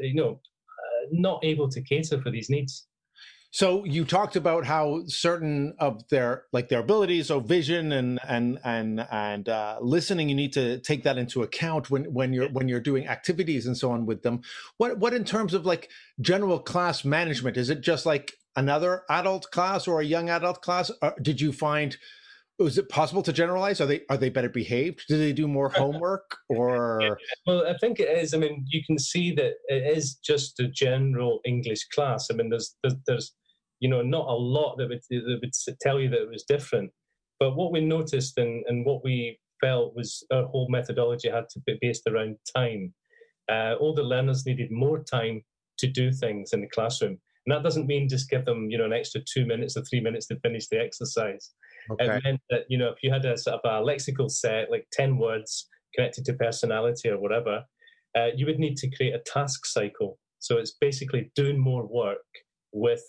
you 0.01 0.15
know, 0.15 0.33
uh, 0.33 1.07
not 1.13 1.45
able 1.45 1.69
to 1.69 1.81
cater 1.81 2.21
for 2.21 2.31
these 2.31 2.51
needs. 2.51 2.89
So 3.53 3.85
you 3.85 4.05
talked 4.05 4.35
about 4.35 4.67
how 4.67 5.03
certain 5.07 5.75
of 5.79 6.07
their 6.09 6.45
like 6.53 6.69
their 6.69 6.81
abilities, 6.81 7.29
so 7.29 7.39
vision 7.39 7.93
and 7.93 8.19
and 8.29 8.59
and 8.65 9.07
and 9.11 9.49
uh, 9.49 9.79
listening, 9.81 10.29
you 10.29 10.35
need 10.35 10.53
to 10.55 10.79
take 10.81 11.05
that 11.05 11.17
into 11.17 11.43
account 11.43 11.89
when 11.91 12.13
when 12.13 12.33
you're 12.33 12.49
when 12.49 12.69
you're 12.69 12.81
doing 12.81 13.07
activities 13.07 13.67
and 13.67 13.77
so 13.79 13.93
on 13.93 14.05
with 14.05 14.23
them. 14.23 14.43
What 14.77 14.99
what 14.99 15.15
in 15.15 15.25
terms 15.25 15.55
of 15.55 15.65
like 15.65 15.89
general 16.21 16.59
class 16.59 17.05
management? 17.05 17.57
Is 17.57 17.71
it 17.71 17.81
just 17.83 18.05
like 18.05 18.35
another 18.57 19.05
adult 19.09 19.51
class 19.53 19.87
or 19.87 20.01
a 20.01 20.05
young 20.05 20.29
adult 20.29 20.61
class? 20.61 20.91
Or 21.01 21.15
did 21.23 21.41
you 21.41 21.53
find 21.53 21.97
was 22.59 22.79
it 22.79 22.89
possible 22.89 23.23
to 23.23 23.33
generalize? 23.33 23.81
Are 23.81 23.87
they 23.87 24.03
are 24.09 24.17
they 24.17 24.31
better 24.31 24.49
behaved? 24.49 25.05
Do 25.09 25.19
they 25.19 25.33
do 25.33 25.47
more 25.47 25.69
homework 25.75 26.37
or 26.49 27.19
Well, 27.47 27.67
I 27.67 27.77
think 27.79 28.01
it 28.01 28.09
is. 28.09 28.35
I 28.35 28.39
mean, 28.39 28.65
you 28.69 28.83
can 28.87 28.99
see 28.99 29.35
that 29.35 29.55
it 29.69 29.97
is 29.97 30.15
just 30.17 30.59
a 30.61 30.69
general 30.69 31.41
English 31.45 31.87
class. 31.89 32.29
I 32.31 32.35
mean, 32.35 32.51
there's 32.51 32.75
there's, 32.83 32.95
there's 33.07 33.35
you 33.81 33.89
know 33.89 34.03
not 34.03 34.27
a 34.27 34.33
lot 34.33 34.77
that 34.77 34.89
would 34.89 35.03
that 35.11 35.39
would 35.43 35.79
tell 35.81 36.01
you 36.01 36.09
that 36.11 36.23
it 36.23 36.31
was 36.31 36.45
different. 36.45 36.91
But 37.39 37.57
what 37.57 37.73
we 37.73 37.81
noticed 37.81 38.39
and 38.39 38.65
and 38.67 38.87
what 38.87 39.05
we 39.05 39.39
felt 39.61 39.95
was 39.95 40.25
our 40.33 40.45
whole 40.45 40.69
methodology 40.71 41.31
had 41.31 41.49
to 41.51 41.61
be 41.67 41.79
based 41.81 42.07
around 42.07 42.37
time. 42.55 42.95
Uh, 43.51 43.75
older 43.79 44.03
learners 44.03 44.45
needed 44.45 44.71
more 44.71 44.99
time 45.05 45.43
to 45.79 45.87
do 45.87 46.11
things 46.11 46.53
in 46.53 46.63
the 46.63 46.69
classroom, 46.69 47.19
and 47.45 47.55
that 47.55 47.63
doesn't 47.63 47.87
mean 47.87 48.09
just 48.09 48.31
give 48.31 48.47
them 48.47 48.71
you 48.71 48.79
know 48.79 48.87
an 48.87 48.95
extra 48.95 49.21
two 49.21 49.45
minutes 49.45 49.77
or 49.77 49.83
three 49.83 50.01
minutes 50.01 50.27
to 50.27 50.41
finish 50.41 50.69
the 50.69 50.81
exercise. 50.81 51.51
Okay? 51.91 52.17
It 52.17 52.25
meant 52.25 52.41
that 52.51 52.63
you 52.69 52.79
know 52.79 52.89
if 52.89 53.03
you 53.03 53.13
had 53.13 53.25
a 53.25 53.37
sort 53.37 53.61
of 53.61 53.61
a 53.65 53.85
lexical 53.85 54.31
set 54.31 54.71
like 54.71 54.87
ten 54.93 55.19
words 55.19 55.69
connected 55.95 56.25
to 56.27 56.35
personality 56.35 57.09
or 57.09 57.19
whatever, 57.19 57.63
uh, 58.17 58.29
you 58.35 58.47
would 58.47 58.59
need 58.59 58.77
to 58.77 58.91
create 58.91 59.15
a 59.15 59.23
task 59.27 59.67
cycle. 59.67 60.19
So 60.39 60.59
it's 60.59 60.77
basically 60.81 61.31
doing 61.35 61.59
more 61.59 61.87
work 61.87 62.19
with 62.73 63.03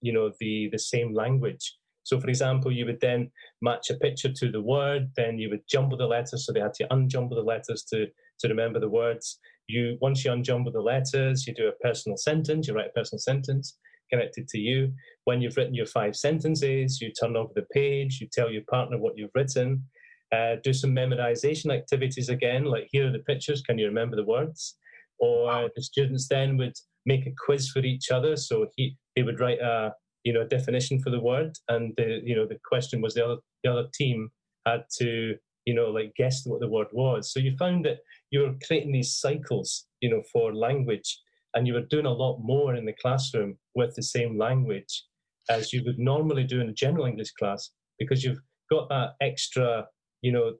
you 0.00 0.12
know 0.12 0.30
the 0.40 0.68
the 0.72 0.78
same 0.78 1.14
language. 1.14 1.76
So 2.02 2.20
for 2.20 2.28
example, 2.28 2.70
you 2.70 2.84
would 2.86 3.00
then 3.00 3.30
match 3.62 3.88
a 3.90 3.94
picture 3.94 4.30
to 4.30 4.50
the 4.50 4.60
word, 4.60 5.10
then 5.16 5.38
you 5.38 5.48
would 5.50 5.62
jumble 5.70 5.96
the 5.96 6.06
letters. 6.06 6.44
So 6.44 6.52
they 6.52 6.60
had 6.60 6.74
to 6.74 6.88
unjumble 6.88 7.36
the 7.36 7.42
letters 7.42 7.84
to 7.92 8.06
to 8.40 8.48
remember 8.48 8.80
the 8.80 8.90
words. 8.90 9.38
You 9.68 9.96
once 10.00 10.24
you 10.24 10.30
unjumble 10.30 10.72
the 10.72 10.80
letters, 10.80 11.46
you 11.46 11.54
do 11.54 11.68
a 11.68 11.86
personal 11.86 12.18
sentence. 12.18 12.68
You 12.68 12.74
write 12.74 12.90
a 12.90 12.98
personal 12.98 13.20
sentence 13.20 13.78
connected 14.10 14.48
to 14.48 14.58
you. 14.58 14.92
When 15.24 15.40
you've 15.40 15.56
written 15.56 15.74
your 15.74 15.86
five 15.86 16.16
sentences, 16.16 17.00
you 17.00 17.12
turn 17.12 17.36
over 17.36 17.52
the 17.54 17.66
page. 17.72 18.18
You 18.20 18.28
tell 18.32 18.50
your 18.50 18.62
partner 18.70 18.98
what 18.98 19.14
you've 19.16 19.34
written. 19.34 19.84
Uh, 20.32 20.56
do 20.62 20.72
some 20.72 20.90
memorization 20.90 21.72
activities 21.72 22.28
again, 22.28 22.64
like 22.64 22.88
here 22.90 23.08
are 23.08 23.12
the 23.12 23.20
pictures. 23.20 23.62
Can 23.62 23.78
you 23.78 23.86
remember 23.86 24.16
the 24.16 24.24
words? 24.24 24.76
Or 25.18 25.70
the 25.76 25.82
students 25.82 26.28
then 26.28 26.56
would 26.56 26.74
make 27.06 27.26
a 27.26 27.32
quiz 27.44 27.70
for 27.70 27.80
each 27.80 28.10
other. 28.10 28.36
So 28.36 28.66
he 28.76 28.96
they 29.14 29.22
would 29.22 29.40
write 29.40 29.60
a 29.60 29.92
you 30.24 30.32
know 30.32 30.42
a 30.42 30.48
definition 30.48 31.00
for 31.00 31.10
the 31.10 31.20
word, 31.20 31.56
and 31.68 31.92
the 31.96 32.20
you 32.24 32.34
know 32.34 32.46
the 32.46 32.58
question 32.68 33.00
was 33.00 33.14
the 33.14 33.24
other 33.24 33.36
the 33.62 33.70
other 33.70 33.88
team 33.94 34.30
had 34.66 34.84
to 34.98 35.36
you 35.66 35.74
know 35.74 35.90
like 35.90 36.14
guess 36.16 36.42
what 36.44 36.60
the 36.60 36.68
word 36.68 36.88
was. 36.92 37.32
So 37.32 37.38
you 37.38 37.56
found 37.56 37.84
that 37.84 37.98
you 38.30 38.40
were 38.40 38.54
creating 38.66 38.92
these 38.92 39.16
cycles 39.16 39.86
you 40.00 40.10
know 40.10 40.22
for 40.32 40.54
language, 40.54 41.20
and 41.54 41.66
you 41.66 41.74
were 41.74 41.82
doing 41.82 42.06
a 42.06 42.12
lot 42.12 42.38
more 42.38 42.74
in 42.74 42.84
the 42.84 42.94
classroom 43.00 43.56
with 43.74 43.94
the 43.94 44.02
same 44.02 44.38
language 44.38 45.04
as 45.50 45.72
you 45.72 45.82
would 45.84 45.98
normally 45.98 46.44
do 46.44 46.60
in 46.60 46.68
a 46.68 46.72
general 46.72 47.06
English 47.06 47.32
class 47.32 47.70
because 47.98 48.24
you've 48.24 48.40
got 48.70 48.88
that 48.88 49.10
extra 49.20 49.86
you 50.22 50.32
know 50.32 50.54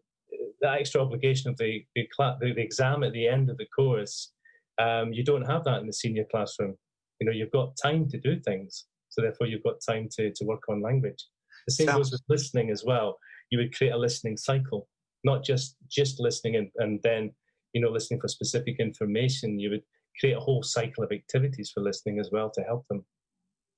that 0.60 0.78
extra 0.80 1.00
obligation 1.00 1.50
of 1.50 1.56
the 1.56 1.84
the, 1.94 2.06
the, 2.40 2.52
the 2.54 2.62
exam 2.62 3.02
at 3.02 3.12
the 3.12 3.26
end 3.26 3.50
of 3.50 3.56
the 3.56 3.66
course. 3.74 4.32
Um, 4.80 5.12
you 5.12 5.24
don't 5.24 5.48
have 5.48 5.64
that 5.64 5.80
in 5.80 5.86
the 5.86 5.92
senior 5.92 6.24
classroom. 6.30 6.74
You 7.20 7.26
know, 7.26 7.32
you've 7.32 7.52
got 7.52 7.76
time 7.80 8.08
to 8.08 8.18
do 8.18 8.40
things, 8.40 8.86
so 9.08 9.22
therefore 9.22 9.46
you've 9.46 9.62
got 9.62 9.76
time 9.88 10.08
to, 10.16 10.32
to 10.32 10.44
work 10.44 10.62
on 10.68 10.82
language. 10.82 11.24
The 11.66 11.74
same 11.74 11.86
Sounds- 11.86 12.10
goes 12.10 12.12
with 12.12 12.22
listening 12.28 12.70
as 12.70 12.84
well. 12.84 13.18
You 13.50 13.58
would 13.58 13.74
create 13.76 13.92
a 13.92 13.96
listening 13.96 14.36
cycle, 14.36 14.88
not 15.22 15.44
just 15.44 15.76
just 15.88 16.20
listening 16.20 16.56
and, 16.56 16.70
and 16.76 17.00
then 17.02 17.32
you 17.72 17.80
know 17.80 17.90
listening 17.90 18.20
for 18.20 18.28
specific 18.28 18.76
information. 18.78 19.58
You 19.58 19.70
would 19.70 19.82
create 20.18 20.36
a 20.36 20.40
whole 20.40 20.62
cycle 20.62 21.04
of 21.04 21.12
activities 21.12 21.70
for 21.72 21.80
listening 21.80 22.18
as 22.18 22.30
well 22.32 22.50
to 22.50 22.62
help 22.62 22.86
them. 22.88 23.04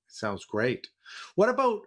Sounds 0.07 0.45
great. 0.45 0.87
What 1.35 1.49
about 1.49 1.81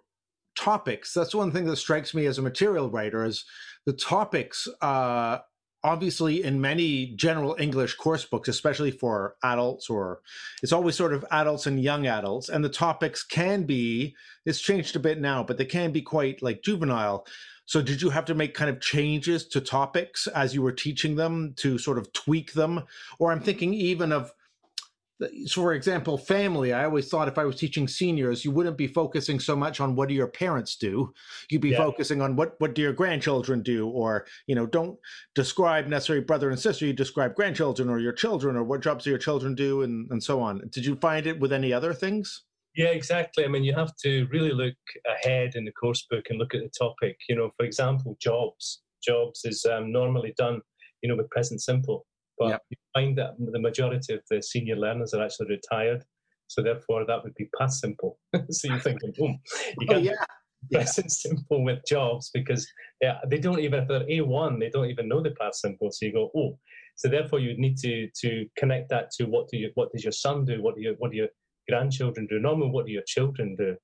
topics? 0.57 1.15
That's 1.15 1.35
one 1.35 1.53
thing 1.53 1.65
that 1.65 1.77
strikes 1.77 2.15
me 2.15 2.27
as 2.27 2.39
a 2.39 2.43
material 2.43 2.91
writer 2.91 3.25
is 3.25 3.45
the 3.87 3.93
topics. 3.93 4.69
Uh, 4.81 5.39
obviously, 5.83 6.45
in 6.45 6.61
many 6.61 7.15
general 7.17 7.57
English 7.59 7.95
course 7.95 8.25
books, 8.25 8.49
especially 8.49 8.91
for 8.91 9.37
adults, 9.43 9.89
or 9.89 10.21
it's 10.63 10.73
always 10.73 10.97
sort 10.97 11.15
of 11.15 11.25
adults 11.31 11.67
and 11.67 11.83
young 11.83 12.07
adults, 12.07 12.49
and 12.49 12.65
the 12.65 12.69
topics 12.69 13.23
can 13.23 13.65
be. 13.65 14.15
It's 14.45 14.61
changed 14.61 14.97
a 14.97 15.01
bit 15.01 15.21
now, 15.21 15.43
but 15.43 15.59
they 15.59 15.65
can 15.65 15.93
be 15.93 16.03
quite 16.03 16.43
like 16.43 16.63
juvenile. 16.63 17.27
So, 17.67 17.81
did 17.81 18.03
you 18.03 18.11
have 18.11 18.25
to 18.27 18.35
make 18.35 18.53
kind 18.55 18.69
of 18.69 18.81
changes 18.81 19.47
to 19.49 19.61
topics 19.61 20.27
as 20.27 20.55
you 20.55 20.61
were 20.61 20.73
teaching 20.73 21.15
them 21.17 21.55
to 21.59 21.79
sort 21.79 21.99
of 21.99 22.13
tweak 22.13 22.53
them? 22.53 22.83
Or 23.19 23.33
I'm 23.33 23.41
thinking 23.41 23.73
even 23.75 24.13
of 24.13 24.33
so 25.47 25.61
for 25.63 25.75
example 25.75 26.17
family 26.17 26.73
i 26.73 26.85
always 26.85 27.09
thought 27.09 27.29
if 27.29 27.39
i 27.39 27.45
was 27.45 27.57
teaching 27.57 27.87
seniors 27.87 28.45
you 28.45 28.51
wouldn't 28.51 28.77
be 28.79 28.87
focusing 28.87 29.39
so 29.39 29.55
much 29.55 29.81
on 29.81 29.95
what 29.95 30.09
do 30.09 30.15
your 30.15 30.27
parents 30.27 30.77
do 30.77 31.13
you'd 31.51 31.61
be 31.61 31.71
Yeah. 31.71 31.77
focusing 31.79 32.23
on 32.23 32.37
what 32.37 32.55
what 32.59 32.75
do 32.75 32.83
your 32.83 32.93
grandchildren 32.93 33.63
do 33.63 33.89
or 33.89 34.27
you 34.47 34.55
know 34.55 34.67
don't 34.67 34.99
describe 35.35 35.87
necessarily 35.87 36.25
brother 36.25 36.51
and 36.51 36.59
sister 36.59 36.87
you 36.87 36.93
describe 36.93 37.35
grandchildren 37.35 37.89
or 37.89 37.99
your 37.99 38.13
children 38.13 38.57
or 38.57 38.65
what 38.65 38.81
jobs 38.83 39.05
do 39.05 39.11
your 39.11 39.19
children 39.19 39.55
do 39.55 39.83
and 39.83 40.11
and 40.11 40.23
so 40.23 40.41
on 40.41 40.63
did 40.71 40.85
you 40.87 40.97
find 40.97 41.27
it 41.27 41.39
with 41.39 41.53
any 41.53 41.73
other 41.73 41.93
things 41.93 42.45
Yeah, 42.77 42.93
exactly. 43.01 43.45
I 43.45 43.49
mean, 43.49 43.65
you 43.65 43.75
have 43.75 43.95
to 44.05 44.27
really 44.31 44.53
look 44.53 44.77
ahead 45.15 45.57
in 45.57 45.65
the 45.65 45.73
course 45.73 46.07
book 46.11 46.27
and 46.31 46.39
look 46.39 46.55
at 46.55 46.61
the 46.63 46.71
topic. 46.85 47.17
You 47.29 47.35
know, 47.37 47.51
for 47.57 47.67
example, 47.67 48.17
jobs. 48.21 48.83
Jobs 49.03 49.45
is 49.45 49.65
um, 49.65 49.91
normally 49.91 50.33
done, 50.37 50.61
you 51.03 51.09
know, 51.09 51.17
with 51.17 51.29
present 51.31 51.61
simple. 51.63 52.07
But 52.41 52.49
Yep. 52.49 52.63
you 52.71 52.77
find 52.95 53.19
that 53.19 53.35
the 53.39 53.59
majority 53.61 54.15
of 54.15 54.23
the 54.31 54.43
senior 54.43 54.77
learners 54.77 55.13
are 55.13 55.23
actually 55.23 55.49
retired. 55.49 56.03
So 56.47 56.63
therefore, 56.63 57.05
that 57.07 57.23
would 57.23 57.35
be 57.35 57.49
past 57.57 57.81
simple. 57.81 58.19
so 58.51 58.67
you're 58.67 58.81
thinking, 58.81 59.13
boom, 59.17 59.39
you 59.79 59.87
oh 59.91 59.99
yeah. 59.99 60.25
present 60.73 61.13
simple 61.13 61.63
with 61.63 61.81
jobs 61.87 62.31
because 62.33 62.67
yeah, 63.01 63.19
they 63.29 63.39
don't 63.39 63.61
even 63.61 63.81
if 63.83 63.89
they're 63.89 64.07
A1, 64.07 64.59
they 64.59 64.71
don't 64.71 64.89
even 64.89 65.07
know 65.07 65.23
the 65.23 65.33
past 65.33 65.61
simple. 65.61 65.91
So 65.93 66.07
you 66.07 66.13
go, 66.13 66.31
oh, 66.35 66.59
so 66.97 67.09
therefore 67.09 67.41
you 67.41 67.57
need 67.59 67.77
to 67.79 68.09
to 68.23 68.47
connect 68.57 68.89
that 68.89 69.11
to 69.19 69.25
what 69.25 69.49
do 69.49 69.59
you 69.59 69.71
what 69.75 69.93
does 69.93 70.03
your 70.03 70.13
son 70.13 70.47
do? 70.47 70.63
What 70.63 70.77
do 70.77 70.81
you 70.81 70.95
what 70.99 71.11
do 71.13 71.19
your 71.19 71.29
grandchildren 71.69 72.27
do? 72.27 72.41
Normally, 72.41 72.71
what 72.71 72.87
do 72.87 72.93
your 72.93 73.05
children 73.07 73.55
do? 73.57 73.77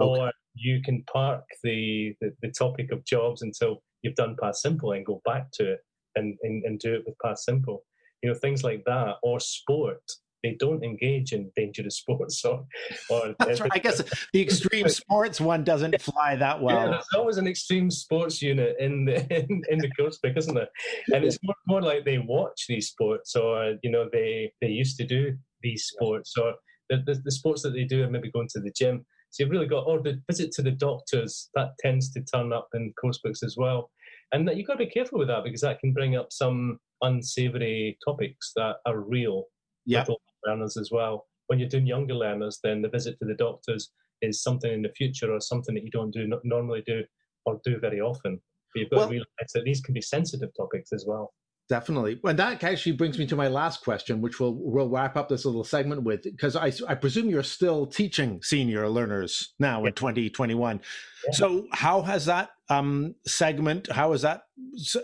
Okay. 0.00 0.20
Or 0.20 0.32
you 0.54 0.82
can 0.82 1.04
park 1.12 1.44
the, 1.62 2.14
the 2.20 2.32
the 2.42 2.50
topic 2.50 2.90
of 2.90 3.04
jobs 3.04 3.42
until 3.42 3.82
you've 4.02 4.16
done 4.16 4.36
past 4.40 4.62
simple 4.62 4.92
and 4.92 5.06
go 5.06 5.22
back 5.24 5.46
to 5.52 5.72
it 5.74 5.80
and, 6.16 6.36
and 6.42 6.64
and 6.64 6.80
do 6.80 6.94
it 6.94 7.02
with 7.06 7.14
past 7.24 7.44
simple. 7.44 7.84
You 8.22 8.30
know 8.30 8.34
things 8.34 8.62
like 8.62 8.84
that 8.86 9.16
or 9.22 9.40
sport. 9.40 10.02
they 10.42 10.56
don't 10.58 10.82
engage 10.82 11.32
in 11.32 11.50
dangerous 11.56 11.96
sports 12.02 12.44
or. 12.44 12.64
or 13.10 13.34
That's 13.38 13.60
right. 13.60 13.70
I 13.74 13.78
guess 13.78 14.02
the 14.32 14.40
extreme 14.42 14.88
sports 15.02 15.40
one 15.40 15.64
doesn't 15.64 16.00
fly 16.00 16.36
that 16.36 16.62
well. 16.62 16.76
Yeah, 16.84 16.90
there's 16.90 17.06
always 17.14 17.36
an 17.36 17.46
extreme 17.46 17.90
sports 17.90 18.40
unit 18.42 18.76
in 18.78 19.04
the 19.04 19.16
in, 19.34 19.62
in 19.68 19.78
the 19.78 19.90
course 19.98 20.18
book, 20.22 20.36
isn't 20.36 20.54
there? 20.54 20.68
And 21.12 21.24
it's 21.24 21.38
more, 21.42 21.54
more 21.66 21.82
like 21.82 22.04
they 22.04 22.18
watch 22.18 22.66
these 22.68 22.88
sports, 22.88 23.36
or 23.36 23.76
you 23.82 23.90
know, 23.90 24.08
they 24.12 24.52
they 24.60 24.68
used 24.68 24.96
to 24.98 25.06
do 25.06 25.36
these 25.62 25.84
sports, 25.84 26.34
or 26.38 26.54
the, 26.88 27.02
the, 27.06 27.20
the 27.24 27.32
sports 27.32 27.62
that 27.62 27.70
they 27.70 27.84
do 27.84 28.02
are 28.02 28.10
maybe 28.10 28.30
going 28.30 28.48
to 28.52 28.60
the 28.60 28.72
gym. 28.76 29.04
So 29.30 29.44
you've 29.44 29.52
really 29.52 29.66
got, 29.68 29.86
or 29.86 30.02
the 30.02 30.20
visit 30.28 30.50
to 30.52 30.62
the 30.62 30.72
doctors, 30.72 31.50
that 31.54 31.70
tends 31.78 32.10
to 32.12 32.22
turn 32.22 32.52
up 32.52 32.66
in 32.74 32.92
course 33.00 33.20
books 33.22 33.44
as 33.44 33.56
well. 33.56 33.90
And 34.32 34.46
that 34.48 34.56
you've 34.56 34.66
got 34.66 34.74
to 34.74 34.84
be 34.84 34.90
careful 34.90 35.18
with 35.20 35.28
that 35.28 35.44
because 35.44 35.60
that 35.60 35.78
can 35.78 35.92
bring 35.92 36.16
up 36.16 36.32
some 36.32 36.78
unsavory 37.02 37.98
topics 38.04 38.52
that 38.56 38.76
are 38.86 39.00
real 39.00 39.44
Yeah. 39.86 40.00
with 40.00 40.10
older 40.10 40.20
learners 40.46 40.76
as 40.76 40.90
well. 40.90 41.26
When 41.46 41.58
you're 41.58 41.68
doing 41.68 41.86
younger 41.86 42.14
learners, 42.14 42.58
then 42.62 42.82
the 42.82 42.88
visit 42.88 43.18
to 43.18 43.24
the 43.26 43.34
doctors 43.34 43.90
is 44.22 44.42
something 44.42 44.72
in 44.72 44.82
the 44.82 44.92
future 44.92 45.32
or 45.32 45.40
something 45.40 45.74
that 45.74 45.84
you 45.84 45.90
don't 45.90 46.10
do 46.12 46.30
normally 46.44 46.82
do 46.86 47.02
or 47.46 47.60
do 47.64 47.78
very 47.78 48.00
often. 48.00 48.40
But 48.74 48.80
you've 48.80 48.90
got 48.90 48.96
Well- 48.98 49.06
to 49.08 49.12
realize 49.12 49.52
that 49.54 49.64
these 49.64 49.80
can 49.80 49.94
be 49.94 50.00
sensitive 50.02 50.50
topics 50.56 50.92
as 50.92 51.04
well. 51.06 51.32
Definitely. 51.68 52.18
And 52.24 52.36
that 52.36 52.64
actually 52.64 52.92
brings 52.96 53.16
me 53.16 53.26
to 53.28 53.36
my 53.36 53.46
last 53.46 53.84
question, 53.84 54.20
which 54.20 54.40
we'll 54.40 54.54
we'll 54.54 54.88
wrap 54.88 55.16
up 55.16 55.28
this 55.28 55.44
little 55.44 55.62
segment 55.62 56.02
with, 56.02 56.24
because 56.24 56.56
I, 56.56 56.72
I 56.88 56.96
presume 56.96 57.30
you're 57.30 57.44
still 57.44 57.86
teaching 57.86 58.42
senior 58.42 58.88
learners 58.88 59.54
now 59.60 59.84
in 59.84 59.92
2021. 59.92 60.80
Yeah. 61.24 61.30
So 61.32 61.68
how 61.70 62.02
has 62.02 62.26
that 62.26 62.50
um, 62.70 63.16
segment, 63.26 63.90
How 63.90 64.12
is 64.12 64.22
that 64.22 64.42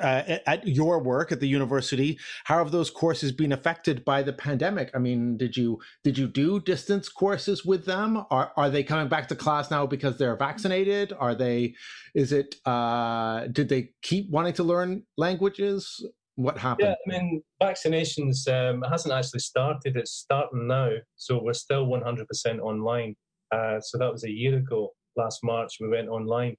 uh, 0.00 0.38
at 0.46 0.66
your 0.66 1.02
work 1.02 1.32
at 1.32 1.40
the 1.40 1.48
university, 1.48 2.18
how 2.44 2.58
have 2.58 2.70
those 2.70 2.90
courses 2.90 3.32
been 3.32 3.52
affected 3.52 4.04
by 4.04 4.22
the 4.22 4.32
pandemic? 4.32 4.90
I 4.94 4.98
mean, 4.98 5.36
did 5.36 5.56
you 5.56 5.80
did 6.04 6.16
you 6.16 6.28
do 6.28 6.60
distance 6.60 7.08
courses 7.08 7.64
with 7.64 7.84
them? 7.84 8.24
Are 8.30 8.52
are 8.56 8.70
they 8.70 8.84
coming 8.84 9.08
back 9.08 9.26
to 9.28 9.36
class 9.36 9.70
now 9.70 9.84
because 9.86 10.16
they're 10.16 10.36
vaccinated? 10.36 11.12
Are 11.18 11.34
they? 11.34 11.74
Is 12.14 12.32
it? 12.32 12.54
Uh, 12.64 13.48
did 13.48 13.68
they 13.68 13.90
keep 14.02 14.30
wanting 14.30 14.54
to 14.54 14.62
learn 14.62 15.02
languages? 15.18 16.04
What 16.36 16.58
happened? 16.58 16.94
Yeah, 17.06 17.14
I 17.14 17.18
mean, 17.18 17.42
vaccinations 17.62 18.46
um, 18.48 18.82
hasn't 18.88 19.12
actually 19.12 19.40
started. 19.40 19.96
It's 19.96 20.12
starting 20.12 20.68
now, 20.68 20.90
so 21.16 21.40
we're 21.42 21.54
still 21.54 21.86
100% 21.86 22.58
online. 22.60 23.16
Uh, 23.50 23.80
so 23.80 23.96
that 23.96 24.12
was 24.12 24.24
a 24.24 24.30
year 24.30 24.58
ago. 24.58 24.90
Last 25.16 25.40
March, 25.42 25.78
we 25.80 25.88
went 25.88 26.08
online. 26.08 26.56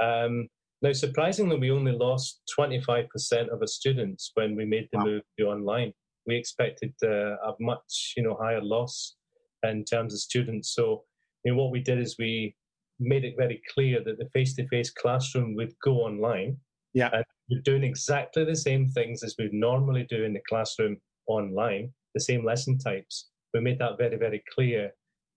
Um, 0.00 0.48
now, 0.82 0.92
surprisingly, 0.92 1.56
we 1.56 1.70
only 1.70 1.92
lost 1.92 2.42
25% 2.58 3.48
of 3.48 3.60
our 3.60 3.66
students 3.66 4.30
when 4.34 4.54
we 4.54 4.64
made 4.64 4.88
the 4.92 4.98
Wow. 4.98 5.04
move 5.04 5.22
to 5.38 5.46
online. 5.46 5.92
We 6.26 6.36
expected 6.36 6.92
uh, 7.02 7.36
a 7.36 7.54
much, 7.60 8.14
you 8.16 8.22
know, 8.22 8.36
higher 8.40 8.62
loss 8.62 9.16
in 9.62 9.84
terms 9.84 10.12
of 10.12 10.20
students. 10.20 10.74
So, 10.74 11.04
you 11.44 11.52
know, 11.52 11.62
what 11.62 11.70
we 11.70 11.80
did 11.80 11.98
is 11.98 12.16
we 12.18 12.54
made 13.00 13.24
it 13.24 13.34
very 13.36 13.62
clear 13.72 14.02
that 14.04 14.18
the 14.18 14.28
face-to-face 14.34 14.90
classroom 14.90 15.54
would 15.56 15.72
go 15.82 15.96
online. 16.02 16.58
Yeah. 16.92 17.10
And 17.12 17.24
we're 17.50 17.62
doing 17.62 17.84
exactly 17.84 18.44
the 18.44 18.56
same 18.56 18.88
things 18.88 19.22
as 19.22 19.34
we 19.38 19.48
normally 19.52 20.04
do 20.08 20.24
in 20.24 20.32
the 20.32 20.42
classroom 20.48 20.98
online, 21.26 21.92
the 22.14 22.20
same 22.20 22.44
lesson 22.44 22.78
types. 22.78 23.30
We 23.52 23.60
made 23.60 23.78
that 23.78 23.98
very, 23.98 24.16
very 24.16 24.42
clear. 24.54 24.92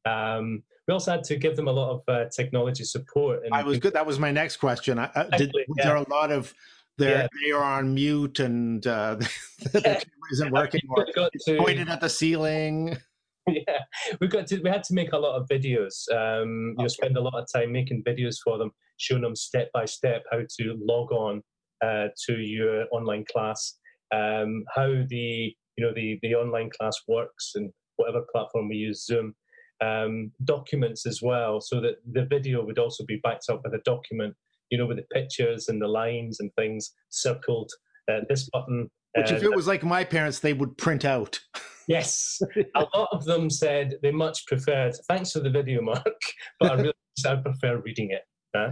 Um, 0.05 0.64
we 0.88 0.93
also 0.93 1.11
had 1.11 1.23
to 1.25 1.35
give 1.35 1.55
them 1.55 1.67
a 1.67 1.71
lot 1.71 1.91
of 1.91 2.01
uh, 2.07 2.25
technology 2.33 2.83
support. 2.83 3.43
And 3.43 3.53
I 3.53 3.63
was 3.63 3.77
good. 3.77 3.93
That 3.93 4.05
was 4.05 4.19
my 4.19 4.31
next 4.31 4.57
question. 4.57 4.97
I, 4.97 5.09
I, 5.15 5.38
did, 5.38 5.53
yeah. 5.77 5.83
there 5.85 5.95
a 5.97 6.09
lot 6.09 6.31
of 6.31 6.53
Yeah. 6.97 7.27
they 7.43 7.51
are 7.51 7.63
on 7.63 7.93
mute 7.93 8.39
and 8.39 8.85
uh, 8.88 9.15
the 9.73 9.81
Yeah. 9.85 9.93
camera 9.95 10.31
isn't 10.31 10.51
working 10.51 10.81
or 10.89 11.05
to, 11.45 11.57
pointed 11.57 11.89
at 11.89 11.99
the 12.01 12.09
ceiling? 12.09 12.97
yeah, 13.47 13.79
we 14.19 14.27
got 14.27 14.47
to 14.47 14.59
we 14.61 14.69
had 14.69 14.83
to 14.83 14.93
make 14.93 15.13
a 15.13 15.17
lot 15.17 15.35
of 15.39 15.47
videos. 15.47 16.09
Um, 16.11 16.73
you 16.77 16.83
know, 16.83 16.88
spend 16.88 17.17
a 17.17 17.21
lot 17.21 17.35
of 17.35 17.47
time 17.53 17.71
making 17.71 18.03
videos 18.03 18.35
for 18.43 18.57
them, 18.57 18.71
showing 18.97 19.21
them 19.21 19.35
step 19.35 19.69
by 19.73 19.85
step 19.85 20.23
how 20.31 20.39
to 20.39 20.75
log 20.81 21.11
on 21.11 21.41
uh, 21.83 22.07
to 22.25 22.33
your 22.39 22.85
online 22.91 23.23
class, 23.31 23.77
um, 24.13 24.63
how 24.75 24.88
the 25.07 25.53
you 25.77 25.85
know 25.85 25.93
the 25.93 26.19
the 26.23 26.35
online 26.35 26.69
class 26.77 26.95
works, 27.07 27.51
and 27.55 27.71
whatever 27.97 28.25
platform 28.33 28.67
we 28.69 28.75
use, 28.75 29.05
Zoom. 29.05 29.33
Um, 29.80 30.32
documents 30.43 31.05
as 31.05 31.21
well, 31.21 31.61
so 31.61 31.80
that 31.82 31.97
the 32.11 32.25
video 32.25 32.65
would 32.65 32.80
also 32.80 33.05
be 33.05 33.19
backed 33.23 33.45
up 33.49 33.61
with 33.63 33.73
a 33.75 33.82
document, 33.86 34.34
you 34.71 34.78
know, 34.78 34.88
with 34.88 34.97
the 34.97 35.05
pictures 35.13 35.67
and 35.67 35.80
the 35.80 35.88
lines 35.88 36.39
and 36.39 36.51
things 36.55 36.93
circled. 37.09 37.71
Uh, 38.11 38.21
this 38.30 38.49
button. 38.51 38.89
Which, 39.15 39.32
uh, 39.32 39.36
if 39.36 39.43
it 39.43 39.53
was 39.55 39.67
like 39.67 39.84
my 39.84 40.03
parents, 40.03 40.39
they 40.39 40.53
would 40.53 40.78
print 40.78 41.05
out. 41.05 41.39
Yes, 41.89 42.41
a 42.75 42.86
lot 42.93 43.07
of 43.13 43.23
them 43.23 43.49
said 43.49 43.93
they 44.03 44.11
much 44.11 44.45
preferred. 44.45 44.93
Thanks 45.07 45.32
for 45.32 45.39
the 45.39 45.49
video, 45.49 45.82
Mark, 45.82 46.03
but 46.59 46.71
I 46.71 46.73
really 46.75 46.93
I 47.25 47.36
prefer 47.38 47.78
reading 47.78 48.11
it. 48.11 48.23
huh? 48.53 48.71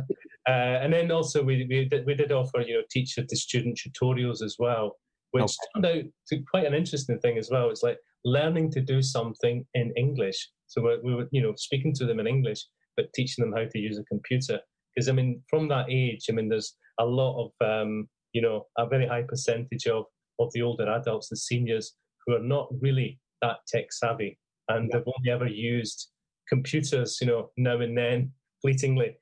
Uh, 0.49 0.51
and 0.84 0.91
then 0.91 1.10
also 1.12 1.41
we 1.41 1.66
we 1.70 1.86
did, 1.86 2.06
we 2.06 2.14
did 2.14 2.34
offer 2.34 2.60
you 2.60 2.74
know 2.74 2.84
teacher 2.91 3.24
to 3.24 3.36
student 3.38 3.80
tutorials 3.80 4.41
as 4.43 4.58
well, 4.60 4.97
which 5.32 5.43
Okay. 5.43 5.53
turned 5.74 5.86
out 5.86 6.03
to 6.28 6.43
quite 6.51 6.66
an 6.66 6.74
interesting 6.74 7.18
thing 7.20 7.38
as 7.38 7.49
well. 7.49 7.70
It's 7.70 7.84
like 7.84 7.99
learning 8.26 8.72
to 8.72 8.82
do 8.82 9.02
something 9.02 9.66
in 9.74 9.94
English. 9.96 10.50
So 10.68 10.82
we're, 10.82 11.02
we 11.02 11.16
were 11.16 11.28
you 11.32 11.42
know 11.42 11.54
speaking 11.56 11.94
to 11.96 12.06
them 12.06 12.20
in 12.20 12.28
English, 12.28 12.66
but 12.98 13.14
teaching 13.14 13.44
them 13.44 13.54
how 13.56 13.70
to 13.70 13.80
use 13.80 13.98
a 13.98 14.04
computer. 14.04 14.60
Because 14.94 15.10
I 15.10 15.14
mean, 15.14 15.42
from 15.50 15.68
that 15.70 15.86
age, 15.90 16.26
I 16.30 16.34
mean, 16.34 16.50
there's 16.50 16.76
a 17.00 17.06
lot 17.06 17.46
of 17.46 17.52
um, 17.66 18.10
you 18.34 18.42
know 18.42 18.66
a 18.78 18.88
very 18.88 19.08
high 19.08 19.24
percentage 19.24 19.88
of 19.88 20.06
of 20.40 20.52
the 20.54 20.62
older 20.62 20.90
adults, 20.90 21.30
the 21.30 21.38
seniors, 21.38 21.96
who 22.26 22.36
are 22.36 22.44
not 22.44 22.68
really 22.82 23.20
that 23.42 23.58
tech 23.68 23.92
savvy 23.92 24.38
and 24.70 24.90
they've 24.92 25.04
only 25.06 25.32
ever 25.32 25.48
used 25.48 26.10
computers, 26.50 27.18
you 27.22 27.28
know, 27.28 27.52
now 27.58 27.80
and 27.80 27.98
then, 27.98 28.32
fleetingly. 28.62 29.18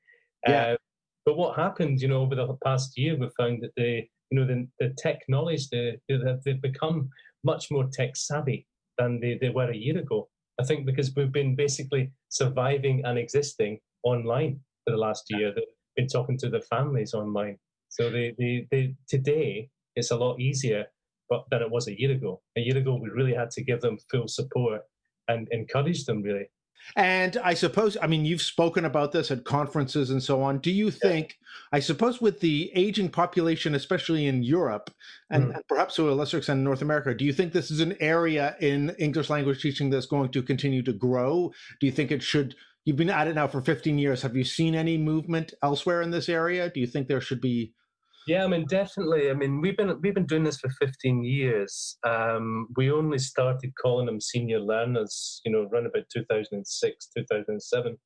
Yeah. 0.46 0.62
Uh, 0.62 0.76
but 1.26 1.36
what 1.36 1.56
happened, 1.56 2.00
you 2.00 2.08
know, 2.08 2.20
over 2.20 2.34
the 2.34 2.56
past 2.64 2.98
year, 2.98 3.16
we 3.16 3.28
found 3.38 3.62
that 3.62 3.72
the, 3.76 4.02
you 4.30 4.38
know, 4.38 4.46
the, 4.46 4.66
the 4.78 4.94
tech 4.98 5.20
knowledge, 5.28 5.68
they, 5.70 5.98
they've 6.08 6.60
become 6.60 7.08
much 7.44 7.70
more 7.70 7.88
tech 7.92 8.16
savvy 8.16 8.66
than 8.98 9.20
they, 9.20 9.38
they 9.40 9.50
were 9.50 9.70
a 9.70 9.76
year 9.76 9.98
ago. 9.98 10.28
I 10.60 10.64
think 10.64 10.86
because 10.86 11.12
we've 11.16 11.32
been 11.32 11.56
basically 11.56 12.12
surviving 12.28 13.04
and 13.04 13.18
existing 13.18 13.80
online 14.04 14.60
for 14.84 14.92
the 14.92 14.96
last 14.96 15.24
year. 15.30 15.52
They've 15.54 15.64
been 15.96 16.06
talking 16.06 16.38
to 16.38 16.48
their 16.48 16.60
families 16.62 17.14
online. 17.14 17.58
So 17.88 18.10
they, 18.10 18.34
they, 18.38 18.66
they, 18.70 18.94
today, 19.08 19.68
it's 19.96 20.10
a 20.10 20.16
lot 20.16 20.40
easier 20.40 20.86
but 21.30 21.44
than 21.50 21.62
it 21.62 21.70
was 21.70 21.88
a 21.88 21.98
year 21.98 22.12
ago. 22.12 22.42
A 22.56 22.60
year 22.60 22.76
ago, 22.76 22.96
we 22.96 23.08
really 23.08 23.34
had 23.34 23.50
to 23.52 23.64
give 23.64 23.80
them 23.80 23.98
full 24.10 24.28
support 24.28 24.82
and 25.28 25.48
encourage 25.50 26.04
them 26.04 26.22
really. 26.22 26.46
And 26.96 27.36
I 27.38 27.54
suppose, 27.54 27.96
I 28.00 28.06
mean, 28.06 28.24
you've 28.24 28.42
spoken 28.42 28.84
about 28.84 29.12
this 29.12 29.30
at 29.30 29.44
conferences 29.44 30.10
and 30.10 30.22
so 30.22 30.42
on. 30.42 30.58
Do 30.58 30.70
you 30.70 30.90
think, 30.90 31.38
I 31.72 31.80
suppose, 31.80 32.20
with 32.20 32.40
the 32.40 32.70
aging 32.74 33.08
population, 33.10 33.74
especially 33.74 34.26
in 34.26 34.42
Europe 34.42 34.90
and, 35.30 35.44
Mm. 35.44 35.54
and 35.56 35.66
perhaps 35.68 35.96
to 35.96 36.10
a 36.10 36.14
lesser 36.14 36.38
extent 36.38 36.58
in 36.58 36.64
North 36.64 36.82
America, 36.82 37.14
do 37.14 37.24
you 37.24 37.32
think 37.32 37.52
this 37.52 37.70
is 37.70 37.80
an 37.80 37.96
area 38.00 38.56
in 38.60 38.90
English 38.98 39.30
language 39.30 39.62
teaching 39.62 39.90
that's 39.90 40.06
going 40.06 40.30
to 40.30 40.42
continue 40.42 40.82
to 40.82 40.92
grow? 40.92 41.52
Do 41.80 41.86
you 41.86 41.92
think 41.92 42.10
it 42.12 42.22
should? 42.22 42.54
You've 42.84 42.96
been 42.96 43.10
at 43.10 43.28
it 43.28 43.34
now 43.34 43.48
for 43.48 43.62
15 43.62 43.98
years. 43.98 44.22
Have 44.22 44.36
you 44.36 44.44
seen 44.44 44.74
any 44.74 44.98
movement 44.98 45.54
elsewhere 45.62 46.02
in 46.02 46.10
this 46.10 46.28
area? 46.28 46.68
Do 46.70 46.80
you 46.80 46.86
think 46.86 47.08
there 47.08 47.20
should 47.20 47.40
be? 47.40 47.72
Yeah, 48.26 48.44
I 48.44 48.46
mean, 48.46 48.64
definitely. 48.66 49.30
I 49.30 49.34
mean, 49.34 49.60
we've 49.60 49.76
been 49.76 50.00
we've 50.00 50.14
been 50.14 50.26
doing 50.26 50.44
this 50.44 50.58
for 50.58 50.70
15 50.70 51.24
years. 51.24 51.98
Um, 52.06 52.68
we 52.76 52.90
only 52.90 53.18
started 53.18 53.72
calling 53.80 54.06
them 54.06 54.20
senior 54.20 54.60
learners, 54.60 55.42
you 55.44 55.52
know, 55.52 55.68
around 55.70 55.86
about 55.86 56.04
2006, 56.12 57.08
2007. 57.16 57.98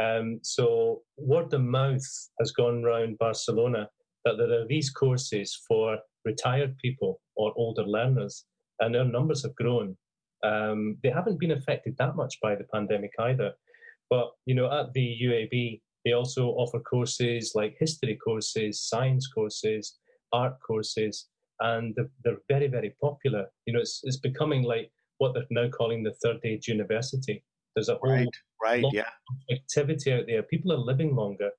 Um, 0.00 0.40
so 0.42 1.02
word 1.16 1.52
of 1.54 1.62
mouth 1.62 2.04
has 2.40 2.52
gone 2.52 2.82
round 2.82 3.16
Barcelona 3.18 3.88
that 4.24 4.36
there 4.38 4.60
are 4.60 4.66
these 4.66 4.90
courses 4.90 5.58
for 5.66 5.98
retired 6.24 6.76
people 6.78 7.20
or 7.36 7.52
older 7.56 7.84
learners, 7.84 8.44
and 8.80 8.94
their 8.94 9.04
numbers 9.04 9.42
have 9.44 9.54
grown. 9.54 9.96
Um, 10.42 10.98
they 11.02 11.10
haven't 11.10 11.40
been 11.40 11.52
affected 11.52 11.96
that 11.98 12.16
much 12.16 12.38
by 12.42 12.54
the 12.54 12.64
pandemic 12.72 13.12
either. 13.18 13.52
But 14.10 14.30
you 14.44 14.54
know, 14.54 14.70
at 14.70 14.92
the 14.92 15.16
UAB, 15.24 15.80
they 16.04 16.12
also 16.12 16.48
offer 16.50 16.80
courses 16.80 17.52
like 17.54 17.76
history 17.78 18.16
courses, 18.16 18.82
science 18.82 19.26
courses, 19.26 19.98
art 20.32 20.54
courses, 20.66 21.28
and 21.60 21.94
they're, 21.96 22.10
they're 22.24 22.42
very, 22.48 22.66
very 22.68 22.94
popular. 23.00 23.46
You 23.66 23.74
know, 23.74 23.80
it's, 23.80 24.00
it's 24.04 24.18
becoming 24.18 24.62
like 24.64 24.90
what 25.18 25.34
they're 25.34 25.44
now 25.50 25.68
calling 25.68 26.02
the 26.02 26.14
third 26.22 26.38
age 26.44 26.68
university. 26.68 27.44
There's 27.74 27.88
a 27.88 27.96
whole 28.02 28.26
right. 28.62 28.82
lot 28.82 28.92
Yeah. 28.92 29.02
of 29.02 29.56
activity 29.58 30.12
out 30.12 30.24
there. 30.26 30.42
People 30.42 30.72
are 30.72 30.78
living 30.78 31.14
longer. 31.14 31.50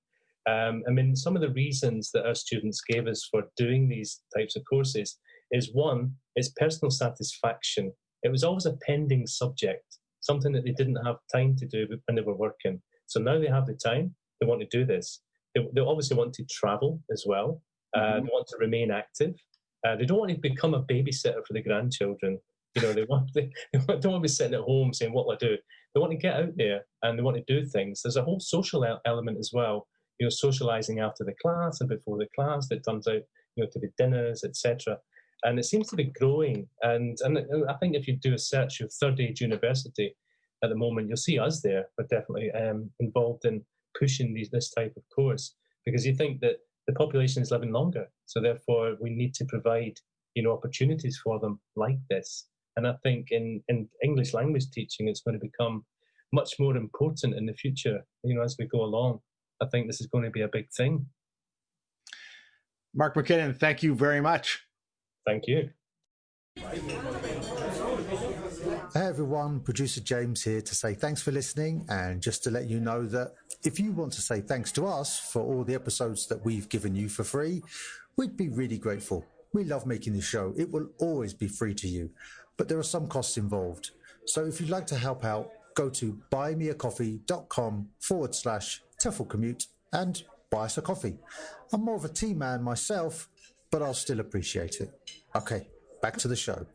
Um, 0.48 0.84
I 0.88 0.92
mean, 0.92 1.16
some 1.16 1.36
of 1.36 1.42
the 1.42 1.50
reasons 1.50 2.12
that 2.14 2.26
our 2.26 2.36
students 2.36 2.82
gave 2.88 3.08
us 3.08 3.28
for 3.32 3.44
doing 3.58 3.90
these 3.90 4.22
types 4.38 4.56
of 4.56 4.64
courses 4.70 5.18
is 5.52 5.74
one, 5.74 6.14
it's 6.36 6.50
personal 6.50 6.92
satisfaction. 6.92 7.92
It 8.24 8.32
was 8.32 8.44
always 8.44 8.66
a 8.66 8.78
pending 8.86 9.26
subject, 9.28 9.98
something 10.22 10.52
that 10.54 10.64
they 10.64 10.72
didn't 10.72 11.04
have 11.06 11.18
time 11.34 11.56
to 11.58 11.68
do 11.68 11.88
when 12.06 12.16
they 12.16 12.22
were 12.22 12.36
working. 12.36 12.82
So 13.08 13.20
now 13.20 13.40
they 13.40 13.48
have 13.48 13.66
the 13.66 13.74
time, 13.74 14.16
they 14.46 14.50
want 14.50 14.62
to 14.62 14.78
do 14.78 14.86
this. 14.86 15.22
They, 15.54 15.68
they 15.74 15.82
obviously 15.82 16.18
want 16.18 16.34
to 16.36 16.46
travel 16.46 17.02
as 17.12 17.24
well. 17.28 17.62
Uh, 17.96 18.00
Mhm. 18.00 18.24
They 18.24 18.30
want 18.32 18.48
to 18.48 18.58
remain 18.60 18.92
active. 18.92 19.36
Uh, 19.86 19.96
they 19.96 20.06
don't 20.06 20.20
want 20.20 20.32
to 20.32 20.38
become 20.38 20.74
a 20.74 20.84
babysitter 20.84 21.46
for 21.46 21.54
the 21.54 21.62
grandchildren 21.62 22.40
You 22.76 22.82
know, 22.82 22.94
they 22.94 23.04
want 23.10 23.32
they, 23.34 23.50
they 23.74 23.80
don't 23.80 24.12
want 24.14 24.22
to 24.24 24.30
be 24.30 24.38
sitting 24.40 24.54
at 24.54 24.62
home 24.62 24.94
saying 24.94 25.14
what 25.14 25.26
will 25.26 25.34
I 25.34 25.38
do. 25.38 25.58
They 25.94 26.02
want 26.02 26.12
to 26.12 26.18
get 26.18 26.36
out 26.42 26.56
there 26.58 26.82
and 27.04 27.18
they 27.18 27.24
want 27.24 27.38
to 27.38 27.44
do 27.54 27.66
things. 27.66 28.02
There's 28.02 28.18
a 28.18 28.24
whole 28.24 28.40
social 28.40 28.86
element 29.06 29.38
as 29.40 29.52
well. 29.54 29.88
You 30.20 30.26
know, 30.26 30.30
socializing 30.30 31.00
after 31.00 31.24
the 31.24 31.36
class 31.42 31.80
and 31.82 31.90
before 31.90 32.18
the 32.18 32.28
class 32.36 32.68
that 32.70 32.84
turns 32.86 33.08
out 33.08 33.22
you 33.56 33.64
know 33.64 33.70
to 33.72 33.80
be 33.80 33.88
dinners, 33.98 34.44
etc. 34.44 34.98
And 35.44 35.60
it 35.60 35.66
seems 35.66 35.88
to 35.90 35.96
be 35.96 36.12
growing. 36.20 36.68
And 36.82 37.18
and 37.24 37.40
I 37.70 37.74
think 37.76 37.96
if 37.96 38.08
you 38.08 38.18
do 38.18 38.34
a 38.34 38.38
search 38.40 38.82
of 38.82 38.92
third 38.92 39.20
age 39.20 39.40
university 39.42 40.16
at 40.64 40.70
the 40.70 40.76
moment, 40.76 41.08
you'll 41.08 41.18
see 41.18 41.40
us 41.40 41.62
there. 41.62 41.86
We're 41.98 42.08
definitely 42.08 42.52
um, 42.52 42.90
involved 43.00 43.46
in 43.46 43.64
pushing 43.98 44.34
these 44.34 44.50
this 44.50 44.70
type 44.70 44.94
of 44.98 45.04
course 45.16 45.56
because 45.86 46.06
you 46.06 46.16
think 46.16 46.42
that 46.42 46.58
the 46.88 46.94
population 46.94 47.42
is 47.42 47.52
living 47.52 47.72
longer, 47.72 48.08
so 48.26 48.42
therefore 48.42 48.96
we 49.02 49.10
need 49.10 49.34
to 49.36 49.46
provide 49.46 50.00
you 50.36 50.44
know 50.44 50.52
opportunities 50.52 51.20
for 51.24 51.40
them 51.40 51.60
like 51.76 52.00
this. 52.10 52.48
And 52.78 52.88
I 52.88 52.94
think 53.04 53.28
in 53.32 53.62
in 53.68 53.88
English 54.04 54.34
language 54.34 54.70
teaching, 54.72 55.08
it's 55.08 55.22
going 55.22 55.40
to 55.40 55.46
become 55.46 55.86
much 56.34 56.60
more 56.60 56.76
important 56.76 57.36
in 57.36 57.46
the 57.46 57.54
future. 57.54 58.06
You 58.24 58.36
know, 58.36 58.44
as 58.44 58.56
we 58.60 58.66
go 58.68 58.84
along, 58.84 59.20
I 59.62 59.68
think 59.68 59.88
this 59.88 60.02
is 60.02 60.08
going 60.08 60.26
to 60.26 60.32
be 60.32 60.42
a 60.42 60.48
big 60.48 60.68
thing. 60.76 61.08
Mark 62.94 63.16
McKinnon, 63.16 63.58
thank 63.58 63.84
you 63.84 63.94
very 63.94 64.22
much. 64.22 64.62
Thank 65.26 65.48
you. 65.48 65.70
Hey 68.98 69.08
everyone, 69.08 69.60
producer 69.60 70.00
James 70.00 70.42
here 70.42 70.62
to 70.62 70.74
say 70.74 70.94
thanks 70.94 71.22
for 71.22 71.34
listening 71.34 71.86
and 71.90 72.22
just 72.22 72.46
to 72.46 72.50
let 72.50 72.70
you 72.70 72.80
know 72.80 73.06
that 73.08 73.34
if 73.66 73.78
you 73.78 73.92
want 73.92 74.14
to 74.14 74.22
say 74.22 74.40
thanks 74.40 74.72
to 74.72 74.88
us 74.88 75.20
for 75.20 75.42
all 75.42 75.66
the 75.66 75.76
episodes 75.76 76.28
that 76.28 76.46
we've 76.46 76.70
given 76.70 76.96
you 76.96 77.10
for 77.10 77.26
free, 77.26 77.62
we'd 78.16 78.38
be 78.38 78.48
really 78.48 78.78
grateful. 78.78 79.26
We 79.52 79.66
love 79.66 79.86
making 79.86 80.14
the 80.14 80.22
show. 80.22 80.54
It 80.56 80.72
will 80.72 80.88
always 80.98 81.34
be 81.34 81.50
free 81.50 81.74
to 81.74 81.90
you, 81.90 82.10
but 82.56 82.70
there 82.70 82.80
are 82.80 82.84
some 82.84 83.10
costs 83.10 83.36
involved. 83.36 83.92
So 84.28 84.46
if 84.46 84.62
you'd 84.62 84.70
like 84.70 84.88
to 84.88 84.96
help 84.96 85.26
out, 85.26 85.52
go 85.74 85.90
to 85.90 86.18
buymeacoffee.com 86.32 87.90
forward 88.00 88.34
slash 88.34 88.82
TEFL 89.04 89.28
commute 89.28 89.68
and 89.92 90.24
buy 90.50 90.64
us 90.68 90.78
a 90.78 90.82
coffee. 90.82 91.18
I'm 91.74 91.84
more 91.84 91.98
of 91.98 92.06
a 92.06 92.08
tea 92.08 92.34
man 92.34 92.64
myself, 92.64 93.28
but 93.72 93.82
I'll 93.82 93.94
still 93.94 94.22
appreciate 94.22 94.80
it. 94.80 94.98
Okay, 95.36 95.68
back 96.02 96.16
to 96.20 96.30
the 96.30 96.36
show. 96.38 96.66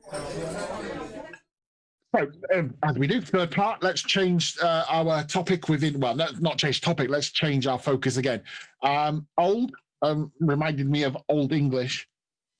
So, 2.16 2.26
um, 2.54 2.74
as 2.82 2.96
we 2.98 3.06
do 3.06 3.20
third 3.20 3.52
part, 3.52 3.82
let's 3.82 4.02
change 4.02 4.56
uh, 4.62 4.84
our 4.88 5.22
topic 5.24 5.68
within. 5.68 6.00
Well, 6.00 6.16
not, 6.16 6.40
not 6.40 6.58
change 6.58 6.80
topic. 6.80 7.08
Let's 7.08 7.30
change 7.30 7.66
our 7.68 7.78
focus 7.78 8.16
again. 8.16 8.42
Um, 8.82 9.26
old 9.38 9.72
um, 10.02 10.32
reminded 10.40 10.88
me 10.90 11.04
of 11.04 11.16
Old 11.28 11.52
English, 11.52 12.08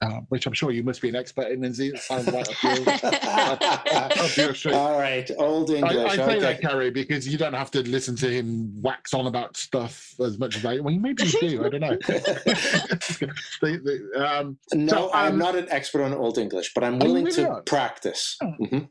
uh, 0.03 0.21
which 0.29 0.47
I'm 0.47 0.53
sure 0.53 0.71
you 0.71 0.85
must 0.85 1.03
be 1.03 1.09
an 1.09 1.17
expert 1.17 1.51
in. 1.51 1.63
Lindsay, 1.63 1.89
it 1.89 1.99
sounds 1.99 2.29
right 2.31 2.49
up 2.49 2.63
your, 2.63 4.25
up 4.25 4.37
your 4.37 4.55
street. 4.55 4.75
All 4.75 4.97
right, 4.99 5.29
Old 5.37 5.71
English. 5.71 5.97
I, 5.97 6.05
I 6.05 6.17
say 6.17 6.23
okay. 6.23 6.39
that, 6.39 6.61
Ceri, 6.63 6.95
because 6.95 7.27
you 7.27 7.37
don't 7.37 7.55
have 7.55 7.73
to 7.73 7.81
listen 7.83 8.15
to 8.17 8.31
him 8.31 8.81
wax 8.81 9.15
on 9.15 9.27
about 9.27 9.57
stuff 9.57 10.15
as 10.21 10.39
much 10.39 10.57
as 10.59 10.65
I. 10.65 10.79
Well, 10.79 10.95
maybe 10.95 11.25
you 11.25 11.41
do. 11.41 11.65
I 11.65 11.69
don't 11.71 11.81
know. 11.81 11.99
The- 13.61 13.81
the, 14.15 14.27
um, 14.39 14.59
No, 14.73 14.93
So, 14.93 15.13
I'm 15.13 15.33
um, 15.33 15.39
not 15.39 15.57
an 15.57 15.67
expert 15.71 16.03
on 16.03 16.13
Old 16.15 16.39
English, 16.39 16.73
but 16.73 16.85
I'm 16.85 16.95
Oh, 17.03 17.07
willing 17.07 17.25
really 17.25 17.37
to 17.43 17.49
aren't? 17.51 17.67
practice. 17.67 18.37
Mhm. 18.43 18.89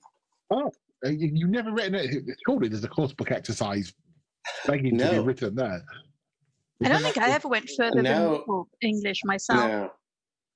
Oh, 0.51 0.71
uh, 1.05 1.09
you, 1.09 1.29
you've 1.33 1.49
never 1.49 1.71
written 1.71 1.95
it. 1.95 2.23
Surely 2.45 2.67
there's 2.67 2.83
a 2.83 2.87
course 2.89 3.13
book 3.13 3.31
exercise 3.31 3.93
begging 4.65 4.97
to 4.97 5.09
be 5.09 5.15
No. 5.17 5.23
written 5.23 5.55
there. 5.55 5.81
I 6.83 6.87
don't 6.89 7.01
think 7.01 7.17
I 7.17 7.29
ever 7.31 7.47
went 7.47 7.69
further 7.77 8.01
No. 8.01 8.43
than 8.81 8.89
English 8.89 9.21
myself. 9.25 9.59
No, 9.59 9.91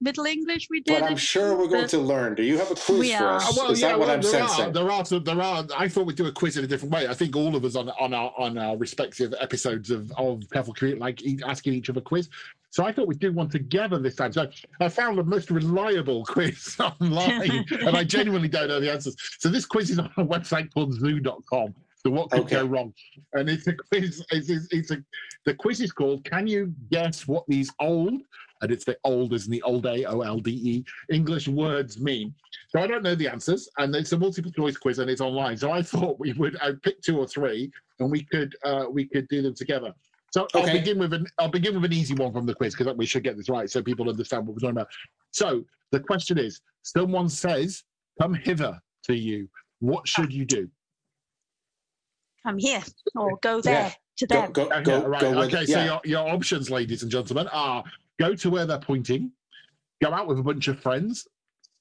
Middle 0.02 0.26
English 0.26 0.68
we 0.70 0.82
did. 0.82 1.00
but 1.00 1.10
I'm 1.10 1.18
sure 1.18 1.58
we're 1.58 1.68
going 1.68 1.88
to 1.88 1.98
learn. 2.00 2.36
Do 2.36 2.44
you 2.44 2.58
have 2.58 2.72
a 2.72 2.76
quiz 2.76 3.00
We 3.00 3.12
for 3.14 3.24
are. 3.24 3.36
us? 3.38 3.58
Well, 3.58 3.72
Is 3.72 3.82
yeah, 3.82 3.90
that 3.90 4.00
what 4.00 4.08
well, 4.08 4.16
I'm 4.16 4.22
there 4.22 4.32
sensing? 4.32 4.66
Are, 4.66 4.72
there 4.72 4.92
are, 4.92 5.06
some, 5.06 5.24
there 5.24 5.42
are. 5.42 5.66
I 5.78 5.88
thought 5.88 6.06
we'd 6.06 6.18
do 6.18 6.26
a 6.26 6.32
quiz 6.32 6.58
in 6.58 6.64
a 6.66 6.68
different 6.68 6.94
way. 6.94 7.08
I 7.08 7.14
think 7.14 7.36
all 7.36 7.56
of 7.56 7.64
us 7.64 7.76
on 7.76 7.90
on 7.90 8.14
our 8.14 8.34
on 8.38 8.58
our 8.58 8.76
respective 8.76 9.34
episodes 9.40 9.92
of 9.92 10.12
of 10.18 10.44
Careful 10.52 10.74
Create 10.74 11.00
like 11.00 11.22
asking 11.46 11.74
each 11.74 11.90
other 11.90 12.00
a 12.00 12.04
quiz. 12.04 12.30
So 12.74 12.84
I 12.84 12.92
thought 12.92 13.08
we'd 13.08 13.20
do 13.20 13.32
one 13.32 13.50
together 13.50 14.00
this 14.00 14.16
time. 14.16 14.34
So 14.34 14.50
I 14.80 14.90
found 14.90 15.20
the 15.20 15.24
most 15.24 15.52
reliable 15.52 16.26
quiz 16.28 16.76
online, 16.80 17.64
and 17.70 17.96
I 17.96 18.04
genuinely 18.04 18.48
don't 18.48 18.68
know 18.68 18.80
the 18.80 18.92
answers. 18.92 19.16
So 19.38 19.50
this 19.50 19.64
quiz 19.68 19.92
is 19.92 20.00
on 20.00 20.10
a 20.18 20.26
website 20.26 20.74
called 20.74 20.92
Zoo.com. 20.96 21.76
So 21.98 22.10
what 22.10 22.32
could 22.32 22.42
Okay. 22.42 22.56
go 22.56 22.66
wrong? 22.66 22.92
And 23.34 23.48
it's 23.48 23.68
a 23.68 23.74
quiz. 23.74 24.26
It's, 24.32 24.50
it's, 24.50 24.68
it's 24.72 24.90
a 24.92 24.98
the 25.46 25.54
quiz 25.54 25.82
is 25.82 25.92
called 25.92 26.26
"Can 26.26 26.48
you 26.48 26.74
guess 26.90 27.28
what 27.28 27.44
these 27.48 27.72
old?" 27.80 28.20
And 28.64 28.72
it's 28.72 28.86
the 28.86 28.98
old 29.04 29.34
as 29.34 29.46
in 29.46 29.52
the 29.52 29.62
old 29.62 29.86
A 29.86 30.06
O 30.06 30.22
L 30.22 30.40
D 30.40 30.50
E 30.52 30.84
English 31.14 31.48
words 31.48 32.00
mean. 32.02 32.34
So 32.70 32.82
I 32.82 32.88
don't 32.88 33.04
know 33.04 33.14
the 33.14 33.28
answers, 33.28 33.70
and 33.78 33.96
it's 33.96 34.14
a 34.14 34.18
multiple 34.18 34.52
choice 34.52 34.78
quiz, 34.78 34.98
and 34.98 35.12
it's 35.12 35.22
online. 35.22 35.58
So 35.58 35.72
I 35.72 35.84
thought 35.84 36.20
we 36.20 36.34
would 36.34 36.58
I 36.60 36.72
pick 36.82 37.02
two 37.04 37.20
or 37.20 37.28
three, 37.28 37.72
and 38.00 38.10
we 38.10 38.24
could 38.24 38.56
uh, 38.66 38.86
we 38.92 39.06
could 39.06 39.28
do 39.28 39.44
them 39.44 39.54
together. 39.54 39.94
So 40.34 40.48
I'll 40.56 40.64
begin 40.72 40.98
with 40.98 41.14
an 41.14 41.28
I'll 41.38 41.48
begin 41.48 41.76
with 41.76 41.86
an 41.86 41.94
easy 41.94 42.16
one 42.16 42.34
from 42.34 42.48
the 42.48 42.56
quiz 42.56 42.74
because 42.76 42.92
we 42.98 43.06
should 43.06 43.24
get 43.24 43.38
this 43.38 43.50
right 43.50 43.70
so 43.70 43.84
people 43.84 44.10
understand 44.10 44.48
what 44.48 44.56
we're 44.56 44.62
talking 44.62 44.78
about. 44.78 44.88
So 45.30 45.64
the 45.92 46.00
question 46.00 46.40
is: 46.40 46.60
Someone 46.82 47.30
says, 47.30 47.84
"Come 48.20 48.34
hither 48.34 48.80
to 49.06 49.14
you." 49.16 49.48
What 49.80 50.08
should 50.08 50.34
you 50.34 50.44
do? 50.46 50.68
I'm 52.46 52.58
here 52.58 52.82
or 53.16 53.38
go 53.44 53.62
there 53.62 53.74
Yeah. 53.74 53.92
to 54.18 54.28
Go, 54.28 54.42
them. 54.42 54.52
go, 54.54 54.64
Okay, 54.64 54.84
go, 54.84 55.08
right. 55.08 55.22
go 55.22 55.38
with, 55.40 55.52
so 55.52 55.60
yeah. 55.68 55.86
your, 55.86 56.02
your 56.06 56.30
options, 56.30 56.72
ladies 56.72 57.04
and 57.04 57.12
gentlemen, 57.12 57.48
are 57.50 57.84
go 58.20 58.34
to 58.34 58.50
where 58.50 58.66
they're 58.66 58.80
pointing, 58.80 59.32
go 60.02 60.12
out 60.14 60.26
with 60.26 60.40
a 60.40 60.44
bunch 60.44 60.68
of 60.68 60.80
friends, 60.80 61.28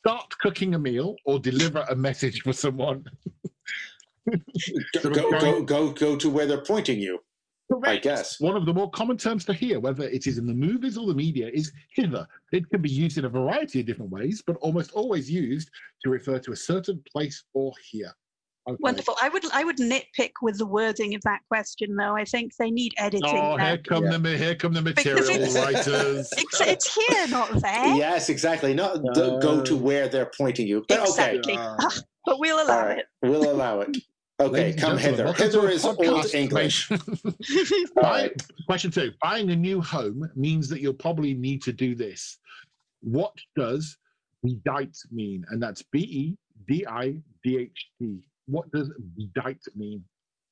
start 0.04 0.36
cooking 0.40 0.74
a 0.74 0.78
meal, 0.78 1.14
or 1.24 1.38
deliver 1.38 1.86
a 1.88 1.94
message 1.96 2.42
for 2.42 2.52
someone. 2.52 3.04
go, 4.28 5.10
go, 5.10 5.30
go, 5.30 5.62
go, 5.62 5.92
go 5.92 6.16
to 6.16 6.28
where 6.28 6.46
they're 6.46 6.64
pointing 6.64 6.98
you. 6.98 7.18
I 7.70 7.74
Correct. 7.74 8.04
guess. 8.04 8.40
One 8.40 8.56
of 8.56 8.66
the 8.66 8.74
more 8.74 8.90
common 8.90 9.16
terms 9.16 9.44
to 9.46 9.52
hear, 9.54 9.80
whether 9.80 10.04
it 10.04 10.26
is 10.26 10.38
in 10.38 10.46
the 10.46 10.52
movies 10.54 10.98
or 10.98 11.06
the 11.06 11.14
media, 11.14 11.48
is 11.52 11.72
hither. 11.94 12.26
It 12.52 12.68
can 12.70 12.82
be 12.82 12.90
used 12.90 13.18
in 13.18 13.24
a 13.24 13.28
variety 13.28 13.80
of 13.80 13.86
different 13.86 14.10
ways, 14.10 14.42
but 14.46 14.56
almost 14.56 14.92
always 14.92 15.30
used 15.30 15.70
to 16.04 16.10
refer 16.10 16.38
to 16.40 16.52
a 16.52 16.56
certain 16.56 17.02
place 17.10 17.44
or 17.54 17.72
here. 17.90 18.12
Okay. 18.68 18.76
Wonderful. 18.80 19.16
I 19.20 19.28
would 19.28 19.44
I 19.52 19.64
would 19.64 19.78
nitpick 19.78 20.30
with 20.40 20.58
the 20.58 20.66
wording 20.66 21.16
of 21.16 21.22
that 21.22 21.40
question 21.48 21.96
though. 21.96 22.14
I 22.14 22.24
think 22.24 22.54
they 22.56 22.70
need 22.70 22.92
editing. 22.96 23.24
Oh, 23.34 23.56
there. 23.56 23.66
here 23.66 23.78
come 23.78 24.04
Yeah. 24.04 24.18
the 24.18 24.38
here 24.38 24.54
come 24.54 24.72
the 24.72 24.82
material 24.82 25.28
it's- 25.28 25.56
writers. 25.56 26.30
It's, 26.36 26.60
it's 26.60 26.94
here, 26.94 27.26
not 27.26 27.50
there. 27.60 27.94
Yes, 27.96 28.28
exactly. 28.28 28.72
Not 28.72 29.02
the, 29.02 29.38
go 29.42 29.62
to 29.62 29.74
where 29.76 30.06
they're 30.08 30.30
pointing 30.38 30.68
you. 30.68 30.84
But 30.88 31.00
okay, 31.00 31.36
Exactly. 31.38 31.54
Ah. 31.56 31.88
But 32.24 32.38
we'll 32.38 32.64
allow 32.64 32.86
right, 32.86 33.04
we'll 33.22 33.50
allow 33.50 33.80
it. 33.80 33.96
Okay, 34.46 34.52
Ladies 34.52 34.80
come 34.80 34.98
gentlemen, 34.98 35.26
hither. 35.26 35.44
Hither 35.44 35.70
is 35.70 35.84
old. 35.84 36.34
English. 36.34 36.90
it. 36.90 37.00
All 37.96 38.02
Buy- 38.02 38.10
right. 38.22 38.42
Question 38.66 38.90
two: 38.90 39.12
Buying 39.22 39.50
a 39.50 39.56
new 39.56 39.80
home 39.80 40.28
means 40.34 40.68
that 40.68 40.80
you'll 40.80 40.94
probably 40.94 41.34
need 41.34 41.62
to 41.62 41.72
do 41.72 41.94
this. 41.94 42.38
What 43.00 43.32
does 43.56 43.96
bedight 44.44 44.96
mean? 45.10 45.44
And 45.50 45.62
that's 45.62 45.82
B 45.82 45.98
E 46.00 46.36
D 46.68 46.86
I 46.86 47.14
D 47.44 47.58
H 47.58 47.86
T. 48.00 48.18
What 48.46 48.70
does 48.72 48.90
bedight 49.18 49.60
mean? 49.76 50.04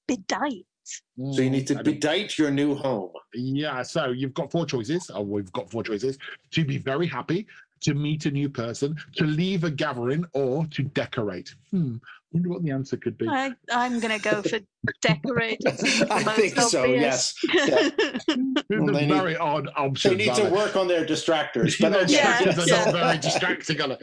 Bedight. 0.09 0.65
So 0.85 1.43
you 1.43 1.51
need 1.51 1.67
to 1.69 1.75
I 1.79 1.83
don't- 1.83 2.01
bedight 2.01 2.37
your 2.39 2.51
new 2.51 2.75
home. 2.75 3.13
Yeah, 3.35 3.83
so 3.83 4.11
you've 4.11 4.35
got 4.35 4.51
four 4.51 4.67
choices. 4.67 5.11
Oh, 5.15 5.23
we've 5.23 5.53
got 5.53 5.71
four 5.71 5.83
choices: 5.83 6.19
to 6.53 6.65
be 6.65 6.79
very 6.79 7.07
happy, 7.07 7.47
to 7.83 7.95
meet 7.95 8.27
a 8.27 8.31
new 8.31 8.49
person, 8.49 8.97
to 9.17 9.25
leave 9.25 9.65
a 9.65 9.71
gathering, 9.71 10.25
or 10.33 10.67
to 10.67 10.83
decorate. 10.83 11.55
Hmm. 11.71 11.97
Wonder 12.33 12.49
what 12.49 12.63
the 12.63 12.71
answer 12.71 12.97
could 12.97 13.19
be. 13.19 13.27
I, 13.29 13.51
I'm 13.73 13.99
going 13.99 14.17
to 14.17 14.23
go 14.23 14.41
for 14.43 14.61
decorate. 15.03 15.59
It 15.67 15.81
seems 15.81 15.99
the 16.09 16.13
I 16.13 16.23
most 16.23 16.37
think 16.37 16.61
so, 16.61 16.85
Yes. 16.85 17.35
It's 17.53 18.27
Well, 18.71 18.89
a 18.89 18.93
they 18.93 19.07
need- 19.07 19.09
very 19.15 19.37
odd 19.37 19.69
They 20.05 20.15
need 20.15 20.35
to 20.35 20.49
work 20.51 20.77
on 20.77 20.87
their 20.87 21.05
distractors. 21.05 21.81
But 21.81 21.93
okay. 21.95 22.13
Yeah, 22.13 22.39
distractions 22.45 22.69
yeah. 22.69 22.83
are 22.83 22.93
not 22.93 22.95
very 22.95 23.19
distracting. 23.19 23.81
Are 23.81 23.89
they? 23.89 23.99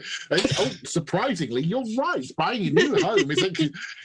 Oh, 0.58 0.70
surprisingly, 0.84 1.62
you're 1.62 1.84
right. 1.98 2.24
Buying 2.36 2.66
a 2.66 2.70
new 2.70 2.96
home 3.02 3.30
is 3.30 3.42
a, 3.42 3.50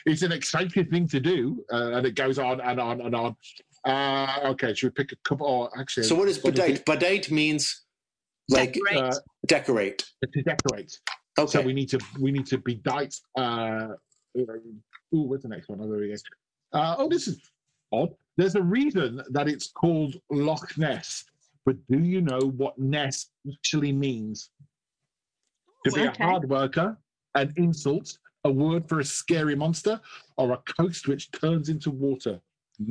it's 0.06 0.22
an 0.22 0.32
exciting 0.32 0.86
thing 0.86 1.08
to 1.10 1.20
do, 1.20 1.64
uh, 1.74 1.92
and 1.98 2.06
it 2.08 2.16
goes 2.16 2.40
on 2.40 2.62
and 2.62 2.80
on 2.80 3.02
and 3.02 3.14
on. 3.16 3.36
Uh, 3.86 4.40
okay, 4.52 4.74
should 4.74 4.88
we 4.98 5.04
pick 5.04 5.12
a 5.12 5.18
couple? 5.28 5.46
Or 5.46 5.70
actually, 5.78 6.04
So 6.04 6.16
what 6.16 6.30
is 6.30 6.42
what 6.44 6.56
do 6.56 6.62
you 6.62 6.76
bedight? 6.80 6.86
Bedight 6.86 7.30
means 7.32 7.82
like 8.50 8.74
Decorate. 8.74 8.98
uh, 9.04 9.20
decorate. 9.48 10.06
to 10.34 10.42
decorate. 10.44 10.98
Okay. 11.38 11.52
So 11.52 11.62
we 11.62 11.74
need 11.74 11.90
to 11.90 12.00
we 12.22 12.32
need 12.32 12.46
to 12.48 12.58
be 12.58 12.76
dite. 12.76 13.16
Uh, 13.38 13.90
ooh, 14.38 14.82
what's 15.12 15.44
the 15.44 15.50
next 15.50 15.70
one? 15.70 15.80
Oh, 15.82 15.88
there 15.90 16.00
we 16.00 16.10
go. 16.10 16.16
Uh, 16.78 16.96
oh, 16.98 17.10
this 17.10 17.28
is 17.28 17.40
odd. 17.92 18.14
There's 18.38 18.56
a 18.56 18.62
reason 18.62 19.22
that 19.30 19.48
it's 19.48 19.68
called 19.72 20.16
Loch 20.32 20.78
Ness, 20.78 21.26
but 21.66 21.76
do 21.90 22.00
you 22.00 22.22
know 22.22 22.40
what 22.58 22.78
Ness 22.80 23.28
actually 23.52 23.92
means? 23.92 24.50
To 25.86 25.92
be 25.92 26.08
Okay. 26.08 26.24
a 26.24 26.26
hard 26.28 26.50
worker, 26.50 26.98
an 27.36 27.54
insult, 27.58 28.18
a 28.46 28.52
word 28.52 28.88
for 28.90 29.00
a 29.02 29.06
scary 29.06 29.56
monster, 29.56 30.00
or 30.38 30.54
a 30.54 30.58
coast 30.58 31.08
which 31.08 31.30
turns 31.32 31.70
into 31.70 31.92
water. 31.92 32.40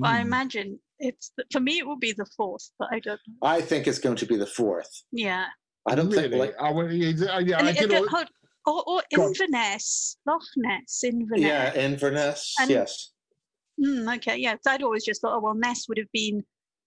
I 0.02 0.20
Hmm. 0.20 0.26
imagine 0.26 0.80
it's 1.00 1.32
for 1.50 1.58
me. 1.58 1.78
It 1.78 1.86
will 1.86 1.96
be 1.98 2.12
the 2.12 2.26
fourth, 2.36 2.70
but 2.78 2.88
I 2.92 3.00
don't. 3.00 3.20
I 3.42 3.60
think 3.60 3.88
it's 3.88 3.98
going 3.98 4.16
to 4.16 4.26
be 4.26 4.36
the 4.36 4.46
fourth. 4.46 5.02
Yeah. 5.10 5.46
I 5.88 5.96
don't 5.96 6.08
really. 6.10 6.28
think 6.28 6.34
like 6.36 6.54
I, 6.60 6.70
would- 6.70 6.92
yeah, 6.92 7.38
yeah, 7.40 7.58
And 7.58 7.68
I 7.68 7.72
it- 8.66 8.70
did 8.70 8.70
it- 8.70 8.76
all- 8.76 8.84
hold- 8.84 9.04
Or, 9.12 9.24
or 9.24 9.28
Inverness, 9.28 10.16
Loch 10.26 10.42
Ness, 10.56 11.04
Inverness. 11.04 11.40
Yeah, 11.40 11.74
Inverness. 11.74 12.54
And- 12.60 12.70
yes. 12.70 13.12
Mm, 13.82 14.16
okay, 14.16 14.36
yeah. 14.36 14.56
So 14.62 14.70
I'd 14.70 14.82
always 14.82 15.04
just 15.04 15.22
thought, 15.22 15.34
oh 15.34 15.40
well, 15.40 15.54
Ness 15.54 15.88
would 15.88 15.98
have 15.98 16.12
been 16.12 16.44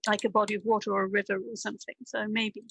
like 0.07 0.23
a 0.23 0.29
body 0.29 0.53
of 0.53 0.63
water 0.65 0.91
or 0.93 1.03
a 1.03 1.07
river 1.07 1.35
or 1.37 1.55
something. 1.55 1.95
So 2.05 2.25
maybe, 2.27 2.63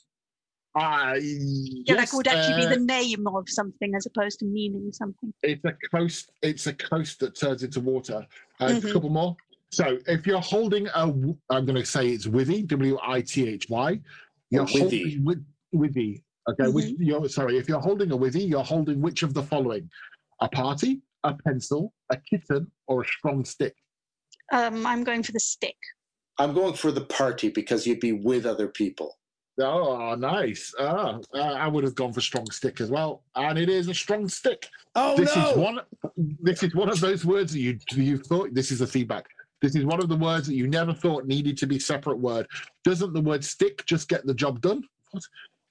Uh, 0.76 1.14
yeah, 1.20 1.82
yes, 1.86 2.10
that 2.10 2.16
would 2.16 2.28
actually 2.28 2.64
uh, 2.64 2.68
be 2.68 2.74
the 2.76 2.80
name 2.80 3.26
of 3.26 3.48
something 3.48 3.94
as 3.94 4.06
opposed 4.06 4.38
to 4.40 4.44
meaning 4.44 4.92
something. 4.92 5.32
it's 5.42 5.64
a 5.64 5.72
coast. 5.92 6.30
It's 6.42 6.66
a 6.68 6.72
coast 6.74 7.20
that 7.20 7.34
turns 7.34 7.62
into 7.64 7.80
water. 7.80 8.26
Uh, 8.60 8.68
Mhm. 8.68 8.90
A 8.90 8.92
couple 8.92 9.10
more. 9.10 9.36
So 9.70 9.98
if 10.06 10.26
you're 10.26 10.40
holding 10.40 10.86
a, 10.88 11.02
I'm 11.50 11.64
going 11.66 11.74
to 11.74 11.84
say 11.84 12.08
it's 12.10 12.26
withy, 12.26 12.66
W 12.68 12.96
I 13.02 13.20
T 13.20 13.48
H 13.48 13.68
Y. 13.68 14.00
You're 14.50 14.64
withy. 14.64 14.78
holding 14.80 15.24
with 15.24 15.44
withy. 15.74 16.22
Okay, 16.48 16.64
Mm-hmm. 16.64 17.02
you're 17.02 17.28
sorry. 17.28 17.56
If 17.58 17.68
you're 17.68 17.80
holding 17.80 18.12
a 18.12 18.16
withy, 18.16 18.46
you're 18.48 18.64
holding 18.64 19.00
which 19.00 19.22
of 19.22 19.34
the 19.34 19.42
following: 19.42 19.90
a 20.40 20.48
party, 20.48 21.00
a 21.24 21.34
pencil, 21.34 21.92
a 22.10 22.16
kitten, 22.16 22.70
or 22.86 23.02
a 23.02 23.06
strong 23.06 23.44
stick. 23.44 23.74
Um, 24.52 24.86
I'm 24.86 25.04
going 25.04 25.22
for 25.22 25.32
the 25.32 25.40
stick. 25.40 25.76
I'm 26.38 26.52
going 26.52 26.74
for 26.74 26.90
the 26.92 27.04
party 27.04 27.48
because 27.48 27.86
you'd 27.86 28.00
be 28.00 28.12
with 28.12 28.44
other 28.44 28.68
people. 28.68 29.18
Oh, 29.60 30.16
nice. 30.16 30.74
Ah, 30.80 31.18
uh, 31.32 31.38
I 31.38 31.68
would 31.68 31.84
have 31.84 31.94
gone 31.94 32.12
for 32.12 32.20
strong 32.20 32.50
stick 32.50 32.80
as 32.80 32.90
well, 32.90 33.22
and 33.36 33.56
it 33.58 33.68
is 33.68 33.88
a 33.88 33.94
strong 33.94 34.28
stick. 34.28 34.68
Oh 34.96 35.16
this 35.16 35.34
no! 35.34 35.50
is 35.50 35.56
one. 35.56 35.80
This 36.16 36.62
is 36.62 36.74
one 36.74 36.90
of 36.90 37.00
those 37.00 37.24
words 37.24 37.52
that 37.52 37.60
you 37.60 37.78
you 37.94 38.18
thought. 38.18 38.52
This 38.52 38.70
is 38.70 38.80
a 38.80 38.86
feedback. 38.86 39.26
This 39.62 39.76
is 39.76 39.84
one 39.86 40.02
of 40.02 40.08
the 40.08 40.16
words 40.16 40.46
that 40.48 40.56
you 40.56 40.66
never 40.66 40.92
thought 40.92 41.26
needed 41.26 41.56
to 41.58 41.66
be 41.66 41.78
separate 41.78 42.18
word. 42.18 42.46
Doesn't 42.84 43.14
the 43.14 43.20
word 43.20 43.42
stick 43.42 43.86
just 43.86 44.08
get 44.08 44.26
the 44.26 44.34
job 44.34 44.60
done? 44.60 44.82
What? 45.12 45.22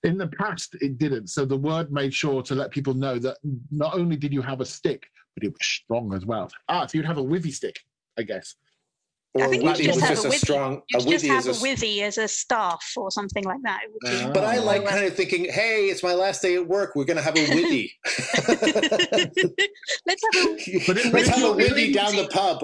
In 0.04 0.18
the 0.18 0.28
past, 0.28 0.76
it 0.82 0.98
didn't. 0.98 1.28
So 1.28 1.46
the 1.46 1.58
word 1.58 1.92
made 1.92 2.14
sure 2.14 2.44
to 2.44 2.56
let 2.56 2.72
people 2.72 2.94
know 2.94 3.18
that 3.20 3.38
not 3.72 3.94
only 3.94 4.18
did 4.18 4.34
you 4.34 4.42
have 4.42 4.60
a 4.60 4.66
stick, 4.66 5.08
but 5.36 5.44
it 5.44 5.48
was 5.50 5.66
strong 5.66 6.14
as 6.14 6.26
well. 6.26 6.50
Ah, 6.68 6.86
so 6.86 6.98
you'd 6.98 7.06
have 7.06 7.18
a 7.18 7.24
withy 7.24 7.52
stick, 7.52 7.80
I 8.18 8.24
guess. 8.24 8.56
I 9.42 9.48
think 9.48 9.64
you 9.64 9.70
withy 9.70 9.84
just 9.86 10.00
have 10.02 10.10
just 10.10 10.26
a 10.26 10.28
a 10.28 10.32
withy. 10.32 10.38
strong. 10.38 10.82
You 10.90 10.98
A 10.98 11.02
should 11.02 11.10
just 11.10 11.26
withy 11.26 11.28
have 11.30 11.46
a 11.48 11.50
a 11.50 11.54
withy 11.54 12.02
as 12.04 12.18
a 12.20 12.28
staff 12.28 12.84
or 12.96 13.10
something 13.10 13.44
like 13.46 13.62
that. 13.64 13.80
It 13.84 13.92
would 13.92 14.12
be- 14.12 14.26
Ah. 14.26 14.32
But 14.32 14.44
I 14.44 14.58
like 14.60 14.84
Oh, 14.84 14.88
kind 14.88 15.06
of 15.06 15.16
thinking, 15.16 15.46
hey, 15.46 15.86
it's 15.88 16.04
my 16.04 16.14
last 16.14 16.42
day 16.44 16.54
at 16.56 16.68
work. 16.68 16.96
We're 16.96 17.06
going 17.06 17.18
to 17.18 17.24
have 17.24 17.36
a 17.36 17.46
withy. 17.56 17.90
Let's 20.06 20.22
have 20.34 20.46
a 20.46 20.56
But 20.88 20.98
it- 20.98 21.14
Let's 21.14 21.28
it's 21.28 21.38
have 21.38 21.44
a 21.50 21.54
withy 21.54 21.58
really- 21.58 21.94
down 21.94 22.16
the 22.16 22.28
pub. 22.28 22.64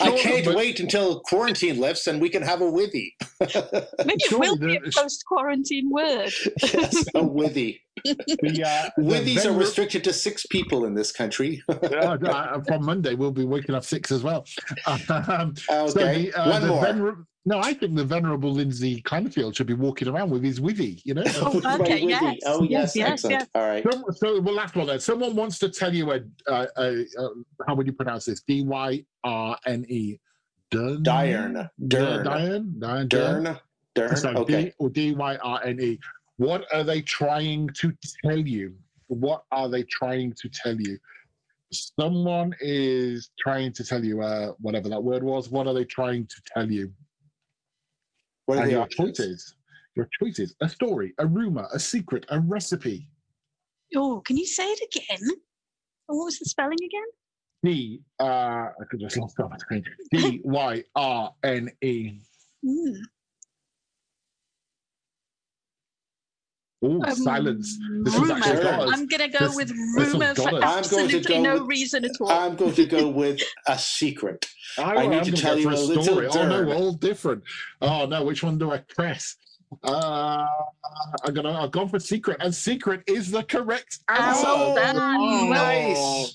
I 0.00 0.16
can't 0.16 0.44
but- 0.46 0.54
wait 0.56 0.80
until 0.80 1.20
quarantine 1.20 1.78
lifts 1.78 2.06
and 2.06 2.20
we 2.20 2.28
can 2.30 2.42
have 2.42 2.60
a 2.62 2.64
withy. 2.64 3.12
maybe 3.40 4.14
it 4.14 4.22
Surely 4.22 4.48
will 4.48 4.56
be 4.58 4.76
a 4.76 4.80
post 4.94 5.24
quarantine 5.26 5.90
word. 5.90 6.32
yes, 6.62 7.06
a 7.14 7.20
withy. 7.22 7.80
The, 8.04 8.62
uh, 8.64 8.90
the 8.96 9.02
Withies 9.02 9.46
are 9.46 9.52
restricted 9.52 10.04
to 10.04 10.12
six 10.12 10.46
people 10.46 10.84
in 10.84 10.94
this 10.94 11.12
country. 11.12 11.62
Uh, 11.96 12.60
from 12.62 12.84
Monday, 12.84 13.14
we'll 13.14 13.30
be 13.30 13.44
waking 13.44 13.74
up 13.74 13.84
six 13.84 14.10
as 14.10 14.22
well. 14.22 14.44
Um, 14.86 15.54
so 15.56 15.84
Okay, 15.90 16.30
the, 16.30 16.34
uh, 16.40 16.50
one 16.50 16.62
the 16.62 16.68
more. 16.68 16.84
vener- 16.84 17.26
no, 17.44 17.60
I 17.60 17.74
think 17.74 17.94
the 17.94 18.04
venerable 18.04 18.50
Lindsay 18.52 19.00
Clandfield 19.02 19.54
should 19.56 19.66
be 19.68 19.74
walking 19.74 20.08
around 20.08 20.30
with 20.30 20.42
his 20.42 20.58
withy, 20.60 21.00
you 21.04 21.14
know? 21.14 21.22
Oh, 21.36 21.60
okay, 21.80 22.00
yes, 22.00 22.38
Oh, 22.44 22.62
yes, 22.64 22.96
yes, 22.96 23.08
excellent. 23.12 23.40
yes. 23.40 23.48
All 23.54 23.68
right. 23.68 23.84
Some, 23.92 24.04
so, 24.12 24.40
well, 24.40 24.54
last 24.54 24.74
one 24.74 24.86
then. 24.88 24.98
Someone 24.98 25.36
wants 25.36 25.58
to 25.60 25.68
tell 25.68 25.94
you 25.94 26.10
a, 26.12 26.20
uh, 26.48 26.66
a, 26.76 27.04
uh 27.18 27.28
how 27.66 27.74
would 27.76 27.86
you 27.86 27.92
pronounce 27.92 28.24
this? 28.24 28.40
D 28.42 28.62
Y 28.64 29.04
R 29.22 29.56
N 29.66 29.86
E. 29.88 30.18
Dern. 30.72 31.02
Diurn. 31.04 31.70
Dern. 31.86 32.24
Diurn. 32.24 32.78
Diurn. 32.78 33.08
Dern. 33.08 33.58
Dern. 33.94 34.16
So 34.16 34.30
Okay. 34.30 34.64
D 34.64 34.72
or 34.78 34.90
D 34.90 35.12
Y 35.14 35.36
R 35.36 35.60
N 35.64 35.80
E. 35.80 36.00
What 36.36 36.66
are 36.72 36.84
they 36.84 37.00
trying 37.02 37.68
to 37.80 37.96
tell 38.24 38.38
you? 38.38 38.74
What 39.08 39.44
are 39.52 39.68
they 39.68 39.84
trying 39.84 40.34
to 40.40 40.48
tell 40.48 40.78
you? 40.78 40.98
Someone 41.72 42.54
is 42.60 43.30
trying 43.38 43.72
to 43.72 43.84
tell 43.84 44.04
you 44.04 44.22
uh, 44.22 44.52
whatever 44.60 44.88
that 44.88 45.02
word 45.02 45.22
was. 45.22 45.50
What 45.50 45.66
are 45.66 45.74
they 45.74 45.84
trying 45.84 46.26
to 46.26 46.36
tell 46.54 46.70
you? 46.70 46.92
What 48.46 48.58
are 48.58 48.62
and 48.62 48.70
your 48.70 48.82
options? 48.82 49.18
choices. 49.18 49.54
Your 49.96 50.08
choices. 50.20 50.54
A 50.60 50.68
story, 50.68 51.14
a 51.18 51.26
rumor, 51.26 51.66
a 51.72 51.78
secret, 51.78 52.26
a 52.28 52.38
recipe. 52.38 53.08
Oh, 53.96 54.20
can 54.24 54.36
you 54.36 54.46
say 54.46 54.66
it 54.66 54.80
again? 54.94 55.28
What 56.06 56.26
was 56.26 56.38
the 56.38 56.44
spelling 56.44 56.78
again? 56.84 57.06
D. 57.64 58.00
Uh, 58.20 58.24
I 58.24 58.84
could 58.90 59.00
just 59.00 59.16
lost 59.16 59.36
that 59.38 59.44
on 59.44 59.50
my 59.50 59.56
screen. 59.56 59.84
D 60.12 60.40
Y 60.44 60.84
R 60.94 61.34
N 61.42 61.70
E. 61.82 62.18
Hmm. 62.64 62.92
Oh, 66.86 67.02
Um, 67.10 67.14
silence. 67.16 67.78
This 68.02 68.14
is 68.14 68.20
rumor. 68.20 68.34
actually. 68.34 68.92
I'm 68.92 69.06
going 69.06 69.20
to 69.20 69.28
go 69.28 69.46
This- 69.46 69.56
with 69.56 69.70
rumor 69.96 70.34
for. 70.34 70.42
I'm 70.42 70.50
going 70.50 70.60
to 70.62 70.66
absolutely 70.66 71.20
go 71.20 71.40
no 71.42 71.54
with- 71.54 71.68
reason 71.68 72.04
at 72.04 72.12
all. 72.20 72.30
I'm 72.30 72.56
going 72.56 72.74
to 72.74 72.86
go 72.86 73.08
with 73.20 73.40
a 73.66 73.78
secret. 73.78 74.46
I, 74.78 74.82
I 74.96 75.06
need 75.06 75.24
to 75.24 75.32
tell 75.32 75.56
you 75.58 75.64
for 75.70 75.74
a 75.76 75.80
little 75.80 76.02
story. 76.04 76.26
Oh 76.28 76.46
no, 76.46 76.64
we're 76.66 76.74
all 76.74 76.92
different. 76.92 77.42
Oh 77.80 78.06
no, 78.06 78.24
which 78.24 78.42
one 78.42 78.58
do 78.58 78.70
I 78.72 78.78
press? 78.78 79.36
Uh, 79.82 80.46
I'm 81.24 81.34
gonna. 81.34 81.52
I've 81.52 81.70
gone 81.72 81.88
for 81.88 81.98
secret, 81.98 82.36
and 82.40 82.54
secret 82.54 83.02
is 83.06 83.30
the 83.32 83.42
correct 83.42 83.98
answer. 84.08 84.44
Oh, 84.46 84.74
well 84.74 84.94
done. 84.94 84.96
Oh, 85.18 85.48
Nice. 85.50 86.34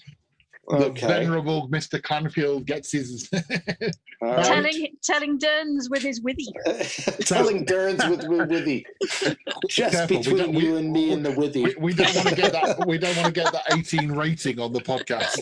The 0.72 0.86
Okay. 0.86 1.05
venerable 1.07 1.67
Mr. 1.69 2.01
Clandfield 2.01 2.65
gets 2.65 2.91
his. 2.93 3.30
All 4.22 4.30
right. 4.36 4.45
telling 4.45 4.88
telling 5.03 5.38
Derns 5.39 5.89
with 5.89 6.01
his 6.01 6.22
withy. 6.22 6.47
Telling 7.26 7.65
Derns 7.65 8.07
with, 8.09 8.28
with 8.28 8.49
Withy. 8.49 8.84
Just 9.69 9.93
Careful, 9.95 10.17
between 10.19 10.38
don't- 10.38 10.53
we- 10.55 10.63
you 10.63 10.78
and 10.78 10.91
me 10.93 11.11
and 11.11 11.26
the 11.26 11.32
Withy. 11.32 11.63
we, 11.63 11.76
we 11.80 11.93
don't 11.93 12.15
want 12.15 12.30
to 12.30 12.36
get 12.36 12.51
that. 12.53 12.88
We 12.88 12.97
don't 12.97 13.15
want 13.17 13.28
to 13.28 13.34
get 13.34 13.51
that 13.51 13.63
18 13.76 14.11
rating 14.11 14.59
on 14.59 14.72
the 14.74 14.80
podcast. 14.82 15.41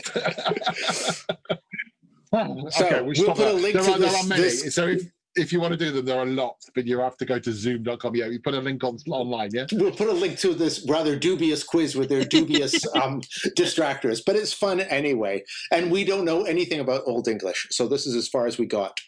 So, 2.31 2.85
okay, 2.85 3.01
we'll 3.01 3.15
stop 3.15 3.37
put 3.37 3.47
a 3.47 3.53
link 3.53 3.73
there 3.73 3.83
to 3.83 3.91
are, 3.93 3.97
there 3.99 4.09
this- 4.09 4.23
are 4.23 4.27
many. 4.27 4.41
this- 4.41 4.75
So 4.75 4.87
if 4.87 5.01
if 5.39 5.51
you 5.53 5.59
want 5.59 5.71
to 5.71 5.77
do 5.77 5.91
them, 5.91 6.05
there 6.05 6.19
are 6.19 6.25
lots, 6.25 6.69
but 6.75 6.85
you 6.85 6.99
have 6.99 7.17
to 7.17 7.25
go 7.25 7.39
to 7.39 7.51
zoo.com. 7.51 8.15
Yeah, 8.15 8.27
you 8.27 8.39
put 8.39 8.53
a 8.53 8.59
link 8.59 8.83
on 8.83 8.97
online. 9.09 9.49
Yeah. 9.53 9.65
We'll 9.71 9.91
put 9.91 10.07
a 10.07 10.13
link 10.13 10.37
to 10.39 10.53
this 10.53 10.85
rather 10.87 11.15
dubious 11.15 11.63
quiz 11.63 11.95
with 11.95 12.09
their 12.09 12.25
dubious 12.25 12.85
um, 13.01 13.21
distractors, 13.57 14.21
but 14.25 14.35
it's 14.35 14.53
fun 14.53 14.81
anyway. 14.81 15.43
And 15.71 15.91
we 15.91 16.03
don't 16.03 16.25
know 16.25 16.43
anything 16.43 16.79
about 16.79 17.03
Old 17.05 17.27
English, 17.27 17.67
so 17.71 17.87
this 17.87 18.05
is 18.05 18.15
as 18.15 18.27
far 18.27 18.45
as 18.47 18.57
we 18.57 18.65
got. 18.65 18.99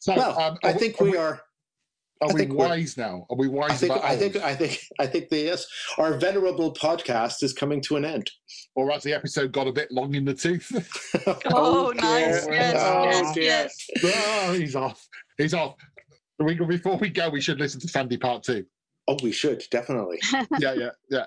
So 0.00 0.16
Well, 0.16 0.38
um, 0.40 0.58
I 0.64 0.72
think 0.72 1.00
are 1.00 1.04
we 1.04 1.16
are. 1.16 1.42
Are 2.22 2.30
I 2.30 2.32
we 2.34 2.40
think 2.40 2.52
we're- 2.52 2.68
wise 2.70 2.96
now? 2.96 3.26
Are 3.30 3.36
we 3.36 3.48
wise 3.48 3.70
I 3.72 3.74
think. 3.74 3.92
about 3.92 4.04
I 4.04 4.16
think. 4.16 4.36
old? 4.36 4.44
I 4.44 4.54
think. 4.54 4.80
I 5.00 5.06
think. 5.06 5.28
The, 5.28 5.38
yes, 5.40 5.66
our 5.98 6.14
venerable 6.18 6.72
podcast 6.72 7.42
is 7.42 7.52
coming 7.52 7.80
to 7.82 7.96
an 7.96 8.04
end. 8.04 8.30
or 8.76 8.90
has 8.90 9.02
the 9.02 9.12
episode 9.12 9.52
got 9.52 9.66
a 9.66 9.72
bit 9.72 9.90
long 9.90 10.14
in 10.14 10.24
the 10.24 10.34
tooth? 10.34 10.70
Oh, 11.26 11.38
oh 11.88 11.92
dear. 11.92 12.00
nice. 12.02 12.46
Yes, 12.48 12.74
Oh, 12.78 13.04
yes, 13.04 13.34
dear. 13.34 13.42
yes. 13.44 13.86
oh, 14.04 14.52
he's 14.54 14.74
off. 14.76 15.06
He's 15.36 15.52
off. 15.54 15.74
We, 16.38 16.54
before 16.54 16.96
we 16.96 17.08
go, 17.10 17.28
we 17.28 17.40
should 17.40 17.58
listen 17.60 17.80
to 17.80 17.88
Sandy 17.88 18.16
Part 18.16 18.42
Two. 18.44 18.64
Oh, 19.08 19.16
we 19.22 19.32
should 19.32 19.64
definitely. 19.70 20.20
Yeah, 20.60 20.74
yeah, 20.74 20.90
yeah. 21.10 21.26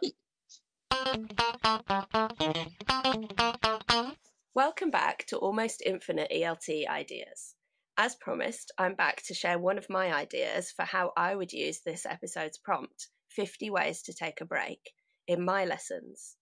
Welcome 4.54 4.89
back 4.91 5.26
to 5.28 5.38
Almost 5.38 5.82
Infinite 5.86 6.32
ELT 6.32 6.88
Ideas. 6.88 7.55
As 7.98 8.14
promised, 8.16 8.74
I'm 8.78 8.93
back 8.96 9.24
to 9.24 9.34
share 9.34 9.58
one 9.58 9.78
of 9.78 9.89
my 9.89 10.14
ideas 10.14 10.70
for 10.70 10.84
how 10.84 11.14
I 11.16 11.34
would 11.34 11.54
use 11.54 11.80
this 11.80 12.06
episode's 12.06 12.58
prompt 12.58 13.08
50 13.30 13.70
Ways 13.70 14.02
to 14.02 14.14
Take 14.14 14.41
a 14.41 14.46
Break 14.46 14.91
in 15.28 15.46
my 15.46 15.64
lessons. 15.64 16.36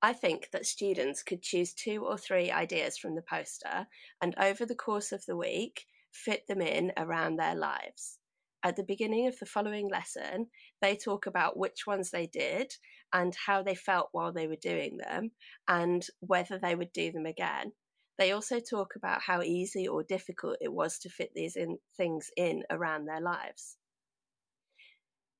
I 0.00 0.12
think 0.12 0.50
that 0.52 0.64
students 0.64 1.24
could 1.24 1.42
choose 1.42 1.74
two 1.74 2.04
or 2.06 2.16
three 2.16 2.52
ideas 2.52 2.98
from 2.98 3.16
the 3.16 3.22
poster 3.28 3.88
and 4.20 4.36
over 4.38 4.64
the 4.64 4.76
course 4.76 5.10
of 5.10 5.26
the 5.26 5.36
week 5.36 5.86
fit 6.12 6.46
them 6.46 6.60
in 6.60 6.92
around 6.96 7.34
their 7.34 7.56
lives. 7.56 8.20
At 8.62 8.76
the 8.76 8.84
beginning 8.84 9.26
of 9.26 9.36
the 9.40 9.46
following 9.46 9.88
lesson, 9.88 10.50
they 10.80 10.94
talk 10.94 11.26
about 11.26 11.56
which 11.56 11.84
ones 11.84 12.12
they 12.12 12.28
did 12.28 12.72
and 13.12 13.34
how 13.46 13.64
they 13.64 13.74
felt 13.74 14.10
while 14.12 14.32
they 14.32 14.46
were 14.46 14.54
doing 14.54 14.98
them 14.98 15.32
and 15.66 16.06
whether 16.20 16.60
they 16.60 16.76
would 16.76 16.92
do 16.92 17.10
them 17.10 17.26
again. 17.26 17.72
They 18.18 18.32
also 18.32 18.60
talk 18.60 18.94
about 18.96 19.22
how 19.22 19.42
easy 19.42 19.88
or 19.88 20.02
difficult 20.02 20.56
it 20.60 20.72
was 20.72 20.98
to 21.00 21.08
fit 21.08 21.30
these 21.34 21.56
in, 21.56 21.78
things 21.96 22.30
in 22.36 22.62
around 22.70 23.06
their 23.06 23.20
lives. 23.20 23.76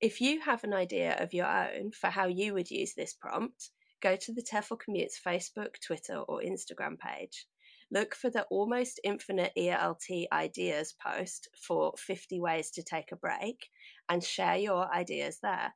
If 0.01 0.21
you 0.21 0.41
have 0.41 0.65
an 0.65 0.75
idea 0.75 1.17
of 1.23 1.33
your 1.33 1.47
own 1.47 1.93
for 1.93 2.09
how 2.09 2.27
you 2.27 2.55
would 2.55 2.71
use 2.71 2.95
this 2.95 3.15
prompt, 3.15 3.71
go 4.03 4.17
to 4.17 4.33
the 4.33 4.43
TEFL 4.43 4.79
Commutes 4.79 5.21
Facebook, 5.25 5.75
Twitter, 5.85 6.17
or 6.17 6.41
Instagram 6.41 6.99
page. 6.99 7.47
Look 7.91 8.15
for 8.15 8.31
the 8.31 8.45
Almost 8.51 9.01
Infinite 9.05 9.53
ELT 9.57 10.27
Ideas 10.33 10.95
post 11.01 11.49
for 11.55 11.93
50 11.99 12.41
Ways 12.41 12.71
to 12.73 12.83
Take 12.83 13.13
a 13.13 13.17
Break 13.17 13.69
and 14.09 14.25
share 14.25 14.57
your 14.57 14.93
ideas 14.93 15.39
there. 15.43 15.75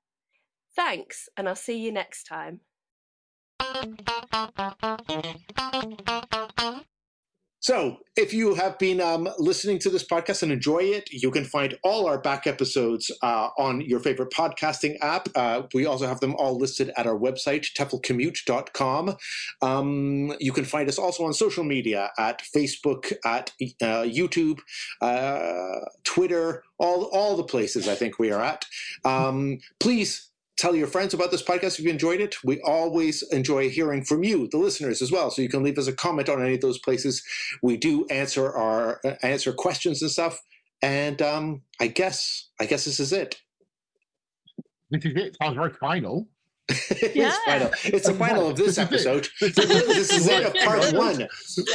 Thanks, 0.74 1.28
and 1.36 1.48
I'll 1.48 1.54
see 1.54 1.78
you 1.78 1.92
next 1.92 2.24
time. 2.24 2.60
So, 7.66 7.98
if 8.14 8.32
you 8.32 8.54
have 8.54 8.78
been 8.78 9.00
um, 9.00 9.28
listening 9.38 9.80
to 9.80 9.90
this 9.90 10.04
podcast 10.04 10.44
and 10.44 10.52
enjoy 10.52 10.84
it, 10.84 11.10
you 11.10 11.32
can 11.32 11.44
find 11.44 11.76
all 11.82 12.06
our 12.06 12.16
back 12.16 12.46
episodes 12.46 13.10
uh, 13.24 13.48
on 13.58 13.80
your 13.80 13.98
favorite 13.98 14.30
podcasting 14.30 14.94
app. 15.00 15.28
Uh, 15.34 15.62
we 15.74 15.84
also 15.84 16.06
have 16.06 16.20
them 16.20 16.36
all 16.36 16.56
listed 16.56 16.92
at 16.96 17.08
our 17.08 17.18
website, 17.18 17.66
teflcommute.com. 17.76 19.16
Um, 19.62 20.32
you 20.38 20.52
can 20.52 20.64
find 20.64 20.88
us 20.88 20.96
also 20.96 21.24
on 21.24 21.32
social 21.32 21.64
media 21.64 22.12
at 22.16 22.40
Facebook, 22.54 23.12
at 23.24 23.50
uh, 23.82 24.04
YouTube, 24.04 24.60
uh, 25.02 25.80
Twitter, 26.04 26.62
all, 26.78 27.06
all 27.06 27.36
the 27.36 27.42
places 27.42 27.88
I 27.88 27.96
think 27.96 28.20
we 28.20 28.30
are 28.30 28.42
at. 28.42 28.64
Um, 29.04 29.58
please 29.80 30.25
tell 30.56 30.74
your 30.74 30.86
friends 30.86 31.14
about 31.14 31.30
this 31.30 31.42
podcast 31.42 31.78
if 31.78 31.84
you 31.84 31.90
enjoyed 31.90 32.20
it. 32.20 32.36
We 32.44 32.60
always 32.62 33.22
enjoy 33.32 33.68
hearing 33.70 34.04
from 34.04 34.24
you, 34.24 34.48
the 34.48 34.58
listeners, 34.58 35.02
as 35.02 35.12
well. 35.12 35.30
So 35.30 35.42
you 35.42 35.48
can 35.48 35.62
leave 35.62 35.78
us 35.78 35.86
a 35.86 35.92
comment 35.92 36.28
on 36.28 36.42
any 36.42 36.54
of 36.54 36.60
those 36.60 36.78
places. 36.78 37.22
We 37.62 37.76
do 37.76 38.06
answer 38.10 38.54
our 38.56 39.00
uh, 39.04 39.14
answer 39.22 39.52
questions 39.52 40.02
and 40.02 40.10
stuff. 40.10 40.40
And 40.82 41.20
um, 41.22 41.62
I 41.80 41.86
guess 41.88 42.48
I 42.60 42.66
guess 42.66 42.84
this 42.84 43.00
is 43.00 43.12
it. 43.12 43.40
This 44.90 45.04
is 45.04 45.12
it. 45.16 45.36
Sounds 45.42 45.56
very 45.56 45.72
final. 45.72 46.28
It 46.90 47.02
is 47.02 47.16
Yeah. 47.16 47.36
final. 47.46 47.70
It's 47.84 48.06
the 48.08 48.14
final 48.14 48.48
of 48.50 48.56
this 48.56 48.74
This 48.76 48.78
is 48.78 48.78
it. 48.78 48.82
episode. 48.82 49.28
this 49.40 50.10
is 50.12 50.26
it 50.28 50.46
of 50.48 50.54
part 50.64 50.92
one. 50.94 51.28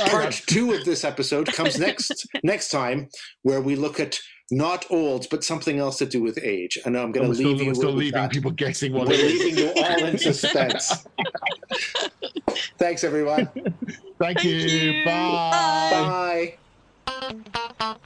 Part 0.09 0.33
two 0.47 0.73
of 0.73 0.83
this 0.85 1.03
episode 1.05 1.47
comes 1.47 1.79
next 1.79 2.25
next 2.43 2.69
time, 2.69 3.07
where 3.43 3.61
we 3.61 3.75
look 3.75 3.99
at 4.01 4.19
not 4.51 4.85
old, 4.91 5.27
but 5.29 5.43
something 5.43 5.79
else 5.79 5.97
to 5.99 6.05
do 6.05 6.21
with 6.21 6.37
age. 6.43 6.77
And 6.85 6.97
I'm 6.97 7.11
going 7.11 7.27
We're 7.29 7.33
to 7.33 7.39
still, 7.39 7.49
leave 7.51 7.61
you 7.61 7.67
we're 7.67 7.73
still 7.73 7.89
with 7.91 7.99
leaving 7.99 8.21
that. 8.21 8.31
people 8.31 8.51
guessing 8.51 8.93
what 8.93 9.07
We're 9.07 9.13
what 9.13 9.19
it 9.19 9.25
is. 9.31 9.39
leaving 9.41 9.57
you 9.63 9.73
all 9.83 10.05
in 10.05 10.17
suspense. 10.29 11.07
Thanks, 12.77 13.03
everyone. 13.03 13.47
Thank, 13.47 13.77
Thank 14.19 14.43
you. 14.43 14.55
you. 14.55 15.05
Bye. 15.05 16.57
Bye. 17.11 18.01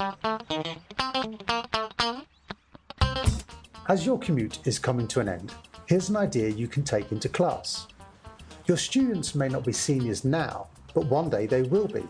As 3.87 4.05
your 4.05 4.17
commute 4.17 4.59
is 4.67 4.79
coming 4.79 5.07
to 5.09 5.19
an 5.19 5.29
end, 5.29 5.53
here's 5.87 6.09
an 6.09 6.15
idea 6.17 6.49
you 6.49 6.67
can 6.67 6.83
take 6.83 7.11
into 7.11 7.29
class. 7.29 7.87
Your 8.67 8.77
students 8.77 9.35
may 9.35 9.47
not 9.47 9.63
be 9.63 9.71
seniors 9.73 10.25
now, 10.25 10.67
but 10.93 11.05
one 11.05 11.29
day 11.29 11.45
they 11.45 11.61
will 11.61 11.87
be. 11.87 12.03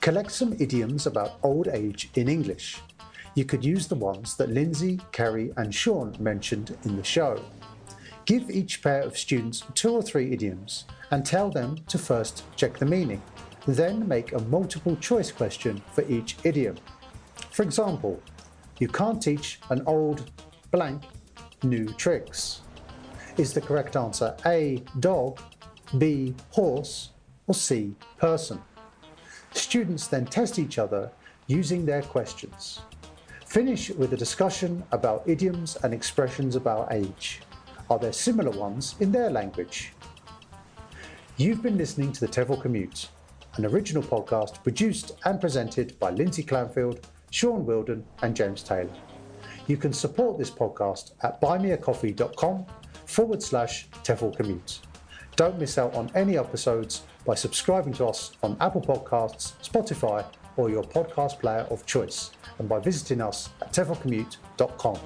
Collect 0.00 0.30
some 0.30 0.52
idioms 0.60 1.06
about 1.06 1.38
old 1.42 1.66
age 1.68 2.10
in 2.14 2.28
English. 2.28 2.80
You 3.34 3.44
could 3.44 3.64
use 3.64 3.86
the 3.86 3.94
ones 3.94 4.36
that 4.36 4.50
Lindsay, 4.50 4.98
Ceri, 5.12 5.52
and 5.56 5.74
Shaun 5.74 6.16
mentioned 6.18 6.76
in 6.84 6.96
the 6.96 7.04
show. 7.04 7.42
Give 8.24 8.50
each 8.50 8.82
pair 8.82 9.02
of 9.02 9.16
students 9.16 9.62
two 9.74 9.90
or 9.90 10.02
three 10.02 10.32
idioms 10.32 10.84
and 11.10 11.24
tell 11.24 11.50
them 11.50 11.78
to 11.88 11.98
first 11.98 12.44
check 12.56 12.78
the 12.78 12.86
meaning. 12.86 13.22
Then 13.66 14.06
make 14.06 14.32
a 14.32 14.40
multiple 14.42 14.96
choice 14.96 15.30
question 15.30 15.80
for 15.92 16.04
each 16.08 16.36
idiom. 16.44 16.76
For 17.50 17.62
example, 17.62 18.20
you 18.78 18.88
can't 18.88 19.22
teach 19.22 19.60
an 19.70 19.82
old 19.86 20.30
blank 20.70 21.02
new 21.62 21.86
tricks. 21.94 22.62
Is 23.36 23.52
the 23.52 23.60
correct 23.60 23.96
answer 23.96 24.36
A, 24.46 24.82
dog, 24.98 25.40
B, 25.98 26.34
horse, 26.50 27.10
or 27.46 27.54
C, 27.54 27.94
person? 28.18 28.60
Students 29.52 30.06
then 30.06 30.26
test 30.26 30.58
each 30.58 30.78
other 30.78 31.10
using 31.46 31.84
their 31.84 32.02
questions. 32.02 32.80
Finish 33.50 33.90
with 33.90 34.12
a 34.12 34.16
discussion 34.16 34.80
about 34.92 35.24
idioms 35.26 35.76
and 35.82 35.92
expressions 35.92 36.54
about 36.54 36.92
age. 36.92 37.40
Are 37.90 37.98
there 37.98 38.12
similar 38.12 38.52
ones 38.52 38.94
in 39.00 39.10
their 39.10 39.28
language? 39.28 39.92
You've 41.36 41.60
been 41.60 41.76
listening 41.76 42.12
to 42.12 42.20
the 42.20 42.28
TEFL 42.28 42.62
Commute, 42.62 43.08
an 43.56 43.66
original 43.66 44.04
podcast 44.04 44.62
produced 44.62 45.16
and 45.24 45.40
presented 45.40 45.98
by 45.98 46.10
Lindsay 46.10 46.44
Clandfield, 46.44 47.02
Shaun 47.32 47.66
Wilden, 47.66 48.04
and 48.22 48.36
James 48.36 48.62
Taylor. 48.62 48.94
You 49.66 49.76
can 49.76 49.92
support 49.92 50.38
this 50.38 50.52
podcast 50.52 51.14
at 51.24 51.40
buymeacoffee.com 51.40 52.66
forward 53.06 53.42
slash 53.42 53.88
TEFL 54.04 54.36
Commute. 54.36 54.78
Don't 55.34 55.58
miss 55.58 55.76
out 55.76 55.92
on 55.96 56.08
any 56.14 56.38
episodes 56.38 57.02
by 57.26 57.34
subscribing 57.34 57.94
to 57.94 58.06
us 58.06 58.30
on 58.44 58.56
Apple 58.60 58.80
Podcasts, 58.80 59.54
Spotify, 59.68 60.24
or 60.56 60.70
your 60.70 60.84
podcast 60.84 61.40
player 61.40 61.66
of 61.70 61.84
choice, 61.84 62.30
and 62.60 62.68
by 62.68 62.78
visiting 62.78 63.20
us 63.20 63.48
at 63.62 63.72
teflcommute.com. 63.72 64.98